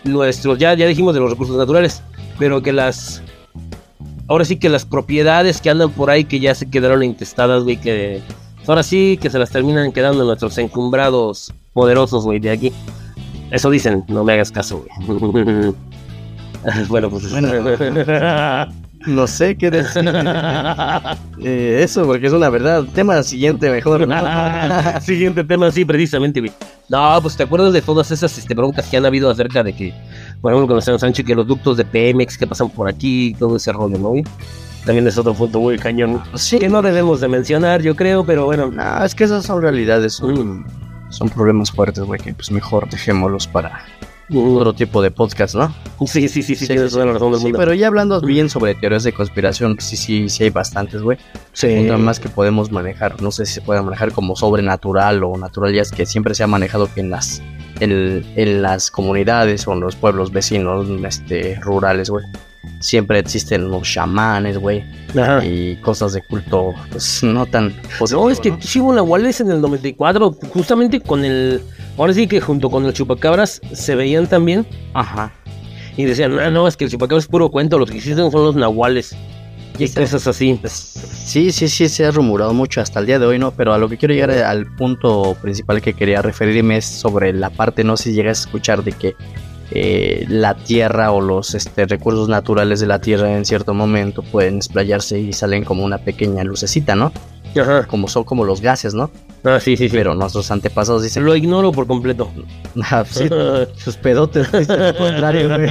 nuestros, 0.05 0.57
ya, 0.57 0.73
ya 0.73 0.87
dijimos 0.87 1.13
de 1.13 1.19
los 1.19 1.29
recursos 1.29 1.57
naturales, 1.57 2.01
pero 2.39 2.61
que 2.61 2.71
las, 2.71 3.21
ahora 4.27 4.45
sí 4.45 4.57
que 4.57 4.69
las 4.69 4.85
propiedades 4.85 5.61
que 5.61 5.69
andan 5.69 5.91
por 5.91 6.09
ahí 6.09 6.23
que 6.25 6.39
ya 6.39 6.55
se 6.55 6.69
quedaron 6.69 7.03
intestadas, 7.03 7.63
güey, 7.63 7.77
que 7.77 8.21
ahora 8.67 8.83
sí 8.83 9.17
que 9.21 9.29
se 9.29 9.39
las 9.39 9.51
terminan 9.51 9.91
quedando 9.91 10.23
nuestros 10.23 10.57
encumbrados 10.57 11.53
poderosos, 11.73 12.23
güey, 12.23 12.39
de 12.39 12.51
aquí. 12.51 12.71
Eso 13.51 13.69
dicen, 13.69 14.03
no 14.07 14.23
me 14.23 14.33
hagas 14.33 14.51
caso, 14.51 14.85
güey. 15.03 15.73
bueno, 16.89 17.09
pues... 17.09 17.25
No 19.05 19.27
sé 19.27 19.55
qué 19.57 19.71
decir. 19.71 20.03
Eh, 21.37 21.81
eso, 21.83 22.05
porque 22.05 22.27
es 22.27 22.33
una 22.33 22.49
verdad. 22.49 22.85
Tema 22.95 23.21
siguiente, 23.21 23.69
mejor. 23.69 24.07
Siguiente 25.01 25.43
tema, 25.43 25.69
sí, 25.69 25.85
precisamente, 25.85 26.39
güey. 26.39 26.51
No, 26.89 27.19
pues 27.21 27.35
te 27.35 27.43
acuerdas 27.43 27.73
de 27.73 27.81
todas 27.81 28.09
esas 28.09 28.35
este, 28.37 28.55
broncas 28.55 28.87
que 28.87 28.97
han 28.97 29.05
habido 29.05 29.29
acerca 29.29 29.61
de 29.61 29.73
que, 29.73 29.93
por 30.41 30.53
ejemplo, 30.53 30.73
con 30.73 30.81
señor 30.81 30.99
Sánchez, 30.99 31.25
que 31.25 31.35
los 31.35 31.45
ductos 31.45 31.77
de 31.77 31.85
Pemex 31.85 32.37
que 32.37 32.47
pasan 32.47 32.69
por 32.69 32.87
aquí, 32.87 33.35
todo 33.37 33.57
ese 33.57 33.71
rollo, 33.73 33.97
¿no? 33.97 34.13
También 34.85 35.05
es 35.07 35.17
otro 35.17 35.33
punto 35.33 35.59
muy 35.59 35.77
cañón. 35.77 36.23
Sí. 36.35 36.57
Que 36.57 36.69
no 36.69 36.81
debemos 36.81 37.19
de 37.19 37.27
mencionar, 37.27 37.81
yo 37.81 37.95
creo, 37.95 38.25
pero 38.25 38.45
bueno. 38.45 38.71
No, 38.71 39.03
es 39.03 39.13
que 39.13 39.25
esas 39.25 39.45
son 39.45 39.61
realidades, 39.61 40.13
son, 40.13 40.65
son 41.09 41.29
problemas 41.29 41.69
fuertes, 41.69 42.03
güey, 42.03 42.19
que 42.19 42.33
pues 42.33 42.49
mejor 42.49 42.89
dejémoslos 42.89 43.45
para 43.45 43.83
otro 44.33 44.73
tipo 44.73 45.01
de 45.01 45.11
podcast, 45.11 45.55
¿no? 45.55 45.73
Sí, 46.07 46.27
sí, 46.27 46.29
sí, 46.29 46.43
sí, 46.43 46.55
Sí, 46.55 46.67
tienes 46.67 46.91
sí, 46.91 46.93
toda 46.95 47.05
la 47.05 47.13
razón 47.13 47.31
del 47.31 47.39
Sí, 47.39 47.45
mundo. 47.45 47.59
pero 47.59 47.73
ya 47.73 47.87
hablando 47.87 48.19
bien 48.21 48.49
sobre 48.49 48.73
teorías 48.75 49.03
de 49.03 49.13
conspiración, 49.13 49.77
sí, 49.79 49.95
sí, 49.97 50.29
sí 50.29 50.43
hay 50.43 50.49
bastantes, 50.49 51.01
güey. 51.01 51.17
Sí. 51.53 51.67
Una 51.67 51.97
más 51.97 52.19
que 52.19 52.29
podemos 52.29 52.71
manejar, 52.71 53.21
no 53.21 53.31
sé 53.31 53.45
si 53.45 53.53
se 53.53 53.61
puede 53.61 53.81
manejar 53.81 54.11
como 54.11 54.35
sobrenatural 54.35 55.23
o 55.23 55.37
natural, 55.37 55.73
ya 55.73 55.81
es 55.81 55.91
que 55.91 56.05
siempre 56.05 56.33
se 56.35 56.43
ha 56.43 56.47
manejado 56.47 56.89
que 56.93 57.01
en 57.01 57.09
las, 57.11 57.41
en, 57.79 58.25
en 58.35 58.61
las 58.61 58.89
comunidades 58.91 59.67
o 59.67 59.73
en 59.73 59.79
los 59.81 59.95
pueblos 59.95 60.31
vecinos, 60.31 60.87
este, 61.05 61.59
rurales, 61.61 62.09
güey. 62.09 62.25
Siempre 62.79 63.19
existen 63.19 63.69
los 63.69 63.83
chamanes, 63.91 64.57
güey, 64.57 64.83
Ajá. 65.17 65.43
y 65.45 65.75
cosas 65.77 66.13
de 66.13 66.21
culto, 66.21 66.73
pues 66.91 67.23
no 67.23 67.45
tan 67.45 67.73
No, 68.11 68.29
es 68.29 68.39
que 68.39 68.57
Chivo 68.59 68.93
Nahuales 68.93 69.41
en 69.41 69.51
el 69.51 69.61
94, 69.61 70.35
justamente 70.53 70.99
con 70.99 71.25
el. 71.25 71.61
Ahora 71.97 72.13
sí 72.13 72.27
que 72.27 72.41
junto 72.41 72.69
con 72.69 72.85
el 72.85 72.93
Chupacabras 72.93 73.61
se 73.73 73.95
veían 73.95 74.27
también 74.27 74.65
Ajá. 74.93 75.31
y 75.95 76.03
decían, 76.03 76.35
no, 76.35 76.51
no, 76.51 76.67
es 76.67 76.75
que 76.77 76.85
el 76.85 76.91
Chupacabras 76.91 77.23
es 77.23 77.29
puro 77.29 77.49
cuento, 77.49 77.79
los 77.79 77.89
que 77.89 77.97
existen 77.97 78.29
son 78.31 78.43
los 78.43 78.55
Nahuales. 78.55 79.15
Y 79.77 79.89
cosas 79.89 80.25
así. 80.27 80.59
Sí, 80.63 81.51
sí, 81.51 81.67
sí, 81.67 81.89
se 81.89 82.05
ha 82.05 82.11
rumorado 82.11 82.53
mucho 82.53 82.79
hasta 82.79 82.99
el 83.01 83.07
día 83.07 83.19
de 83.19 83.25
hoy, 83.25 83.39
¿no? 83.39 83.51
Pero 83.51 83.73
a 83.73 83.77
lo 83.77 83.89
que 83.89 83.97
quiero 83.97 84.13
llegar 84.13 84.31
al 84.31 84.65
punto 84.75 85.35
principal 85.41 85.81
que 85.81 85.93
quería 85.93 86.21
referirme 86.21 86.77
es 86.77 86.85
sobre 86.85 87.33
la 87.33 87.49
parte, 87.49 87.83
no 87.83 87.97
sé 87.97 88.03
si 88.05 88.13
llegas 88.13 88.39
a 88.39 88.41
escuchar 88.45 88.83
de 88.83 88.93
que 88.93 89.15
eh, 89.71 90.25
la 90.29 90.53
tierra 90.55 91.11
o 91.11 91.21
los 91.21 91.55
este, 91.55 91.85
recursos 91.85 92.29
naturales 92.29 92.79
de 92.79 92.87
la 92.87 92.99
tierra 92.99 93.35
en 93.35 93.45
cierto 93.45 93.73
momento 93.73 94.21
pueden 94.21 94.57
explayarse 94.57 95.19
y 95.19 95.33
salen 95.33 95.63
como 95.63 95.83
una 95.83 95.97
pequeña 95.97 96.43
lucecita, 96.43 96.95
¿no? 96.95 97.11
Ajá. 97.59 97.83
Como 97.87 98.07
son 98.09 98.25
como 98.25 98.43
los 98.43 98.59
gases, 98.61 98.93
¿no? 98.93 99.09
Ah, 99.45 99.59
sí, 99.61 99.77
sí, 99.77 99.87
sí. 99.89 99.95
Pero 99.95 100.13
nuestros 100.13 100.51
antepasados 100.51 101.03
dicen, 101.03 101.23
Lo 101.23 101.35
ignoro 101.35 101.71
por 101.71 101.87
completo. 101.87 102.29
"Ah, 102.91 103.05
sí, 103.09 103.29
sus 103.77 103.95
pedotes, 103.97 104.51
lo 104.51 104.95
contrario, 104.97 105.47
güey". 105.57 105.69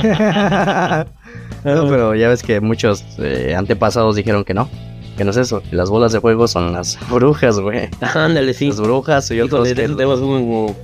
No, 1.64 1.88
pero 1.88 2.14
ya 2.14 2.28
ves 2.28 2.42
que 2.42 2.60
muchos 2.60 3.04
eh, 3.18 3.54
antepasados 3.56 4.16
dijeron 4.16 4.44
que 4.44 4.54
no, 4.54 4.68
que 5.16 5.24
no 5.24 5.30
es 5.30 5.36
eso, 5.36 5.62
que 5.62 5.76
las 5.76 5.90
bolas 5.90 6.12
de 6.12 6.20
fuego 6.20 6.48
son 6.48 6.72
las 6.72 6.98
brujas, 7.10 7.58
güey. 7.60 7.88
Ándale, 8.14 8.54
sí. 8.54 8.68
Las 8.68 8.80
brujas 8.80 9.30
y 9.30 9.40
otros 9.40 9.68
Híjole, 9.68 9.82
que 9.82 9.88
tenemos 9.94 10.20
un 10.20 10.74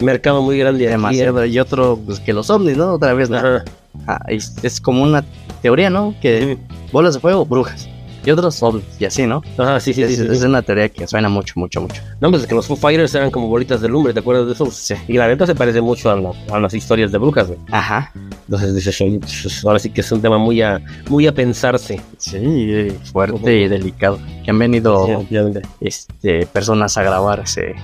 mercado 0.00 0.42
muy 0.42 0.58
grande. 0.58 0.84
aquí, 0.86 0.92
demasiado, 0.92 1.44
y 1.46 1.58
otro 1.58 1.98
pues 2.04 2.20
que 2.20 2.32
los 2.32 2.50
ovnis, 2.50 2.76
¿no? 2.76 2.92
Otra 2.94 3.14
vez, 3.14 3.28
¿eh? 3.30 3.32
¿no? 3.32 4.00
Ah, 4.06 4.20
es, 4.28 4.54
es 4.62 4.80
como 4.80 5.02
una 5.02 5.24
teoría, 5.62 5.90
¿no? 5.90 6.14
Que 6.20 6.58
bolas 6.92 7.14
de 7.14 7.20
fuego, 7.20 7.44
brujas. 7.46 7.88
Y 8.26 8.30
otros 8.30 8.62
ovnis, 8.62 8.84
y 8.98 9.04
así, 9.04 9.26
¿no? 9.26 9.42
Ajá, 9.58 9.78
sí, 9.80 9.92
sí, 9.92 10.02
es, 10.02 10.16
sí. 10.16 10.16
sí, 10.16 10.26
es 10.32 10.42
una 10.42 10.62
teoría 10.62 10.88
que 10.88 11.06
suena 11.06 11.28
mucho, 11.28 11.52
mucho, 11.56 11.82
mucho. 11.82 12.00
No, 12.22 12.30
pues 12.30 12.42
es 12.42 12.48
que 12.48 12.54
los 12.54 12.66
Foo 12.66 12.74
Fighters 12.74 13.14
eran 13.14 13.30
como 13.30 13.48
bolitas 13.48 13.82
de 13.82 13.88
lumbre, 13.88 14.14
¿te 14.14 14.20
acuerdas 14.20 14.46
de 14.46 14.52
eso? 14.54 14.70
Sí. 14.70 14.94
Y 15.08 15.18
la 15.18 15.28
neta 15.28 15.44
se 15.46 15.54
parece 15.54 15.82
mucho 15.82 16.10
a, 16.10 16.16
la- 16.16 16.32
a 16.50 16.58
las 16.58 16.72
historias 16.72 17.12
de 17.12 17.18
brujas, 17.18 17.48
güey. 17.48 17.58
Ajá. 17.70 18.10
Entonces 18.46 18.74
dices, 18.74 18.98
"Oye, 19.02 19.18
pues, 19.20 19.62
ahora 19.66 19.78
sí 19.78 19.90
que 19.90 20.00
es 20.00 20.10
un 20.10 20.22
tema 20.22 20.38
muy 20.38 20.62
a, 20.62 20.80
muy 21.10 21.26
a 21.26 21.32
pensarse. 21.34 22.00
Sí, 22.16 22.38
eh, 22.40 22.96
fuerte 23.12 23.60
y 23.60 23.68
delicado. 23.68 24.18
Que 24.42 24.50
han 24.50 24.58
venido 24.58 25.06
Sí, 25.28 25.36
este, 25.82 26.46
personas 26.46 26.96
a 26.96 27.02
grabar 27.02 27.40
ese, 27.40 27.74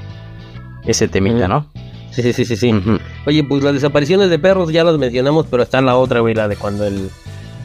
ese 0.87 1.07
temita. 1.07 1.49
¿no? 1.49 1.67
Sí, 2.11 2.23
sí, 2.23 2.33
sí, 2.33 2.45
sí, 2.45 2.57
sí. 2.57 2.73
Oye, 3.27 3.45
pues 3.45 3.63
las 3.63 3.73
desapariciones 3.75 4.31
de 4.31 4.39
perros 4.39 4.73
ya 4.73 4.85
las 4.85 4.99
mencionamos, 4.99 5.47
pero 5.51 5.63
está 5.63 5.81
la 5.81 5.97
otra, 5.97 6.21
güey, 6.21 6.35
la 6.35 6.49
de 6.49 6.57
cuando 6.57 6.85
el... 6.87 7.09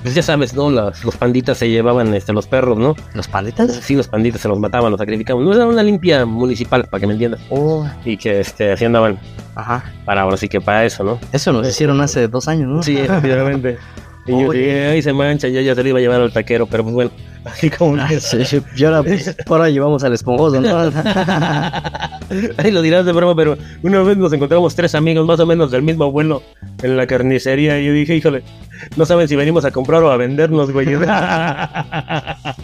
Pues 0.03 0.13
ya 0.13 0.21
sabes, 0.21 0.53
¿no? 0.53 0.69
Las- 0.69 1.03
los 1.03 1.15
panditas 1.17 1.57
se 1.57 1.67
llevaban 1.67 2.13
este, 2.13 2.31
los 2.31 2.45
perros, 2.45 2.77
¿no? 2.77 2.95
¿Los 3.15 3.27
panditas? 3.27 3.71
Sí, 3.81 3.95
los 3.95 4.07
panditas 4.07 4.39
se 4.39 4.47
los 4.47 4.59
mataban, 4.59 4.91
los 4.91 4.99
sacrificaban. 4.99 5.43
No 5.43 5.51
era 5.51 5.65
una 5.65 5.81
limpia 5.81 6.25
municipal, 6.27 6.85
para 6.85 7.01
que 7.01 7.07
me 7.07 7.13
entiendas. 7.13 7.41
Oh, 7.49 7.87
Y 8.05 8.15
que 8.17 8.39
este, 8.41 8.71
así 8.73 8.85
andaban 8.85 9.17
ajá. 9.55 9.83
para 10.05 10.21
ahora 10.21 10.37
sí 10.37 10.47
que 10.47 10.61
para 10.61 10.85
eso, 10.85 11.03
¿no? 11.03 11.19
Eso 11.33 11.51
nos 11.53 11.67
hicieron 11.67 11.99
hace 12.01 12.27
dos 12.27 12.47
años, 12.47 12.67
¿no? 12.69 12.83
Sí, 12.83 12.95
efectivamente. 12.99 13.79
Y 14.27 14.31
yo 14.43 14.51
ay, 14.51 15.01
se 15.01 15.11
mancha, 15.11 15.47
ya, 15.47 15.61
ya 15.61 15.73
se 15.73 15.81
le 15.83 15.89
iba 15.89 15.97
a 15.97 16.01
llevar 16.01 16.21
al 16.21 16.31
taquero, 16.31 16.67
pero 16.67 16.83
pues 16.83 16.93
bueno, 16.93 17.11
así 17.45 17.69
como... 17.77 17.95
Ah, 18.01 18.09
sí, 18.19 18.61
y 18.75 18.83
ahora, 18.83 19.03
pues, 19.03 19.35
ahora 19.47 19.69
llevamos 19.69 20.03
al 20.03 20.13
esponjoso, 20.13 20.59
¿no? 20.61 20.77
Ahí 22.57 22.71
lo 22.71 22.81
dirás 22.81 23.05
de 23.05 23.11
broma, 23.11 23.35
pero 23.35 23.57
una 23.83 24.01
vez 24.01 24.17
nos 24.17 24.33
encontramos 24.33 24.75
tres 24.75 24.95
amigos 24.95 25.25
más 25.27 25.39
o 25.39 25.45
menos 25.45 25.71
del 25.71 25.83
mismo 25.83 26.11
vuelo 26.11 26.41
en 26.81 26.97
la 26.97 27.05
carnicería 27.07 27.79
y 27.79 27.85
yo 27.85 27.93
dije, 27.93 28.15
híjole, 28.15 28.43
no 28.97 29.05
saben 29.05 29.27
si 29.27 29.35
venimos 29.35 29.63
a 29.63 29.71
comprar 29.71 30.01
o 30.03 30.11
a 30.11 30.17
vendernos, 30.17 30.71
güey. 30.71 30.87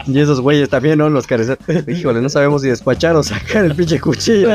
Y 0.07 0.19
esos 0.19 0.41
güeyes 0.41 0.69
también, 0.69 0.97
¿no? 0.97 1.09
Los 1.09 1.27
carecer. 1.27 1.57
Híjole, 1.87 2.21
no 2.21 2.29
sabemos 2.29 2.63
si 2.63 2.69
despachar 2.69 3.15
o 3.15 3.23
sacar 3.23 3.65
el 3.65 3.75
pinche 3.75 3.99
cuchillo. 3.99 4.49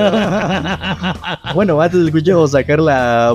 Bueno, 1.54 1.80
antes 1.80 2.00
del 2.00 2.10
cuchillo 2.10 2.46
sacar 2.48 2.80
la, 2.80 3.34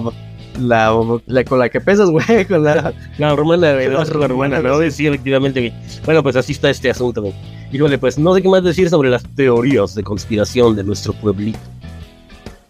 la, 0.61 0.95
la 1.25 1.43
con 1.43 1.59
la 1.59 1.69
que 1.69 1.81
pesas, 1.81 2.09
güey, 2.09 2.45
con 2.47 2.63
la... 2.63 2.93
La 3.17 3.33
güey, 3.33 3.89
no, 3.89 4.03
la 4.03 4.27
rumana, 4.27 4.59
¿no? 4.61 4.79
Sí, 4.91 5.07
efectivamente, 5.07 5.59
güey. 5.59 5.73
Bueno, 6.05 6.23
pues 6.23 6.35
así 6.35 6.53
está 6.53 6.69
este 6.69 6.89
asunto, 6.89 7.21
güey. 7.21 7.33
Híjole, 7.71 7.97
pues 7.97 8.17
no 8.17 8.33
sé 8.33 8.41
qué 8.41 8.49
más 8.49 8.63
decir 8.63 8.89
sobre 8.89 9.09
las 9.09 9.23
teorías 9.35 9.95
de 9.95 10.03
conspiración 10.03 10.75
de 10.75 10.83
nuestro 10.83 11.13
pueblito. 11.13 11.59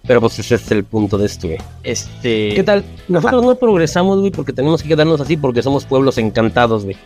Pero 0.07 0.19
pues 0.19 0.39
ese 0.39 0.55
es 0.55 0.71
el 0.71 0.83
punto 0.83 1.17
de 1.17 1.25
esto, 1.25 1.47
güey. 1.47 1.59
Este... 1.83 2.53
¿Qué 2.55 2.63
tal? 2.63 2.83
Nosotros 3.07 3.43
no 3.43 3.55
progresamos, 3.55 4.19
güey, 4.19 4.31
porque 4.31 4.53
tenemos 4.53 4.81
que 4.81 4.89
quedarnos 4.89 5.21
así 5.21 5.37
porque 5.37 5.61
somos 5.61 5.85
pueblos 5.85 6.17
encantados, 6.17 6.83
güey. 6.83 6.97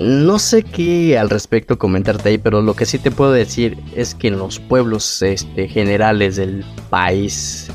No 0.00 0.40
sé 0.40 0.64
qué 0.64 1.16
al 1.18 1.30
respecto 1.30 1.78
comentarte 1.78 2.28
ahí, 2.28 2.38
pero 2.38 2.62
lo 2.62 2.74
que 2.74 2.84
sí 2.84 2.98
te 2.98 3.12
puedo 3.12 3.30
decir 3.30 3.78
es 3.94 4.14
que 4.14 4.28
en 4.28 4.38
los 4.38 4.58
pueblos 4.58 5.22
este, 5.22 5.68
generales 5.68 6.36
del 6.36 6.64
país 6.90 7.70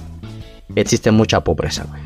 existe 0.82 1.11
mucha 1.11 1.41
pobreza, 1.43 1.86
güey. 1.89 2.01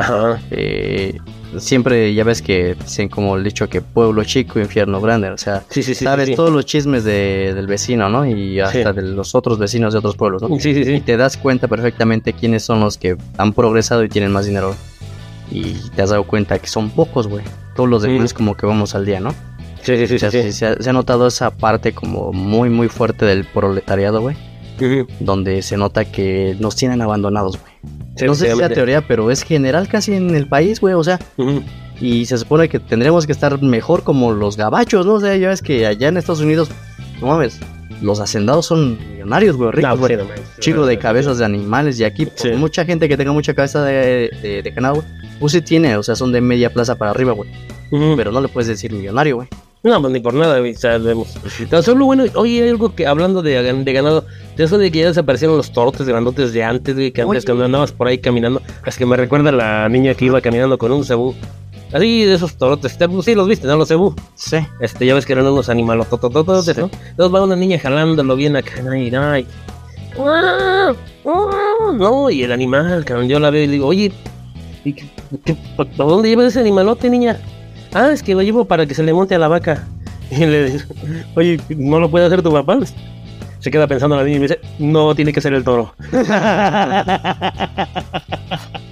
Ajá. 0.00 0.40
Eh, 0.50 1.16
siempre 1.58 2.12
ya 2.12 2.24
ves 2.24 2.42
que 2.42 2.74
dicen 2.74 3.08
como 3.08 3.36
el 3.36 3.44
dicho 3.44 3.68
que 3.68 3.80
pueblo 3.80 4.24
chico, 4.24 4.58
infierno 4.58 5.00
grande. 5.00 5.30
O 5.30 5.38
sea, 5.38 5.62
Sí, 5.70 5.82
sí, 5.82 5.94
sí. 5.94 6.04
sabes 6.04 6.34
todos 6.34 6.50
los 6.50 6.66
chismes 6.66 7.04
de- 7.04 7.52
del 7.54 7.66
vecino, 7.66 8.08
¿no? 8.08 8.26
Y 8.26 8.58
hasta 8.60 8.92
de 8.92 9.02
los 9.02 9.34
otros 9.34 9.58
vecinos 9.58 9.92
de 9.92 10.00
otros 10.00 10.16
pueblos, 10.16 10.42
¿no? 10.42 10.48
Sí, 10.58 10.74
sí, 10.84 10.92
Y 10.92 11.00
te 11.00 11.16
das 11.16 11.36
cuenta 11.36 11.68
perfectamente 11.68 12.32
quiénes 12.32 12.64
son 12.64 12.80
los 12.80 12.98
que 12.98 13.16
han 13.38 13.52
progresado 13.52 14.02
y 14.04 14.08
tienen 14.08 14.32
más 14.32 14.46
dinero. 14.46 14.74
Y 15.50 15.74
te 15.94 16.02
has 16.02 16.10
dado 16.10 16.24
cuenta 16.24 16.58
que 16.58 16.66
son 16.66 16.90
pocos, 16.90 17.28
güey. 17.28 17.44
Todos 17.76 17.88
los 17.88 18.02
demás 18.02 18.34
Mm. 18.34 18.36
como 18.36 18.56
que 18.56 18.66
vamos 18.66 18.94
al 18.96 19.06
día, 19.06 19.20
¿no? 19.20 19.30
Sí, 19.82 19.96
sí, 19.96 20.08
sí, 20.08 20.14
O 20.16 20.18
sea, 20.18 20.30
sí, 20.32 20.42
se, 20.42 20.52
se 20.52 20.66
ha, 20.66 20.74
se 20.82 20.90
ha 20.90 20.92
notado 20.92 21.28
esa 21.28 21.52
parte 21.52 21.92
como 21.92 22.32
muy, 22.32 22.68
muy 22.70 22.88
fuerte 22.88 23.24
del 23.24 23.44
proletariado, 23.44 24.20
güey. 24.20 24.36
Donde 25.20 25.62
se 25.62 25.76
nota 25.76 26.04
que 26.04 26.56
nos 26.58 26.74
tienen 26.74 27.00
abandonados, 27.02 27.58
güey. 27.60 27.72
No 28.24 28.34
sé 28.34 28.50
si 28.50 28.56
sea 28.56 28.68
teoría, 28.74 29.00
pero 29.06 29.30
es 29.30 29.42
general 29.42 29.88
casi 29.88 30.14
en 30.14 30.34
el 30.34 30.46
país, 30.48 30.80
güey. 30.80 30.94
O 30.94 31.04
sea, 31.04 31.18
y 32.00 32.26
se 32.26 32.38
supone 32.38 32.68
que 32.68 32.78
tendremos 32.80 33.26
que 33.26 33.32
estar 33.32 33.60
mejor 33.62 34.02
como 34.04 34.32
los 34.32 34.56
gabachos, 34.56 35.04
¿no? 35.06 35.14
O 35.14 35.20
sea, 35.20 35.36
ya 35.36 35.48
ves 35.48 35.62
que 35.62 35.86
allá 35.86 36.08
en 36.08 36.16
Estados 36.16 36.40
Unidos, 36.40 36.68
no 37.20 37.26
mames, 37.28 37.58
los 38.02 38.20
hacendados 38.20 38.66
son 38.66 38.98
millonarios, 39.12 39.56
güey, 39.56 39.70
ricos, 39.70 39.90
No, 39.92 39.96
güey. 39.98 40.12
sí, 40.12 40.16
no 40.18 40.24
mames. 40.24 40.40
Chico 40.60 40.86
de 40.86 40.98
cabezas 40.98 41.38
de 41.38 41.44
animales 41.44 41.98
y 42.00 42.04
aquí 42.04 42.26
pues, 42.26 42.56
mucha 42.56 42.84
gente 42.84 43.08
que 43.08 43.16
tenga 43.16 43.32
mucha 43.32 43.54
cabeza 43.54 43.82
de, 43.84 44.30
de, 44.42 44.62
de 44.62 44.70
ganado, 44.70 45.02
pues 45.40 45.52
sí 45.52 45.60
tiene, 45.62 45.96
o 45.96 46.02
sea, 46.02 46.14
son 46.16 46.32
de 46.32 46.40
media 46.40 46.72
plaza 46.72 46.96
para 46.96 47.10
arriba, 47.10 47.32
güey. 47.32 47.50
Pero 47.90 48.32
no 48.32 48.40
le 48.40 48.48
puedes 48.48 48.68
decir 48.68 48.92
millonario, 48.92 49.36
güey. 49.36 49.48
No, 49.88 50.00
pues 50.00 50.12
ni 50.12 50.18
por 50.18 50.34
nada, 50.34 50.58
güey. 50.58 50.72
O 50.72 50.78
sea, 50.78 50.98
vemos. 50.98 51.28
Tan 51.70 51.80
solo 51.82 52.06
bueno, 52.06 52.24
oye, 52.34 52.62
hay 52.62 52.68
algo 52.70 52.92
que 52.94 53.06
hablando 53.06 53.40
de, 53.40 53.62
de 53.62 53.92
ganado, 53.92 54.24
de 54.56 54.64
eso 54.64 54.78
de 54.78 54.90
que 54.90 54.98
ya 54.98 55.06
desaparecieron 55.06 55.56
los 55.56 55.70
torotes 55.72 56.08
grandotes 56.08 56.52
de 56.52 56.64
antes, 56.64 56.94
güey, 56.96 57.12
que 57.12 57.22
antes 57.22 57.44
cuando 57.44 57.64
andabas 57.66 57.92
por 57.92 58.08
ahí 58.08 58.18
caminando, 58.18 58.60
es 58.84 58.96
que 58.98 59.06
me 59.06 59.16
recuerda 59.16 59.50
a 59.50 59.52
la 59.52 59.88
niña 59.88 60.14
que 60.14 60.24
iba 60.24 60.40
caminando 60.40 60.76
con 60.76 60.90
un 60.90 61.04
cebú. 61.04 61.36
Así 61.92 62.24
de 62.24 62.34
esos 62.34 62.56
torotes, 62.56 62.98
te- 62.98 63.22
sí 63.22 63.36
los 63.36 63.46
viste, 63.46 63.68
¿no? 63.68 63.76
Los 63.76 63.86
cebú. 63.86 64.12
Sí. 64.34 64.56
Este, 64.80 65.06
ya 65.06 65.14
ves 65.14 65.24
que 65.24 65.34
eran 65.34 65.46
unos 65.46 65.68
animales 65.68 66.08
tototototes, 66.08 66.64
Sí. 66.74 66.80
¿no? 66.80 66.90
Entonces 67.10 67.32
va 67.34 67.44
una 67.44 67.54
niña 67.54 67.78
jalándolo 67.78 68.34
bien 68.34 68.56
acá, 68.56 68.72
ay, 68.90 69.14
ay. 69.14 69.46
No, 71.98 72.28
y 72.30 72.42
el 72.42 72.50
animal, 72.52 73.04
cabrón, 73.04 73.28
yo 73.28 73.38
la 73.38 73.50
veo 73.50 73.62
y 73.62 73.66
le 73.66 73.72
digo, 73.74 73.86
oye, 73.86 74.10
¿y 74.84 74.92
qué, 74.94 75.04
qué- 75.44 75.56
¿para 75.76 75.88
dónde 75.96 76.28
llevas 76.28 76.46
ese 76.46 76.60
animalote, 76.60 77.08
niña? 77.08 77.38
Ah, 77.92 78.10
es 78.12 78.22
que 78.22 78.34
lo 78.34 78.42
llevo 78.42 78.64
para 78.64 78.86
que 78.86 78.94
se 78.94 79.02
le 79.02 79.12
monte 79.12 79.34
a 79.34 79.38
la 79.38 79.48
vaca. 79.48 79.84
Y 80.28 80.44
le 80.44 80.70
digo, 80.70 80.84
oye, 81.36 81.60
¿no 81.68 82.00
lo 82.00 82.10
puede 82.10 82.26
hacer 82.26 82.42
tu 82.42 82.52
papá? 82.52 82.80
Se 83.66 83.70
queda 83.72 83.88
pensando 83.88 84.14
la 84.14 84.22
niña 84.22 84.36
y 84.36 84.38
me 84.38 84.44
dice, 84.44 84.60
no, 84.78 85.12
tiene 85.16 85.32
que 85.32 85.40
ser 85.40 85.52
el 85.52 85.64
toro. 85.64 85.92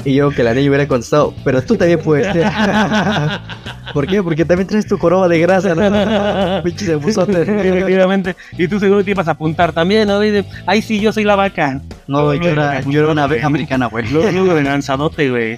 Y 0.05 0.15
yo 0.15 0.31
que 0.31 0.43
la 0.43 0.53
niña 0.53 0.69
hubiera 0.69 0.87
contestado, 0.87 1.33
pero 1.45 1.63
tú 1.63 1.77
también 1.77 1.99
puedes 1.99 2.31
ser. 2.33 2.47
¿Por 3.95 4.07
qué? 4.07 4.23
Porque 4.23 4.45
también 4.45 4.67
traes 4.67 4.87
tu 4.87 4.99
coroba 4.99 5.29
de 5.29 5.39
grasa, 5.39 5.75
¿no? 5.75 6.63
Pinche 6.63 6.87
de. 6.87 6.97
Efectivamente. 6.97 8.37
Y 8.59 8.69
tú 8.69 8.79
seguro 8.79 9.03
te 9.03 9.13
ibas 9.13 9.29
a 9.29 9.31
apuntar 9.31 9.73
también, 9.73 10.09
¿no? 10.09 10.23
Y 10.23 10.31
de, 10.31 10.45
Ay, 10.67 10.83
sí, 10.83 11.01
yo 11.01 11.13
soy 11.13 11.25
la 11.25 11.37
vaca. 11.37 11.81
No, 12.07 12.35
yo 12.35 12.51
era, 12.51 12.81
yo 12.83 13.01
era 13.01 13.13
una 13.13 13.25
abeja 13.25 13.47
americana, 13.47 13.87
güey. 13.87 14.07
Luego, 14.11 14.55
de 14.55 14.63
lanzadote, 14.63 15.31
güey. 15.31 15.57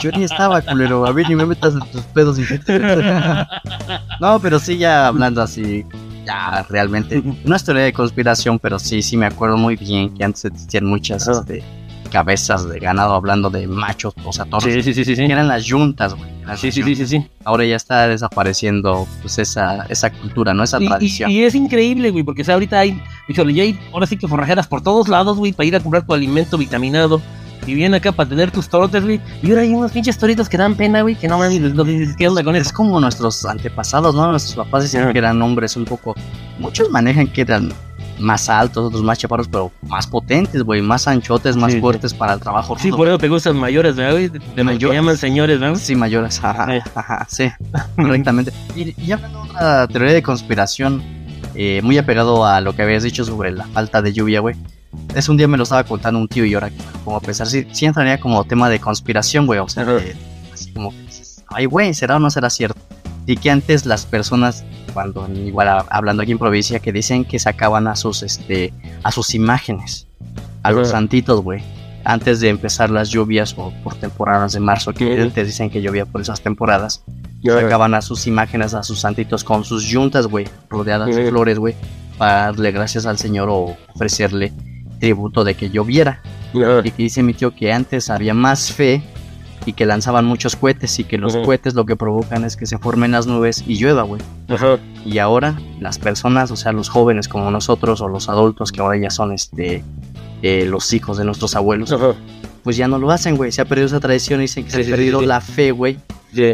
Yo 0.00 0.10
ni 0.16 0.24
estaba, 0.24 0.62
culero. 0.62 1.06
A 1.06 1.12
mí 1.12 1.22
ni 1.28 1.36
me 1.36 1.46
metas 1.46 1.74
en 1.74 1.80
tus 1.92 2.02
pedos. 2.06 2.38
infectos. 2.38 2.80
no, 4.20 4.40
pero 4.40 4.58
sí, 4.58 4.78
ya 4.78 5.06
hablando 5.06 5.42
así, 5.42 5.84
ya 6.30 6.66
realmente. 6.68 7.22
No 7.44 7.56
es 7.56 7.64
teoría 7.64 7.84
de 7.84 7.92
conspiración, 7.92 8.58
pero 8.58 8.78
sí, 8.78 9.02
sí 9.02 9.16
me 9.16 9.26
acuerdo 9.26 9.56
muy 9.56 9.76
bien 9.76 10.14
que 10.14 10.24
antes 10.24 10.44
existían 10.44 10.86
muchas 10.86 11.26
este, 11.28 11.62
cabezas 12.10 12.68
de 12.68 12.78
ganado 12.78 13.14
hablando 13.14 13.50
de 13.50 13.66
machos, 13.66 14.14
o 14.24 14.32
sea, 14.32 14.44
toros. 14.44 14.64
Sí, 14.64 14.82
sí, 14.82 14.92
sí, 14.94 15.04
sí. 15.04 15.14
Que 15.14 15.32
eran 15.32 15.48
las 15.48 15.64
yuntas, 15.64 16.14
güey. 16.14 16.30
Sí, 16.56 16.72
sí, 16.72 16.82
sí, 16.82 16.96
sí, 16.96 17.06
sí. 17.06 17.26
Ahora 17.44 17.64
ya 17.64 17.76
está 17.76 18.08
desapareciendo 18.08 19.06
pues 19.22 19.38
esa, 19.38 19.84
esa 19.88 20.10
cultura, 20.10 20.52
¿no? 20.52 20.64
Esa 20.64 20.82
Y, 20.82 20.86
tradición. 20.88 21.30
y- 21.30 21.34
y 21.40 21.44
es 21.44 21.54
increíble, 21.54 22.10
güey, 22.10 22.24
porque 22.24 22.42
o 22.42 22.44
sea, 22.44 22.54
ahorita 22.54 22.80
hay, 22.80 23.00
híjole, 23.28 23.54
ya 23.54 23.62
hay 23.62 23.78
ahora 23.92 24.06
sí 24.06 24.16
que 24.16 24.26
forrajeras 24.26 24.66
por 24.66 24.82
todos 24.82 25.06
lados, 25.08 25.36
güey, 25.38 25.52
para 25.52 25.66
ir 25.66 25.76
a 25.76 25.80
comprar 25.80 26.04
tu 26.04 26.12
alimento 26.12 26.58
vitaminado. 26.58 27.20
Y 27.66 27.74
viene 27.74 27.98
acá 27.98 28.12
para 28.12 28.28
tener 28.28 28.50
tus 28.50 28.68
torotes, 28.68 29.04
güey. 29.04 29.20
Y 29.42 29.50
ahora 29.50 29.62
hay 29.62 29.72
unos 29.74 29.92
pinches 29.92 30.16
toritos 30.18 30.48
que 30.48 30.56
dan 30.56 30.74
pena, 30.74 31.02
güey, 31.02 31.14
que 31.14 31.28
no 31.28 31.38
mames, 31.38 31.60
no 31.74 31.84
¿qué 32.16 32.26
onda 32.28 32.42
con 32.42 32.56
Es 32.56 32.68
eso? 32.68 32.74
como 32.76 32.98
nuestros 33.00 33.44
antepasados, 33.44 34.14
¿no? 34.14 34.30
Nuestros 34.30 34.56
papás 34.56 34.84
decían 34.84 35.04
Ajá. 35.04 35.12
que 35.12 35.18
eran 35.18 35.40
hombres 35.42 35.76
un 35.76 35.84
poco... 35.84 36.14
Muchos 36.58 36.90
manejan 36.90 37.26
que 37.28 37.42
eran 37.42 37.72
más 38.18 38.48
altos, 38.50 38.86
otros 38.86 39.02
más 39.02 39.18
chaparros, 39.18 39.48
pero 39.48 39.72
más 39.88 40.06
potentes, 40.06 40.62
güey, 40.62 40.82
más 40.82 41.08
anchotes, 41.08 41.56
más 41.56 41.70
Sí, 41.72 41.76
sí. 41.78 41.80
fuertes 41.80 42.12
para 42.12 42.34
el 42.34 42.40
trabajo. 42.40 42.76
Sí, 42.78 42.90
por 42.90 43.08
eso 43.08 43.16
te 43.18 43.28
gustan 43.28 43.56
mayores, 43.56 43.96
¿verdad, 43.96 44.12
güey? 44.12 44.28
De 44.28 44.62
Mayores. 44.64 44.94
llaman 44.96 45.16
señores, 45.16 45.58
¿verdad? 45.58 45.78
Sí, 45.80 45.94
mayores, 45.96 46.38
ajá, 46.42 46.76
Eh. 46.76 46.82
ajá, 46.94 47.26
sí, 47.30 47.50
correctamente. 47.96 48.52
Y, 48.76 48.94
y 49.02 49.12
hablando 49.12 49.42
de 49.44 49.50
otra 49.50 49.86
teoría 49.88 50.12
de 50.12 50.22
conspiración, 50.22 51.02
eh, 51.54 51.80
muy 51.82 51.96
apegado 51.98 52.44
a 52.44 52.60
lo 52.60 52.74
que 52.74 52.82
habías 52.82 53.02
dicho 53.04 53.24
sobre 53.24 53.52
la 53.52 53.66
falta 53.68 54.02
de 54.02 54.12
lluvia, 54.12 54.40
güey. 54.40 54.54
Es 55.14 55.28
un 55.28 55.36
día 55.36 55.48
me 55.48 55.56
lo 55.56 55.64
estaba 55.64 55.82
contando 55.84 56.20
un 56.20 56.28
tío 56.28 56.44
y 56.44 56.54
ahora 56.54 56.70
que 56.70 56.76
a 57.14 57.20
pensar, 57.20 57.46
sí, 57.48 57.66
sí 57.72 57.84
entraría 57.86 58.20
como 58.20 58.44
tema 58.44 58.68
de 58.70 58.78
conspiración, 58.78 59.46
güey, 59.46 59.58
o 59.58 59.68
sea, 59.68 59.82
Ajá. 59.82 59.92
de- 59.94 60.14
así 60.52 60.72
como 60.72 60.90
que 60.92 60.98
dices, 61.02 61.44
ay, 61.48 61.66
güey, 61.66 61.92
¿será 61.94 62.16
o 62.16 62.18
no 62.20 62.30
será 62.30 62.48
cierto? 62.50 62.80
Y 63.26 63.36
que 63.36 63.50
antes 63.50 63.86
las 63.86 64.06
personas, 64.06 64.64
cuando 64.94 65.28
igual 65.28 65.68
a- 65.68 65.86
hablando 65.90 66.22
aquí 66.22 66.32
en 66.32 66.38
provincia, 66.38 66.78
que 66.78 66.92
dicen 66.92 67.24
que 67.24 67.38
sacaban 67.38 67.88
a 67.88 67.96
sus, 67.96 68.22
este, 68.22 68.72
a 69.02 69.10
sus 69.10 69.34
imágenes, 69.34 70.06
a 70.62 70.70
los 70.70 70.90
santitos, 70.90 71.40
güey, 71.42 71.62
antes 72.04 72.40
de 72.40 72.48
empezar 72.48 72.90
las 72.90 73.10
lluvias 73.10 73.54
o 73.58 73.72
por 73.82 73.94
temporadas 73.96 74.52
de 74.52 74.60
marzo, 74.60 74.92
que 74.94 75.20
antes 75.20 75.46
dicen 75.48 75.70
que 75.70 75.82
llovía 75.82 76.06
por 76.06 76.20
esas 76.20 76.40
temporadas, 76.40 77.02
sacaban 77.44 77.94
a 77.94 78.02
sus 78.02 78.26
imágenes, 78.28 78.74
a 78.74 78.82
sus 78.84 79.00
santitos 79.00 79.42
con 79.44 79.64
sus 79.64 79.84
yuntas, 79.84 80.26
güey, 80.28 80.46
rodeadas 80.68 81.14
de 81.14 81.28
flores, 81.30 81.58
güey, 81.58 81.74
para 82.16 82.46
darle 82.46 82.70
gracias 82.70 83.06
al 83.06 83.18
Señor 83.18 83.48
o 83.50 83.76
ofrecerle 83.94 84.52
tributo 85.00 85.42
de 85.44 85.54
que 85.54 85.70
lloviera. 85.70 86.20
Ajá. 86.54 86.80
Y 86.84 86.90
que 86.92 87.02
dice 87.04 87.22
mi 87.22 87.34
tío 87.34 87.54
que 87.54 87.72
antes 87.72 88.10
había 88.10 88.34
más 88.34 88.72
fe 88.72 89.02
y 89.66 89.72
que 89.74 89.84
lanzaban 89.84 90.24
muchos 90.24 90.56
cohetes 90.56 90.98
y 91.00 91.04
que 91.04 91.18
los 91.18 91.36
cohetes 91.36 91.74
lo 91.74 91.84
que 91.84 91.94
provocan 91.96 92.44
es 92.44 92.56
que 92.56 92.64
se 92.66 92.78
formen 92.78 93.10
las 93.12 93.26
nubes 93.26 93.62
y 93.66 93.76
llueva, 93.78 94.02
güey. 94.04 94.22
Ajá. 94.48 94.78
Y 95.04 95.18
ahora 95.18 95.58
las 95.80 95.98
personas, 95.98 96.50
o 96.50 96.56
sea, 96.56 96.72
los 96.72 96.88
jóvenes 96.88 97.28
como 97.28 97.50
nosotros 97.50 98.00
o 98.00 98.08
los 98.08 98.28
adultos 98.28 98.72
que 98.72 98.80
ahora 98.80 98.96
ya 98.98 99.10
son 99.10 99.32
este 99.32 99.84
eh, 100.42 100.64
los 100.66 100.92
hijos 100.94 101.18
de 101.18 101.24
nuestros 101.24 101.54
abuelos, 101.54 101.92
Ajá. 101.92 102.14
pues 102.64 102.76
ya 102.78 102.88
no 102.88 102.98
lo 102.98 103.10
hacen, 103.10 103.36
güey. 103.36 103.52
Se 103.52 103.60
ha 103.60 103.66
perdido 103.66 103.86
esa 103.88 104.00
tradición 104.00 104.40
y 104.40 104.44
dicen 104.44 104.64
que 104.64 104.70
Sí, 104.70 104.76
se 104.78 104.84
sí, 104.84 104.92
ha 104.92 104.96
perdido 104.96 105.20
sí. 105.20 105.26
la 105.26 105.40
fe, 105.42 105.70
güey. 105.72 105.98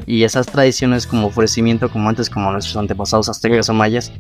Y 0.07 0.23
esas 0.25 0.47
tradiciones 0.47 1.07
como 1.07 1.27
ofrecimiento, 1.27 1.91
como 1.91 2.09
antes, 2.09 2.31
como 2.31 2.51
nuestros 2.51 2.77
antepasados 2.79 3.29
aztecas 3.29 3.69
o 3.69 3.75
mayas. 3.75 4.11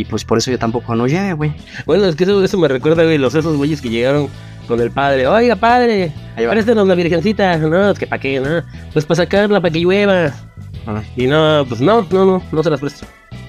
Y 0.00 0.04
pues 0.06 0.24
por 0.24 0.38
eso 0.38 0.50
yo 0.50 0.58
tampoco 0.58 0.94
no 0.94 1.06
lleve, 1.06 1.34
güey. 1.34 1.52
Bueno, 1.84 2.06
es 2.06 2.16
que 2.16 2.24
eso, 2.24 2.42
eso 2.42 2.56
me 2.56 2.68
recuerda, 2.68 3.04
güey, 3.04 3.18
los 3.18 3.34
esos 3.34 3.54
güeyes 3.58 3.82
que 3.82 3.90
llegaron 3.90 4.28
con 4.66 4.80
el 4.80 4.90
padre. 4.90 5.26
Oiga, 5.26 5.56
padre, 5.56 6.10
préstenos 6.36 6.88
la 6.88 6.94
virgencita. 6.94 7.58
No, 7.58 7.90
es 7.90 7.98
que 7.98 8.06
para 8.06 8.18
qué, 8.18 8.40
no. 8.40 8.62
Pues 8.94 9.04
para 9.04 9.16
sacarla, 9.16 9.60
para 9.60 9.70
que 9.70 9.80
llueva. 9.80 10.32
Ajá. 10.86 11.04
Y 11.16 11.26
no, 11.26 11.66
pues 11.68 11.82
no, 11.82 12.06
no, 12.10 12.24
no, 12.24 12.42
no 12.50 12.62
se 12.62 12.70
las 12.70 12.80
presto. 12.80 13.06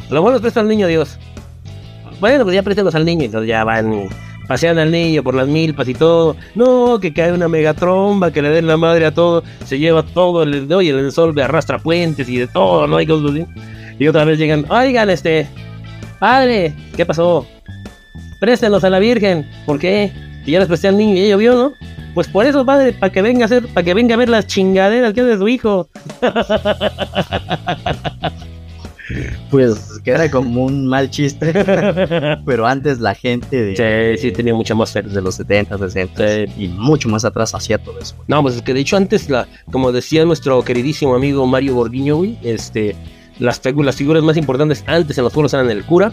Lo 0.10 0.22
bueno 0.22 0.36
es 0.36 0.42
presta 0.42 0.60
al 0.60 0.68
niño, 0.68 0.88
Dios. 0.88 1.18
Bueno, 2.20 2.44
pues 2.44 2.54
ya 2.54 2.64
préstenos 2.64 2.96
al 2.96 3.06
niño. 3.06 3.24
Entonces 3.24 3.48
ya 3.48 3.64
van 3.64 3.94
y 3.94 4.10
pasean 4.46 4.78
al 4.78 4.92
niño 4.92 5.24
por 5.24 5.36
las 5.36 5.48
milpas 5.48 5.88
y 5.88 5.94
todo. 5.94 6.36
No, 6.54 7.00
que 7.00 7.14
cae 7.14 7.32
una 7.32 7.48
megatromba, 7.48 8.32
que 8.32 8.42
le 8.42 8.50
den 8.50 8.68
la 8.68 8.76
madre 8.76 9.06
a 9.06 9.14
todo. 9.14 9.42
Se 9.64 9.80
lleva 9.80 10.04
todo, 10.04 10.44
el, 10.44 10.70
oye, 10.74 10.90
el 10.90 11.14
sol 11.14 11.34
me 11.34 11.44
arrastra 11.44 11.80
puentes 11.80 12.28
y 12.28 12.40
de 12.40 12.48
todo, 12.48 12.88
¿no? 12.88 12.98
Hay 12.98 13.08
cosas 13.08 13.32
así. 13.32 13.46
Y 14.00 14.08
otra 14.10 14.26
vez 14.26 14.38
llegan, 14.38 14.66
oigan, 14.70 15.10
este, 15.12 15.48
padre, 16.22 16.76
¿qué 16.96 17.04
pasó? 17.04 17.48
Préstenos 18.40 18.84
a 18.84 18.92
la 18.92 19.00
Virgen. 19.00 19.50
¿Por 19.66 19.80
qué? 19.80 20.12
Y 20.46 20.52
ya 20.52 20.60
les 20.60 20.68
presté 20.68 20.88
al 20.88 20.98
niño 20.98 21.16
y 21.16 21.24
ya 21.24 21.30
llovió, 21.30 21.56
¿no? 21.56 21.74
Pues 22.14 22.28
por 22.28 22.46
eso, 22.46 22.64
padre, 22.64 22.94
para 22.94 23.12
que 23.12 23.24
venga 23.24 23.44
a 23.44 23.46
hacer, 23.46 23.68
para 23.68 23.84
que 23.84 23.96
venga 23.96 24.14
a 24.14 24.18
ver 24.20 24.30
las 24.30 24.46
chingaderas 24.46 25.14
que 25.14 25.22
hace 25.22 25.38
su 25.38 25.48
hijo. 25.48 25.90
Pues 29.50 30.00
que 30.06 30.12
era 30.12 30.32
como 30.32 30.64
un 30.64 30.88
mal 30.88 31.10
chiste. 31.10 31.52
Pero 32.46 32.66
antes 32.66 33.02
la 33.02 33.14
gente 33.14 33.62
de, 33.62 34.16
Sí, 34.18 34.22
sí, 34.22 34.32
tenía 34.32 34.54
mucha 34.54 34.74
más 34.74 34.94
fe. 34.94 35.02
de 35.02 35.22
los 35.22 35.36
70, 35.36 35.78
60 35.78 36.44
y 36.58 36.70
mucho 36.70 37.10
más 37.10 37.26
atrás 37.26 37.54
hacía 37.54 37.78
todo 37.78 38.00
eso. 38.00 38.16
No, 38.28 38.42
pues 38.42 38.56
es 38.56 38.62
que 38.62 38.74
de 38.74 38.80
hecho 38.80 38.96
antes, 38.96 39.30
la, 39.30 39.50
como 39.70 39.92
decía 39.92 40.24
nuestro 40.24 40.64
queridísimo 40.64 41.14
amigo 41.14 41.46
Mario 41.46 41.76
Borguiño, 41.76 42.16
güey, 42.16 42.38
este, 42.42 42.96
las, 43.42 43.62
figu- 43.62 43.84
las 43.84 43.96
figuras 43.98 44.24
más 44.24 44.38
importantes 44.38 44.84
antes 44.88 45.18
en 45.18 45.24
los 45.26 45.34
pueblos 45.34 45.54
eran 45.54 45.70
el 45.70 45.84
cura, 45.84 46.12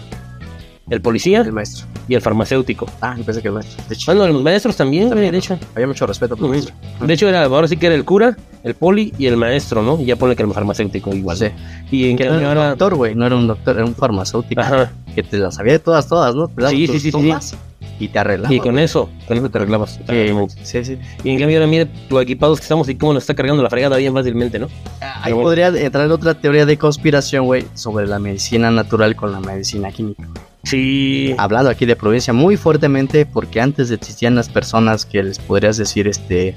el 0.91 1.03
policía 1.03 1.43
El 1.43 1.53
maestro. 1.53 1.87
y 2.09 2.14
el 2.14 2.22
farmacéutico. 2.22 2.87
Ah, 3.03 3.14
yo 3.18 3.22
pensé 3.22 3.43
que 3.43 3.49
el 3.49 3.55
maestro. 3.55 3.85
De 3.89 3.95
hecho, 3.95 4.07
Bueno, 4.14 4.33
los 4.33 4.43
maestros 4.43 4.74
también, 4.76 5.11
de 5.11 5.29
hecho. 5.37 5.59
había 5.74 5.87
mucho 5.87 6.07
respeto 6.07 6.35
por 6.37 6.47
el 6.47 6.51
maestro. 6.53 6.74
De 7.07 7.12
hecho, 7.12 7.29
era, 7.29 7.45
ahora 7.45 7.68
sí 7.68 7.76
que 7.76 7.87
era 7.87 7.95
el 7.95 8.07
cura, 8.07 8.37
el 8.64 8.74
poli 8.74 9.12
y 9.18 9.26
el 9.26 9.37
maestro, 9.37 9.83
¿no? 9.83 10.01
Y 10.01 10.07
ya 10.07 10.16
pone 10.16 10.35
que 10.35 10.43
el 10.43 10.51
farmacéutico 10.53 11.14
igual. 11.14 11.37
Sí. 11.37 11.47
Y 11.91 12.09
en 12.11 12.16
Que 12.16 12.24
era 12.24 12.39
un 12.39 12.55
doctor, 12.55 12.95
güey. 12.95 13.14
No 13.14 13.26
era 13.26 13.37
un 13.37 13.47
doctor, 13.47 13.76
era 13.76 13.85
un 13.85 13.95
farmacéutico. 13.95 14.61
Ajá. 14.62 14.91
Que 15.14 15.22
te 15.22 15.37
las 15.37 15.57
sabía 15.57 15.74
de 15.74 15.79
todas, 15.79 16.09
todas, 16.09 16.35
¿no? 16.35 16.49
Te 16.49 16.68
Sí, 16.70 16.87
sí, 16.87 16.99
sí, 17.01 17.12
sí, 17.12 17.57
y 17.99 18.09
te 18.09 18.18
arregla. 18.18 18.53
Y 18.53 18.61
con 18.61 18.78
eso, 18.78 19.09
con 19.26 19.36
eso 19.36 19.51
te 19.51 19.59
arreglabas. 19.59 19.99
sí, 20.62 20.84
sí. 20.84 20.99
Y 21.24 21.30
en 21.30 21.38
cambio, 21.38 21.59
ahora 21.59 21.66
mira 21.66 21.88
lo 22.11 22.20
equipados 22.20 22.59
que 22.59 22.64
estamos 22.64 22.88
y 22.88 22.94
cómo 22.94 23.14
nos 23.14 23.22
está 23.24 23.34
cargando 23.34 23.62
la 23.62 23.70
fregada 23.70 23.96
bien 23.96 24.12
fácilmente, 24.12 24.59
¿no? 24.59 24.68
Ahí 25.01 25.32
podría 25.32 25.68
entrar 25.68 26.11
otra 26.11 26.34
teoría 26.34 26.66
de 26.66 26.76
conspiración, 26.76 27.46
güey, 27.46 27.64
sobre 27.74 28.07
la 28.07 28.18
medicina 28.18 28.70
natural 28.70 29.16
con 29.16 29.32
la 29.32 29.40
medicina 29.40 29.90
química. 29.90 30.24
Sí. 30.64 31.34
Hablando 31.38 31.70
aquí 31.70 31.86
de 31.86 31.96
provincia 31.96 32.32
muy 32.32 32.57
fuertemente, 32.57 33.26
porque 33.26 33.61
antes 33.61 33.90
existían 33.90 34.34
las 34.34 34.49
personas 34.49 35.07
que 35.07 35.22
les 35.22 35.38
podrías 35.38 35.76
decir, 35.76 36.09
este, 36.09 36.55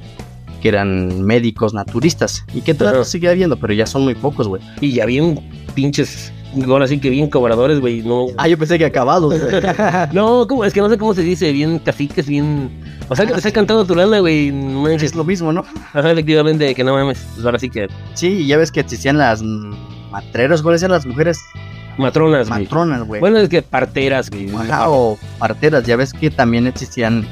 que 0.62 0.70
eran 0.70 1.24
médicos 1.24 1.74
naturistas. 1.74 2.46
Y 2.54 2.62
que 2.62 2.74
todavía 2.74 3.04
sigue 3.04 3.30
habiendo, 3.30 3.58
pero 3.58 3.74
ya 3.74 3.86
son 3.86 4.04
muy 4.04 4.16
pocos, 4.16 4.48
güey. 4.48 4.62
Y 4.80 4.94
ya 4.94 5.06
bien 5.06 5.40
pinches, 5.74 6.32
ahora 6.68 6.88
sí 6.88 7.00
que 7.00 7.10
bien 7.10 7.30
cobradores, 7.30 7.80
güey. 7.80 8.02
No, 8.02 8.28
Ah, 8.38 8.48
yo 8.48 8.58
pensé 8.58 8.78
que 8.78 8.86
acabados. 8.86 9.36
no, 10.14 10.48
¿cómo? 10.48 10.66
Es 10.66 10.74
que 10.74 10.82
no 10.82 10.90
sé 10.90 10.98
cómo 10.98 11.14
se 11.14 11.22
dice, 11.22 11.52
bien 11.52 11.80
caciques, 11.80 12.28
bien... 12.28 12.70
O 13.10 13.16
sea, 13.16 13.26
que 13.26 13.34
te 13.34 13.52
cantando 13.52 13.86
tu 13.86 13.96
lana, 13.96 14.20
güey. 14.20 14.52
No 14.52 14.88
es 14.88 15.16
lo 15.16 15.24
mismo, 15.24 15.52
¿no? 15.52 15.66
Ajá, 15.94 16.12
efectivamente, 16.12 16.74
que 16.74 16.84
no 16.84 16.94
mames. 16.94 17.20
Pues 17.34 17.46
ahora 17.46 17.60
sí 17.60 17.70
que 17.70 17.88
Sí, 18.14 18.46
ya 18.48 18.58
ves 18.58 18.72
que 18.72 18.80
existían 18.80 19.18
las 19.18 19.42
matreros, 20.12 20.62
¿cuáles 20.62 20.82
eran 20.84 20.94
las 20.94 21.06
mujeres? 21.06 21.40
matronas, 21.98 22.48
güey. 22.50 22.64
Matronas, 22.64 23.04
güey. 23.04 23.20
Bueno, 23.20 23.38
es 23.38 23.50
que 23.50 23.62
parteras, 23.62 24.30
güey. 24.30 24.50
Ajá, 24.56 24.90
o 24.90 25.18
parteras, 25.38 25.84
ya 25.86 25.96
ves 25.98 26.14
que 26.14 26.30
también 26.32 26.68
existían 26.68 27.28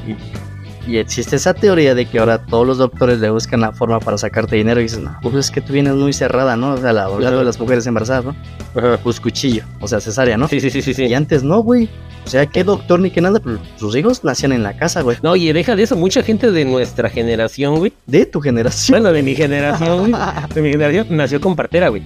y, 0.88 0.92
y 0.92 0.98
existe 0.98 1.36
esa 1.36 1.54
teoría 1.54 1.96
de 1.96 2.06
que 2.06 2.20
ahora 2.20 2.46
todos 2.46 2.66
los 2.66 2.78
doctores 2.78 3.20
le 3.20 3.30
buscan 3.30 3.62
la 3.62 3.72
forma 3.72 4.00
para 4.00 4.18
sacarte 4.18 4.56
dinero 4.56 4.80
y 4.80 4.84
dicen, 4.84 5.06
no, 5.06 5.18
pues 5.22 5.36
es 5.36 5.52
que 5.52 5.62
tú 5.62 5.74
vienes 5.74 5.94
muy 5.94 6.14
cerrada, 6.14 6.56
¿no? 6.56 6.74
O 6.74 6.78
sea, 6.78 6.94
la, 6.94 7.06
hablando 7.06 7.40
de 7.40 7.46
las 7.46 7.60
mujeres 7.60 7.86
embarazadas, 7.88 8.26
¿no? 8.26 8.36
Ajá. 8.76 9.00
Pues 9.04 9.20
cuchillo, 9.20 9.64
o 9.80 9.88
sea, 9.88 10.00
cesárea, 10.00 10.38
¿no? 10.38 10.48
Sí, 10.48 10.60
sí, 10.60 10.70
sí, 10.70 10.82
sí. 10.82 11.06
Y 11.06 11.14
antes 11.14 11.44
no, 11.44 11.60
güey. 11.60 11.90
O 12.26 12.30
sea, 12.30 12.46
qué 12.46 12.64
doctor 12.64 13.00
ni 13.00 13.10
qué 13.10 13.22
nada, 13.22 13.40
pero 13.40 13.60
sus 13.78 13.96
hijos 13.96 14.24
nacían 14.24 14.52
en 14.52 14.62
la 14.62 14.78
casa, 14.78 15.02
güey. 15.02 15.18
No, 15.24 15.32
oye, 15.32 15.52
deja 15.52 15.76
de 15.76 15.84
eso. 15.84 15.96
Mucha 15.96 16.22
gente 16.22 16.52
de 16.52 16.66
nuestra 16.66 17.10
generación, 17.10 17.78
güey. 17.78 17.94
De 18.06 18.26
tu 18.26 18.40
generación. 18.40 19.02
Bueno, 19.02 19.14
de 19.14 19.24
mi 19.24 19.36
generación, 19.36 20.12
güey. 20.12 20.14
De 20.54 20.62
mi 20.62 20.70
generación 20.70 21.08
nació 21.10 21.42
con 21.42 21.56
partera, 21.56 21.90
güey. 21.90 22.04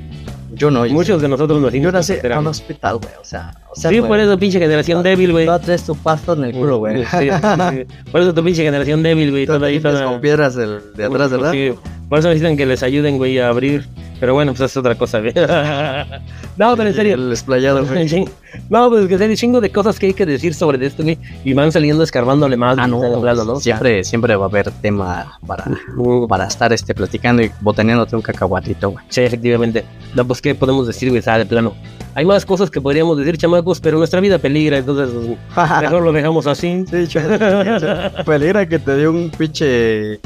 Yo 0.53 0.69
no, 0.69 0.86
yo, 0.86 0.93
Muchos 0.93 1.21
de 1.21 1.28
nosotros 1.28 1.61
nacimos 1.61 1.84
yo 1.84 1.91
nací 1.91 2.13
en 2.21 2.38
un 2.38 2.47
hospital, 2.47 2.97
güey. 2.97 3.13
O 3.19 3.26
sea, 3.26 3.53
o 3.76 3.76
sea, 3.76 3.89
Sí, 3.91 3.99
güey, 3.99 4.07
por 4.09 4.19
eso 4.19 4.38
pinche 4.38 4.59
generación 4.59 5.03
débil, 5.03 5.32
güey. 5.32 5.45
No 5.45 5.59
traes 5.59 5.84
tu 5.84 5.95
pasta 5.95 6.34
en 6.34 6.43
el 6.45 6.53
culo, 6.53 6.78
güey. 6.78 7.03
Sí, 7.05 7.30
sí. 7.30 7.86
Por 8.11 8.21
eso 8.21 8.34
tu 8.34 8.43
pinche 8.43 8.63
generación 8.63 9.03
débil, 9.03 9.32
güey. 9.32 9.45
Toda 9.45 9.67
ahí, 9.67 9.80
toda... 9.80 10.05
con 10.05 10.21
piedras 10.21 10.55
del- 10.55 10.82
de 10.95 11.05
atrás, 11.05 11.32
¿verdad? 11.32 11.51
Sí, 11.51 11.74
por 12.09 12.19
eso 12.19 12.28
necesitan 12.30 12.55
que 12.57 12.65
les 12.65 12.84
ayuden, 12.84 13.17
güey, 13.17 13.39
a 13.39 13.49
abrir. 13.49 13.86
Pero 14.19 14.34
bueno, 14.36 14.53
pues 14.53 14.71
es 14.71 14.78
otra 14.78 14.95
cosa, 14.95 15.19
güey. 15.19 15.34
no, 16.57 16.78
pero 16.78 16.89
en 16.89 16.95
serio. 16.95 17.15
El 17.15 17.30
desplayado, 17.30 17.86
güey. 17.86 18.26
No, 18.69 18.89
pues 18.89 19.07
que 19.07 19.17
serio, 19.17 19.36
chingo 19.36 19.59
de 19.59 19.71
cosas 19.71 19.99
que 19.99 20.07
hay 20.07 20.13
que 20.13 20.26
decir 20.26 20.53
sobre 20.53 20.86
esto, 20.86 21.03
güey. 21.03 21.17
Y 21.43 21.53
van 21.53 21.71
saliendo 21.71 22.03
escarbándole 22.03 22.55
más. 22.55 22.78
Ah, 22.78 22.88
no, 22.88 23.03
hablando, 23.03 23.43
¿no? 23.43 23.55
Siempre, 23.59 24.03
siempre 24.03 24.36
va 24.36 24.45
a 24.45 24.47
haber 24.47 24.71
tema 24.71 25.38
para, 25.45 25.65
para 26.30 26.47
estar 26.47 26.71
este, 26.71 26.93
platicando 26.93 27.41
y 27.41 27.51
botaneándote 27.61 28.15
un 28.15 28.21
cacahuatito, 28.21 28.91
güey. 28.91 29.03
Sí, 29.09 29.21
efectivamente. 29.21 29.84
No, 30.13 30.26
pues, 30.26 30.41
¿qué 30.41 30.55
podemos 30.55 30.88
decir, 30.88 31.09
güey? 31.09 31.21
Ah, 31.26 31.38
de 31.39 31.45
plano. 31.45 31.74
Hay 32.15 32.26
más 32.26 32.45
cosas 32.45 32.69
que 32.69 32.80
podríamos 32.80 33.17
decir, 33.17 33.38
chamacos, 33.64 33.80
pero 33.80 33.97
nuestra 33.97 34.20
vida 34.20 34.38
peligra, 34.38 34.78
entonces 34.78 35.09
pues, 35.55 35.72
mejor 35.82 36.03
lo 36.03 36.11
dejamos 36.11 36.47
así. 36.47 36.86
Sí, 36.89 37.18
Peligra 38.26 38.68
que 38.68 38.80
te 38.80 38.97
dio 38.97 39.11
un 39.11 39.30
pinche 39.30 40.20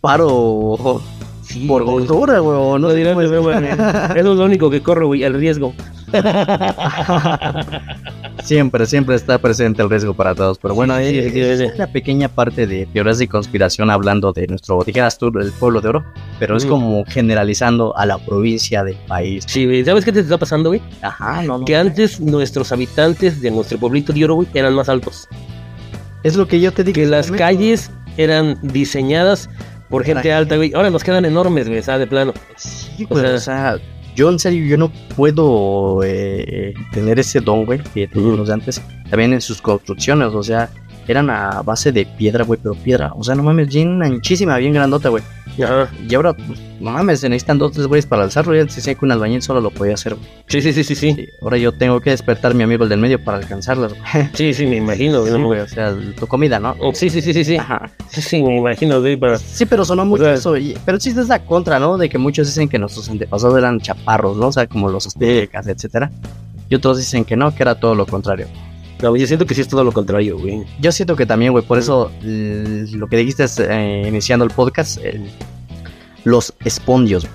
paro 0.00 1.00
Sí, 1.42 1.66
por 1.66 1.84
gordura, 1.84 2.40
güey. 2.40 2.58
o 2.58 2.78
No 2.78 2.88
güey, 2.88 3.64
Eso 3.64 4.14
es 4.14 4.24
lo 4.24 4.44
único 4.44 4.68
que 4.68 4.82
corre, 4.82 5.04
güey, 5.04 5.22
el 5.22 5.34
riesgo. 5.34 5.72
Siempre, 8.46 8.86
siempre 8.86 9.16
está 9.16 9.38
presente 9.38 9.82
el 9.82 9.90
riesgo 9.90 10.14
para 10.14 10.32
todos. 10.34 10.58
Pero 10.58 10.74
bueno, 10.74 10.96
Sí, 10.98 11.02
ahí 11.02 11.40
es 11.40 11.74
una 11.74 11.88
pequeña 11.88 12.28
parte 12.28 12.66
de 12.66 12.86
teorías 12.86 13.18
de 13.18 13.26
conspiración 13.26 13.90
hablando 13.90 14.32
de 14.32 14.46
nuestro, 14.46 14.82
dijeras 14.86 15.18
tú, 15.18 15.32
el 15.38 15.50
pueblo 15.52 15.80
de 15.80 15.88
oro. 15.88 16.04
Pero 16.38 16.56
es 16.56 16.64
Mm. 16.64 16.68
como 16.68 17.04
generalizando 17.06 17.96
a 17.96 18.06
la 18.06 18.18
provincia 18.18 18.84
del 18.84 18.94
país. 19.08 19.44
Sí, 19.48 19.64
güey. 19.66 19.84
¿Sabes 19.84 20.04
qué 20.04 20.12
te 20.12 20.20
está 20.20 20.38
pasando, 20.38 20.70
güey? 20.70 20.80
Ajá, 21.02 21.42
no, 21.42 21.58
no. 21.58 21.64
Que 21.64 21.76
antes 21.76 22.20
nuestros 22.20 22.70
habitantes 22.70 23.40
de 23.40 23.50
nuestro 23.50 23.78
pueblito 23.78 24.12
de 24.12 24.24
oro, 24.24 24.36
güey, 24.36 24.48
eran 24.54 24.74
más 24.74 24.88
altos. 24.88 25.28
Es 26.22 26.36
lo 26.36 26.46
que 26.46 26.60
yo 26.60 26.72
te 26.72 26.84
digo. 26.84 26.94
Que 26.94 27.06
las 27.06 27.30
calles 27.32 27.90
eran 28.16 28.58
diseñadas 28.62 29.50
por 29.90 30.04
gente 30.04 30.32
alta, 30.32 30.56
güey. 30.56 30.72
Ahora 30.74 30.90
nos 30.90 31.02
quedan 31.04 31.24
enormes, 31.24 31.68
güey, 31.68 31.82
¿sabes? 31.82 32.00
De 32.00 32.06
plano. 32.06 32.32
Sí, 32.56 33.06
O 33.10 33.18
sea- 33.18 33.34
o 33.34 33.38
sea, 33.38 33.78
yo 34.16 34.30
en 34.30 34.38
serio, 34.38 34.64
yo 34.64 34.78
no 34.78 34.90
puedo 35.14 36.02
eh, 36.02 36.74
tener 36.92 37.20
ese 37.20 37.40
don, 37.40 37.66
güey, 37.66 37.80
que 37.94 38.08
tenían 38.08 38.38
los 38.38 38.48
de 38.48 38.54
antes. 38.54 38.82
También 39.10 39.34
en 39.34 39.40
sus 39.40 39.60
construcciones, 39.60 40.28
o 40.28 40.42
sea, 40.42 40.70
eran 41.12 41.30
a 41.30 41.62
base 41.62 41.92
de 41.92 42.04
piedra, 42.06 42.44
güey, 42.44 42.58
pero 42.62 42.74
piedra. 42.74 43.12
O 43.14 43.24
sea, 43.24 43.34
no 43.34 43.42
mames, 43.42 43.68
bien 43.68 44.02
anchísima, 44.02 44.56
bien 44.58 44.72
grandota, 44.72 45.08
güey. 45.08 45.22
Ajá. 45.62 45.88
Y 46.06 46.14
ahora, 46.14 46.34
pues, 46.34 46.58
no 46.80 46.90
mames, 46.90 47.20
se 47.20 47.28
necesitan 47.30 47.56
dos, 47.58 47.72
tres 47.72 47.86
güeyes 47.86 48.04
para 48.04 48.24
alzarlo. 48.24 48.54
Ya 48.54 48.68
se 48.68 48.94
que 48.94 49.04
un 49.04 49.12
albañil 49.12 49.40
solo 49.40 49.60
lo 49.62 49.70
podía 49.70 49.94
hacer, 49.94 50.14
güey. 50.14 50.26
Sí, 50.48 50.60
sí, 50.60 50.72
sí, 50.72 50.84
sí, 50.84 50.94
sí. 50.94 51.28
Ahora 51.40 51.56
yo 51.56 51.72
tengo 51.72 52.00
que 52.00 52.10
despertar 52.10 52.50
a 52.50 52.54
mi 52.54 52.62
amigo 52.62 52.84
el 52.84 52.90
del 52.90 53.00
medio 53.00 53.22
para 53.24 53.38
alcanzarlo. 53.38 53.88
güey. 53.88 54.00
Sí, 54.34 54.52
sí, 54.52 54.66
me 54.66 54.76
imagino, 54.76 55.20
güey. 55.22 55.32
Sí, 55.32 55.42
güey, 55.42 55.60
o 55.60 55.68
sea, 55.68 55.94
tu 56.18 56.26
comida, 56.26 56.58
¿no? 56.60 56.74
Sí, 56.92 57.08
sí, 57.08 57.22
sí, 57.22 57.32
sí, 57.32 57.44
sí. 57.44 57.56
Ajá. 57.56 57.90
Sí, 58.10 58.20
sí, 58.20 58.42
me 58.42 58.56
imagino, 58.58 59.00
güey, 59.00 59.16
para... 59.16 59.38
Sí, 59.38 59.64
pero 59.64 59.84
sonó 59.84 60.04
mucho 60.04 60.24
sea- 60.24 60.34
eso. 60.34 60.56
y- 60.58 60.76
pero 60.84 61.00
sí 61.00 61.10
es 61.10 61.28
la 61.28 61.38
contra, 61.44 61.78
¿no? 61.78 61.96
De 61.96 62.08
que 62.10 62.18
muchos 62.18 62.46
dicen 62.48 62.68
que 62.68 62.78
nuestros 62.78 63.08
antepasados 63.08 63.56
eran 63.56 63.80
chaparros, 63.80 64.36
¿no? 64.36 64.48
O 64.48 64.52
sea, 64.52 64.66
como 64.66 64.90
los 64.90 65.06
aztecas, 65.06 65.66
etcétera. 65.66 66.10
Y 66.68 66.74
otros 66.74 66.98
dicen 66.98 67.24
que 67.24 67.36
no, 67.36 67.54
que 67.54 67.62
era 67.62 67.76
todo 67.76 67.94
lo 67.94 68.04
contrario. 68.06 68.46
No, 69.02 69.14
yo 69.16 69.26
siento 69.26 69.44
que 69.46 69.54
sí 69.54 69.60
es 69.60 69.68
todo 69.68 69.84
lo 69.84 69.92
contrario, 69.92 70.38
güey. 70.38 70.64
Yo 70.80 70.90
siento 70.90 71.16
que 71.16 71.26
también, 71.26 71.52
güey, 71.52 71.64
por 71.64 71.78
eso 71.78 72.10
lo 72.22 73.06
que 73.08 73.16
dijiste 73.18 73.44
es, 73.44 73.58
eh, 73.60 74.04
iniciando 74.06 74.44
el 74.44 74.50
podcast, 74.50 74.98
el- 75.04 75.30
los 76.24 76.54
espondios. 76.64 77.26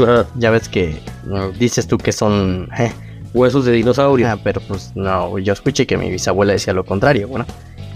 Ajá. 0.00 0.26
Ya 0.36 0.50
ves 0.50 0.68
que 0.68 0.98
no, 1.24 1.50
dices 1.52 1.86
tú 1.86 1.98
que 1.98 2.12
son... 2.12 2.68
eh, 2.78 2.92
Huesos 3.34 3.66
de 3.66 3.72
dinosaurio. 3.72 4.28
ah, 4.30 4.38
pero 4.42 4.60
pues 4.62 4.92
no, 4.94 5.38
yo 5.38 5.52
escuché 5.52 5.86
que 5.86 5.98
mi 5.98 6.10
bisabuela 6.10 6.54
decía 6.54 6.72
lo 6.72 6.84
contrario, 6.86 7.28
bueno, 7.28 7.44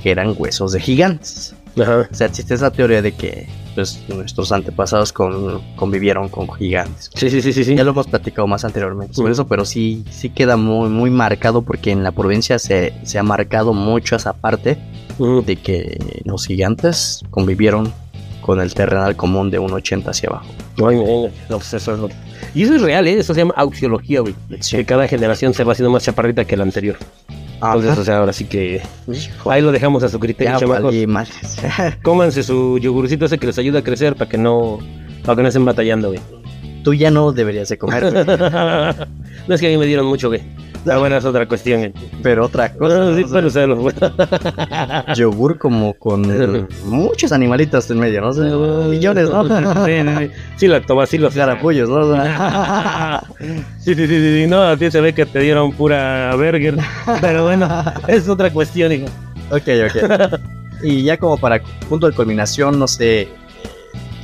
que 0.03 0.11
eran 0.11 0.35
huesos 0.37 0.73
de 0.73 0.81
gigantes. 0.81 1.55
Ajá. 1.81 2.07
O 2.11 2.15
sea, 2.15 2.27
existe 2.27 2.53
esa 2.55 2.71
teoría 2.71 3.01
de 3.01 3.13
que 3.13 3.49
pues, 3.75 4.01
nuestros 4.09 4.53
antepasados 4.53 5.13
con- 5.13 5.61
convivieron 5.77 6.29
con 6.29 6.51
gigantes. 6.53 7.11
Sí, 7.15 7.31
sí, 7.31 7.41
sí, 7.43 7.53
sí, 7.53 7.65
sí. 7.65 7.77
Ya 7.77 7.85
lo 7.85 7.91
hemos 7.91 8.07
platicado 8.07 8.47
más 8.47 8.65
anteriormente 8.65 9.15
sobre 9.15 9.33
eso, 9.33 9.47
pero 9.47 9.65
sí, 9.65 10.05
sí 10.11 10.31
queda 10.31 10.57
muy, 10.57 10.89
muy 10.89 11.11
marcado 11.11 11.63
porque 11.63 11.91
en 11.91 12.03
la 12.03 12.13
provincia 12.13 12.59
se, 12.59 12.93
se 13.05 13.19
ha 13.19 13.23
marcado 13.23 13.73
mucho 13.73 14.17
esa 14.17 14.33
parte 14.33 14.79
Mm. 15.19 15.41
de 15.41 15.57
que 15.57 15.99
los 16.25 16.47
gigantes 16.47 17.23
convivieron 17.31 17.93
con 18.41 18.59
el 18.59 18.73
terrenal 18.73 19.17
común 19.17 19.51
de 19.51 19.59
un 19.59 19.71
80 19.71 20.11
hacia 20.13 20.31
abajo. 20.31 20.47
Ay, 20.79 20.97
venga. 20.97 21.31
No, 21.51 21.59
pues 21.59 21.75
eso 21.75 21.93
es 21.93 22.01
lo... 22.01 22.09
Y 22.55 22.63
eso 22.63 22.77
es 22.77 22.81
real, 22.81 23.07
¿eh? 23.07 23.19
Eso 23.19 23.35
se 23.35 23.41
llama 23.41 23.53
auxiología, 23.57 24.21
güey. 24.21 24.35
Que 24.71 24.87
cada 24.87 25.07
generación 25.09 25.53
se 25.53 25.63
va 25.63 25.73
haciendo 25.73 25.91
más 25.91 26.05
chaparrita 26.05 26.47
que 26.47 26.57
la 26.57 26.63
anterior. 26.63 26.97
Entonces, 27.63 27.99
o 27.99 28.05
sea, 28.05 28.19
ahora 28.19 28.33
sí 28.33 28.47
que... 28.47 28.83
Ahí 29.45 29.61
lo 29.61 29.71
dejamos 29.71 30.03
a 30.03 30.09
su 30.09 30.19
criterio, 30.19 30.55
ya 30.55 30.59
chamacos. 30.59 30.95
Cómanse 32.03 32.43
su 32.43 32.79
yogurcito 32.79 33.27
ese 33.27 33.39
que 33.39 33.47
les 33.47 33.59
ayuda 33.59 33.81
a 33.81 33.83
crecer 33.83 34.17
para 34.17 34.31
que 34.31 34.39
no... 34.39 34.79
Para 35.25 35.37
que 35.37 35.43
no 35.43 35.49
estén 35.49 35.65
batallando, 35.65 36.09
güey. 36.09 36.21
Tú 36.83 36.95
ya 36.95 37.11
no 37.11 37.33
deberías 37.33 37.69
de 37.69 37.77
comer, 37.77 38.05
no 39.49 39.55
es 39.55 39.61
que 39.61 39.67
a 39.67 39.71
mí 39.71 39.77
me 39.77 39.85
dieron 39.85 40.07
mucho, 40.07 40.29
güey. 40.29 40.41
La 40.85 40.97
buena 40.99 41.19
es 41.19 41.25
otra 41.27 41.47
cuestión, 41.47 41.93
pero 42.23 42.47
otra 42.47 42.73
cosa. 42.73 42.97
No, 42.99 43.15
sí, 43.15 43.23
¿no? 43.25 43.29
pero 43.31 43.51
se 43.51 43.67
los 43.67 43.79
güey. 43.79 43.95
yogur 45.15 45.59
como 45.59 45.93
con 45.95 46.23
muchos 46.87 47.33
animalitos 47.33 47.91
en 47.91 47.99
medio, 47.99 48.23
¿no? 48.23 48.33
Sea, 48.33 48.45
millones, 48.89 49.29
¿no? 49.29 49.45
Sí. 49.87 50.31
Sí, 50.57 50.69
lactobacilos. 50.69 51.35
Garapullos, 51.35 51.89
¿no? 51.89 52.01
Sí, 53.81 53.95
sí, 53.95 54.07
sí, 54.07 54.07
sí, 54.07 54.43
sí. 54.43 54.47
No, 54.49 54.63
a 54.63 54.77
ti 54.77 54.91
se 54.91 55.01
ve 55.01 55.13
que 55.15 55.27
te 55.27 55.41
dieron 55.41 55.73
pura 55.73 56.33
burger. 56.35 56.77
Pero 57.21 57.45
bueno, 57.45 57.69
es 58.09 58.29
otra 58.29 58.51
cuestión, 58.51 58.93
hijo. 58.93 59.07
ok, 59.51 59.69
ok. 59.87 60.41
Y 60.83 61.03
ya 61.03 61.19
como 61.19 61.37
para 61.37 61.61
punto 61.89 62.07
de 62.09 62.15
culminación, 62.15 62.79
no 62.79 62.89
sé, 62.89 63.29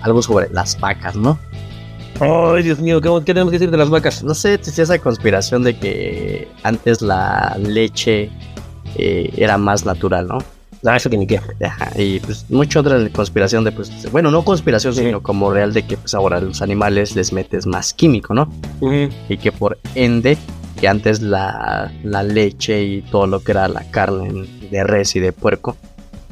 algo 0.02 0.22
sobre 0.22 0.48
las 0.50 0.78
vacas, 0.80 1.16
¿no? 1.16 1.38
Ay, 2.20 2.62
Dios 2.62 2.78
mío, 2.80 3.00
¿qué, 3.00 3.10
qué 3.24 3.34
tenemos 3.34 3.50
que 3.50 3.58
decir 3.58 3.70
de 3.70 3.76
las 3.76 3.90
vacas? 3.90 4.22
No 4.24 4.34
sé, 4.34 4.54
existía 4.54 4.84
esa 4.84 4.98
conspiración 4.98 5.62
de 5.62 5.76
que 5.78 6.48
antes 6.62 7.02
la 7.02 7.56
leche 7.60 8.30
eh, 8.96 9.30
era 9.36 9.58
más 9.58 9.84
natural, 9.84 10.26
¿no? 10.28 10.38
Ah, 10.84 10.96
eso 10.96 11.10
que 11.10 11.16
ni 11.16 11.26
qué. 11.26 11.40
Ajá, 11.64 11.90
y 12.00 12.20
pues 12.20 12.46
mucho 12.48 12.80
otra 12.80 13.08
conspiración 13.10 13.64
de 13.64 13.72
pues, 13.72 13.90
bueno, 14.12 14.30
no 14.30 14.42
conspiración, 14.44 14.94
Sí. 14.94 15.02
sino 15.02 15.22
como 15.22 15.52
real 15.52 15.72
de 15.72 15.84
que 15.84 15.96
pues 15.96 16.14
ahora 16.14 16.36
a 16.36 16.40
los 16.40 16.62
animales 16.62 17.16
les 17.16 17.32
metes 17.32 17.66
más 17.66 17.92
químico, 17.92 18.34
¿no? 18.34 18.48
Y 19.28 19.36
que 19.38 19.52
por 19.52 19.78
ende 19.94 20.38
que 20.80 20.86
antes 20.88 21.20
la, 21.22 21.90
la 22.04 22.22
leche 22.22 22.82
y 22.84 23.02
todo 23.02 23.26
lo 23.26 23.40
que 23.40 23.52
era 23.52 23.66
la 23.68 23.90
carne 23.90 24.46
de 24.70 24.84
res 24.84 25.16
y 25.16 25.20
de 25.20 25.32
puerco 25.32 25.76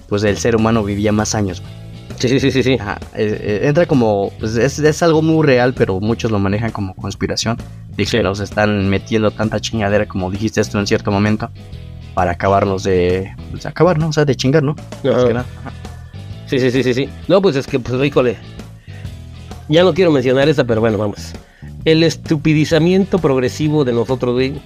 pues 0.09 0.22
el 0.22 0.37
ser 0.37 0.55
humano 0.55 0.85
vivía 0.85 1.12
más 1.12 1.35
años 1.35 1.62
güey. 1.62 1.72
Sí, 2.18 2.28
sí, 2.28 2.40
sí, 2.40 2.50
sí, 2.50 2.62
sí. 2.62 2.74
Ajá, 2.80 2.98
eh, 3.14 3.60
eh, 3.62 3.68
entra 3.68 3.86
como 3.86 4.30
pues 4.38 4.56
es, 4.56 4.78
es 4.78 5.02
algo 5.02 5.20
muy 5.20 5.44
real 5.44 5.74
pero 5.74 6.00
muchos 6.00 6.30
lo 6.30 6.38
manejan 6.38 6.70
como 6.70 6.94
conspiración 6.94 7.56
de 7.96 8.04
que 8.04 8.06
Sí. 8.10 8.18
nos 8.22 8.40
están 8.40 8.88
metiendo 8.88 9.30
tanta 9.30 9.60
chingadera 9.60 10.06
como 10.06 10.30
dijiste 10.30 10.60
esto 10.60 10.78
en 10.78 10.86
cierto 10.86 11.10
momento 11.10 11.50
para 12.14 12.30
acabarnos 12.32 12.84
de, 12.84 13.34
pues, 13.50 13.66
acabar, 13.66 13.98
¿no? 13.98 14.08
O 14.08 14.12
sea, 14.12 14.24
de 14.24 14.36
chingar, 14.36 14.62
¿no? 14.62 14.76
Más 15.02 15.14
Ajá. 15.14 15.26
que 15.26 15.34
nada. 15.34 15.46
Ajá. 15.60 15.72
Sí, 16.46 16.60
sí, 16.60 16.70
sí, 16.70 16.82
sí, 16.84 16.94
sí. 16.94 17.08
No, 17.26 17.42
pues 17.42 17.56
es 17.56 17.66
que, 17.66 17.80
pues, 17.80 18.00
híjole. 18.04 18.36
Ya 19.68 19.82
no 19.82 19.92
quiero 19.94 20.12
mencionar 20.12 20.48
esa, 20.48 20.62
pero 20.62 20.80
bueno, 20.80 20.96
vamos. 20.96 21.32
El 21.84 22.04
estupidizamiento 22.04 23.18
progresivo 23.18 23.84
de 23.84 23.92
nosotros, 23.94 24.34
güey. 24.34 24.60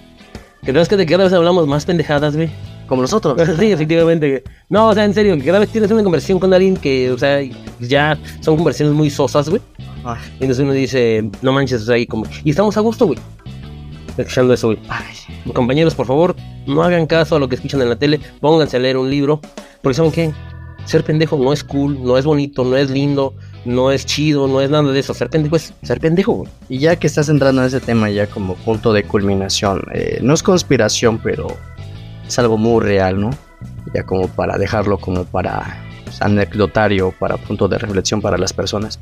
Que 0.62 0.72
sabes 0.72 0.88
que 0.88 0.98
de 0.98 1.06
cada 1.06 1.24
vez 1.24 1.32
hablamos 1.32 1.66
más 1.66 1.86
pendejadas, 1.86 2.36
güey. 2.36 2.50
Como 2.88 3.02
nosotros. 3.02 3.40
Sí, 3.58 3.70
efectivamente. 3.72 4.42
No, 4.68 4.88
o 4.88 4.94
sea, 4.94 5.04
en 5.04 5.14
serio, 5.14 5.36
cada 5.44 5.58
vez 5.58 5.68
tienes 5.68 5.90
una 5.90 6.02
conversación 6.02 6.38
con 6.38 6.52
alguien 6.54 6.76
que, 6.76 7.10
o 7.10 7.18
sea, 7.18 7.40
ya 7.80 8.18
son 8.40 8.56
conversaciones 8.56 8.94
muy 8.94 9.10
sosas, 9.10 9.48
güey. 9.48 9.60
Y 10.40 10.44
entonces 10.44 10.64
uno 10.64 10.72
dice, 10.72 11.28
no 11.42 11.52
manches, 11.52 11.82
o 11.82 11.84
sea, 11.84 11.98
y 11.98 12.06
como. 12.06 12.24
Y 12.42 12.50
estamos 12.50 12.76
a 12.76 12.80
gusto, 12.80 13.06
güey. 13.06 13.18
Escuchando 14.16 14.54
eso, 14.54 14.68
güey. 14.68 14.78
ay, 14.88 15.04
Compañeros, 15.52 15.94
por 15.94 16.06
favor, 16.06 16.34
no 16.66 16.82
hagan 16.82 17.06
caso 17.06 17.36
a 17.36 17.38
lo 17.38 17.48
que 17.48 17.54
escuchan 17.54 17.82
en 17.82 17.90
la 17.90 17.96
tele. 17.96 18.20
Pónganse 18.40 18.76
a 18.78 18.80
leer 18.80 18.96
un 18.96 19.10
libro. 19.10 19.40
Porque 19.82 19.94
¿saben 19.94 20.10
qué? 20.10 20.32
Ser 20.86 21.04
pendejo 21.04 21.36
no 21.36 21.52
es 21.52 21.62
cool, 21.62 22.02
no 22.02 22.16
es 22.16 22.24
bonito, 22.24 22.64
no 22.64 22.76
es 22.76 22.90
lindo, 22.90 23.34
no 23.66 23.92
es 23.92 24.06
chido, 24.06 24.48
no 24.48 24.60
es 24.62 24.70
nada 24.70 24.90
de 24.90 24.98
eso. 24.98 25.12
Ser 25.12 25.28
pendejo 25.28 25.56
es 25.56 25.74
ser 25.82 26.00
pendejo, 26.00 26.32
güey. 26.32 26.50
Y 26.70 26.78
ya 26.78 26.96
que 26.96 27.06
estás 27.06 27.28
entrando 27.28 27.60
en 27.60 27.68
ese 27.68 27.80
tema 27.80 28.10
ya 28.10 28.26
como 28.26 28.54
punto 28.54 28.92
de 28.94 29.04
culminación, 29.04 29.84
eh, 29.92 30.18
no 30.22 30.32
es 30.32 30.42
conspiración, 30.42 31.18
pero 31.22 31.48
es 32.28 32.38
algo 32.38 32.58
muy 32.58 32.84
real, 32.84 33.20
¿no? 33.20 33.30
Ya 33.94 34.04
como 34.04 34.28
para 34.28 34.58
dejarlo 34.58 34.98
como 34.98 35.24
para 35.24 35.82
pues, 36.04 36.20
anecdotario, 36.22 37.12
para 37.18 37.36
punto 37.36 37.68
de 37.68 37.78
reflexión 37.78 38.20
para 38.20 38.36
las 38.38 38.52
personas. 38.52 39.00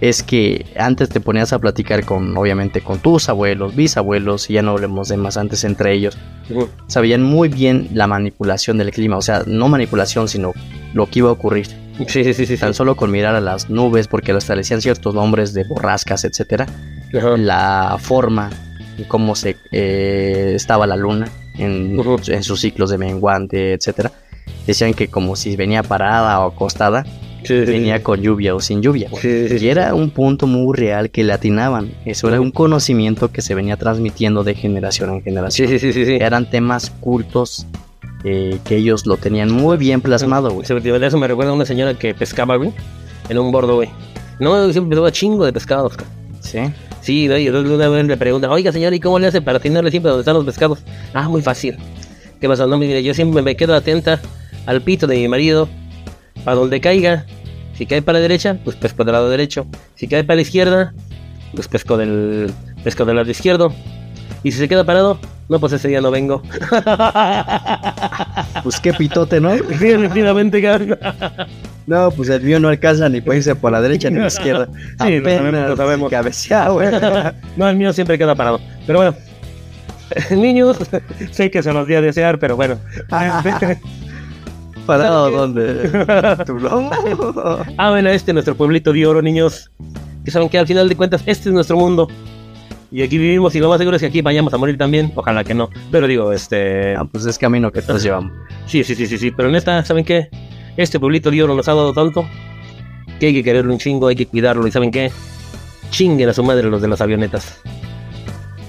Es 0.00 0.22
que 0.22 0.66
antes 0.76 1.08
te 1.08 1.20
ponías 1.20 1.52
a 1.52 1.58
platicar 1.60 2.04
con, 2.04 2.36
obviamente, 2.36 2.80
con 2.80 2.98
tus 2.98 3.28
abuelos, 3.28 3.76
bisabuelos, 3.76 4.50
y 4.50 4.54
ya 4.54 4.62
no 4.62 4.72
hablemos 4.72 5.08
de 5.08 5.16
más 5.16 5.36
antes 5.36 5.64
entre 5.64 5.92
ellos, 5.92 6.18
sabían 6.88 7.22
muy 7.22 7.48
bien 7.48 7.88
la 7.94 8.06
manipulación 8.08 8.76
del 8.76 8.90
clima, 8.90 9.16
o 9.16 9.22
sea, 9.22 9.44
no 9.46 9.68
manipulación, 9.68 10.28
sino 10.28 10.52
lo 10.92 11.06
que 11.06 11.20
iba 11.20 11.28
a 11.28 11.32
ocurrir. 11.32 11.68
Sí, 12.08 12.24
sí, 12.24 12.34
sí, 12.34 12.44
sí. 12.44 12.56
Tan 12.58 12.74
solo 12.74 12.96
con 12.96 13.12
mirar 13.12 13.36
a 13.36 13.40
las 13.40 13.70
nubes, 13.70 14.08
porque 14.08 14.32
les 14.32 14.42
establecían 14.42 14.82
ciertos 14.82 15.14
nombres 15.14 15.54
de 15.54 15.62
borrascas, 15.64 16.24
etcétera, 16.24 16.66
Ajá. 17.16 17.36
la 17.36 17.96
forma 18.00 18.50
y 18.98 19.04
cómo 19.04 19.36
se 19.36 19.56
eh, 19.70 20.52
estaba 20.54 20.88
la 20.88 20.96
luna 20.96 21.28
en, 21.58 22.42
sus 22.42 22.60
ciclos 22.60 22.90
de 22.90 22.98
menguante, 22.98 23.72
etcétera. 23.72 24.12
Decían 24.66 24.94
que 24.94 25.08
como 25.08 25.36
si 25.36 25.56
venía 25.56 25.82
parada 25.82 26.40
o 26.40 26.52
acostada, 26.52 27.04
Sí, 27.44 27.52
venía 27.52 28.02
con 28.02 28.22
lluvia 28.22 28.54
o 28.54 28.60
sin 28.60 28.80
lluvia. 28.80 29.10
Sí. 29.20 29.48
Y 29.60 29.68
era 29.68 29.94
un 29.94 30.08
punto 30.08 30.46
muy 30.46 30.74
real 30.74 31.10
que 31.10 31.22
le 31.22 31.34
atinaban. 31.34 31.92
Eso 32.06 32.28
era 32.28 32.40
un 32.40 32.50
conocimiento 32.50 33.30
que 33.30 33.42
se 33.42 33.54
venía 33.54 33.76
transmitiendo 33.76 34.44
de 34.44 34.54
generación 34.54 35.10
en 35.10 35.22
generación. 35.22 35.78
sí. 35.78 36.16
Eran 36.20 36.48
temas 36.48 36.88
cultos 36.88 37.66
eh, 38.24 38.58
que 38.64 38.76
ellos 38.76 39.04
lo 39.04 39.18
tenían 39.18 39.52
muy 39.52 39.76
bien 39.76 40.00
plasmado, 40.00 40.50
güey. 40.50 40.64
Eso 40.64 41.18
me 41.18 41.28
recuerda 41.28 41.50
a 41.50 41.54
una 41.54 41.66
señora 41.66 41.92
que 41.92 42.14
pescaba, 42.14 42.56
güey, 42.56 42.72
en 43.28 43.38
un 43.38 43.52
bordo, 43.52 43.76
güey. 43.76 43.90
No, 44.40 44.72
siempre 44.72 44.90
pescaba 44.96 45.12
chingo 45.12 45.44
de 45.44 45.52
pescados. 45.52 45.92
Sí. 46.40 46.60
Sí, 47.04 47.28
güey, 47.28 47.44
y 47.44 47.48
una 47.50 47.88
vez 47.90 48.06
le 48.06 48.16
preguntan, 48.16 48.50
oiga 48.50 48.72
señor, 48.72 48.94
¿y 48.94 48.98
cómo 48.98 49.18
le 49.18 49.26
hace 49.26 49.42
para 49.42 49.58
atinarle 49.58 49.90
siempre 49.90 50.08
donde 50.08 50.22
están 50.22 50.36
los 50.36 50.46
pescados? 50.46 50.78
Ah, 51.12 51.28
muy 51.28 51.42
fácil. 51.42 51.76
¿Qué 52.40 52.48
pasa? 52.48 52.66
No, 52.66 52.78
mire, 52.78 53.02
yo 53.02 53.12
siempre 53.12 53.42
me 53.42 53.56
quedo 53.56 53.74
atenta 53.74 54.22
al 54.64 54.80
pito 54.80 55.06
de 55.06 55.16
mi 55.16 55.28
marido, 55.28 55.68
para 56.46 56.56
donde 56.56 56.80
caiga. 56.80 57.26
Si 57.74 57.84
cae 57.84 58.00
para 58.00 58.20
la 58.20 58.22
derecha, 58.22 58.56
pues 58.64 58.76
pesco 58.76 59.04
del 59.04 59.12
lado 59.12 59.28
derecho. 59.28 59.66
Si 59.96 60.08
cae 60.08 60.24
para 60.24 60.36
la 60.36 60.42
izquierda, 60.42 60.94
pues 61.54 61.68
pesco 61.68 61.98
del, 61.98 62.50
pesco 62.82 63.04
del 63.04 63.16
lado 63.16 63.30
izquierdo. 63.30 63.70
Y 64.42 64.52
si 64.52 64.56
se 64.56 64.66
queda 64.66 64.84
parado, 64.84 65.18
no, 65.50 65.60
pues 65.60 65.74
ese 65.74 65.88
día 65.88 66.00
no 66.00 66.10
vengo. 66.10 66.42
Pues 68.62 68.80
qué 68.80 68.94
pitote, 68.94 69.42
¿no? 69.42 69.54
sí, 69.78 69.90
efectivamente, 69.90 70.62
cabrón. 70.62 70.98
No, 71.86 72.10
pues 72.10 72.28
el 72.30 72.42
mío 72.42 72.58
no 72.60 72.68
alcanza 72.68 73.08
ni 73.08 73.20
para 73.20 73.36
irse 73.36 73.54
por 73.54 73.72
la 73.72 73.80
derecha 73.80 74.08
ni 74.08 74.16
por 74.16 74.22
la 74.22 74.28
izquierda. 74.28 74.68
Sí, 75.04 75.18
lo 75.18 75.24
sabemos, 75.30 75.68
lo 75.68 75.76
sabemos. 75.76 76.10
cabecea, 76.10 76.68
güey. 76.70 76.88
No, 77.56 77.68
el 77.68 77.76
mío 77.76 77.92
siempre 77.92 78.16
queda 78.18 78.34
parado. 78.34 78.60
Pero 78.86 78.98
bueno, 79.00 79.14
niños, 80.30 80.78
sé 81.30 81.50
que 81.50 81.62
se 81.62 81.72
los 81.72 81.86
di 81.86 81.94
a 81.94 82.00
desear, 82.00 82.38
pero 82.38 82.56
bueno. 82.56 82.78
¿Parado 84.86 85.30
dónde? 85.30 85.88
¿Tu 86.44 86.58
lomo? 86.58 86.90
Amen 87.78 88.06
a 88.06 88.12
este 88.12 88.32
nuestro 88.32 88.54
pueblito 88.54 88.92
de 88.92 89.06
oro, 89.06 89.22
niños. 89.22 89.70
Que 90.24 90.30
saben 90.30 90.48
que 90.48 90.58
al 90.58 90.66
final 90.66 90.88
de 90.88 90.96
cuentas, 90.96 91.22
este 91.26 91.48
es 91.48 91.54
nuestro 91.54 91.76
mundo. 91.76 92.08
Y 92.90 93.02
aquí 93.02 93.18
vivimos 93.18 93.54
y 93.54 93.60
lo 93.60 93.68
más 93.68 93.78
seguro 93.78 93.96
es 93.96 94.02
que 94.02 94.06
aquí 94.06 94.22
vayamos 94.22 94.54
a 94.54 94.56
morir 94.58 94.78
también. 94.78 95.10
Ojalá 95.16 95.42
que 95.42 95.52
no. 95.52 95.68
Pero 95.90 96.06
digo, 96.06 96.32
este... 96.32 96.94
Ah, 96.94 97.04
pues 97.04 97.26
es 97.26 97.38
camino 97.38 97.72
que 97.72 97.82
todos 97.82 98.02
llevamos. 98.02 98.32
Sí, 98.66 98.84
sí, 98.84 98.94
sí, 98.94 99.06
sí, 99.06 99.18
sí. 99.18 99.30
Pero 99.32 99.50
neta, 99.50 99.84
¿saben 99.84 100.04
qué? 100.04 100.28
Este 100.76 100.98
pueblito 100.98 101.30
de 101.30 101.42
oro 101.42 101.54
nos 101.54 101.68
ha 101.68 101.74
dado 101.74 101.92
tanto 101.92 102.26
que 103.20 103.26
hay 103.26 103.34
que 103.34 103.44
quererlo 103.44 103.72
un 103.72 103.78
chingo, 103.78 104.08
hay 104.08 104.16
que 104.16 104.26
cuidarlo. 104.26 104.66
¿Y 104.66 104.70
saben 104.72 104.90
qué? 104.90 105.10
Chinguen 105.90 106.28
a 106.28 106.32
su 106.32 106.42
madre 106.42 106.68
los 106.68 106.82
de 106.82 106.88
las 106.88 107.00
avionetas. 107.00 107.60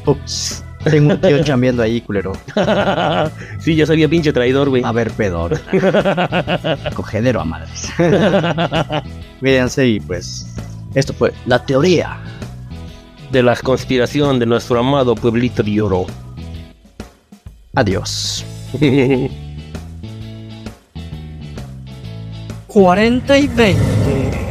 Ups. 0.06 0.64
Tengo 0.84 1.14
un 1.14 1.22
tío 1.22 1.44
chambeando 1.44 1.82
ahí, 1.82 2.00
culero. 2.02 2.34
sí, 3.60 3.76
ya 3.76 3.88
sabía 3.88 4.08
pinche 4.08 4.32
traidor, 4.32 4.70
güey. 4.70 4.84
A 4.84 4.92
ver, 4.92 5.10
pedor. 5.12 5.60
Cogedero 6.94 7.42
a 7.42 7.46
madres. 7.46 7.90
Cuídense 9.40 9.88
y 9.88 10.00
pues. 10.00 10.48
Esto 10.94 11.12
fue 11.14 11.34
la 11.48 11.66
teoría. 11.66 12.20
de 13.32 13.42
la 13.42 13.56
conspiración 13.56 14.38
de 14.38 14.46
nuestro 14.46 14.80
amado 14.80 15.16
pueblito 15.16 15.64
de 15.64 15.82
oro. 15.82 16.06
Adiós. 17.74 18.46
40 22.76 23.38
y 23.40 23.48
20. 23.48 24.45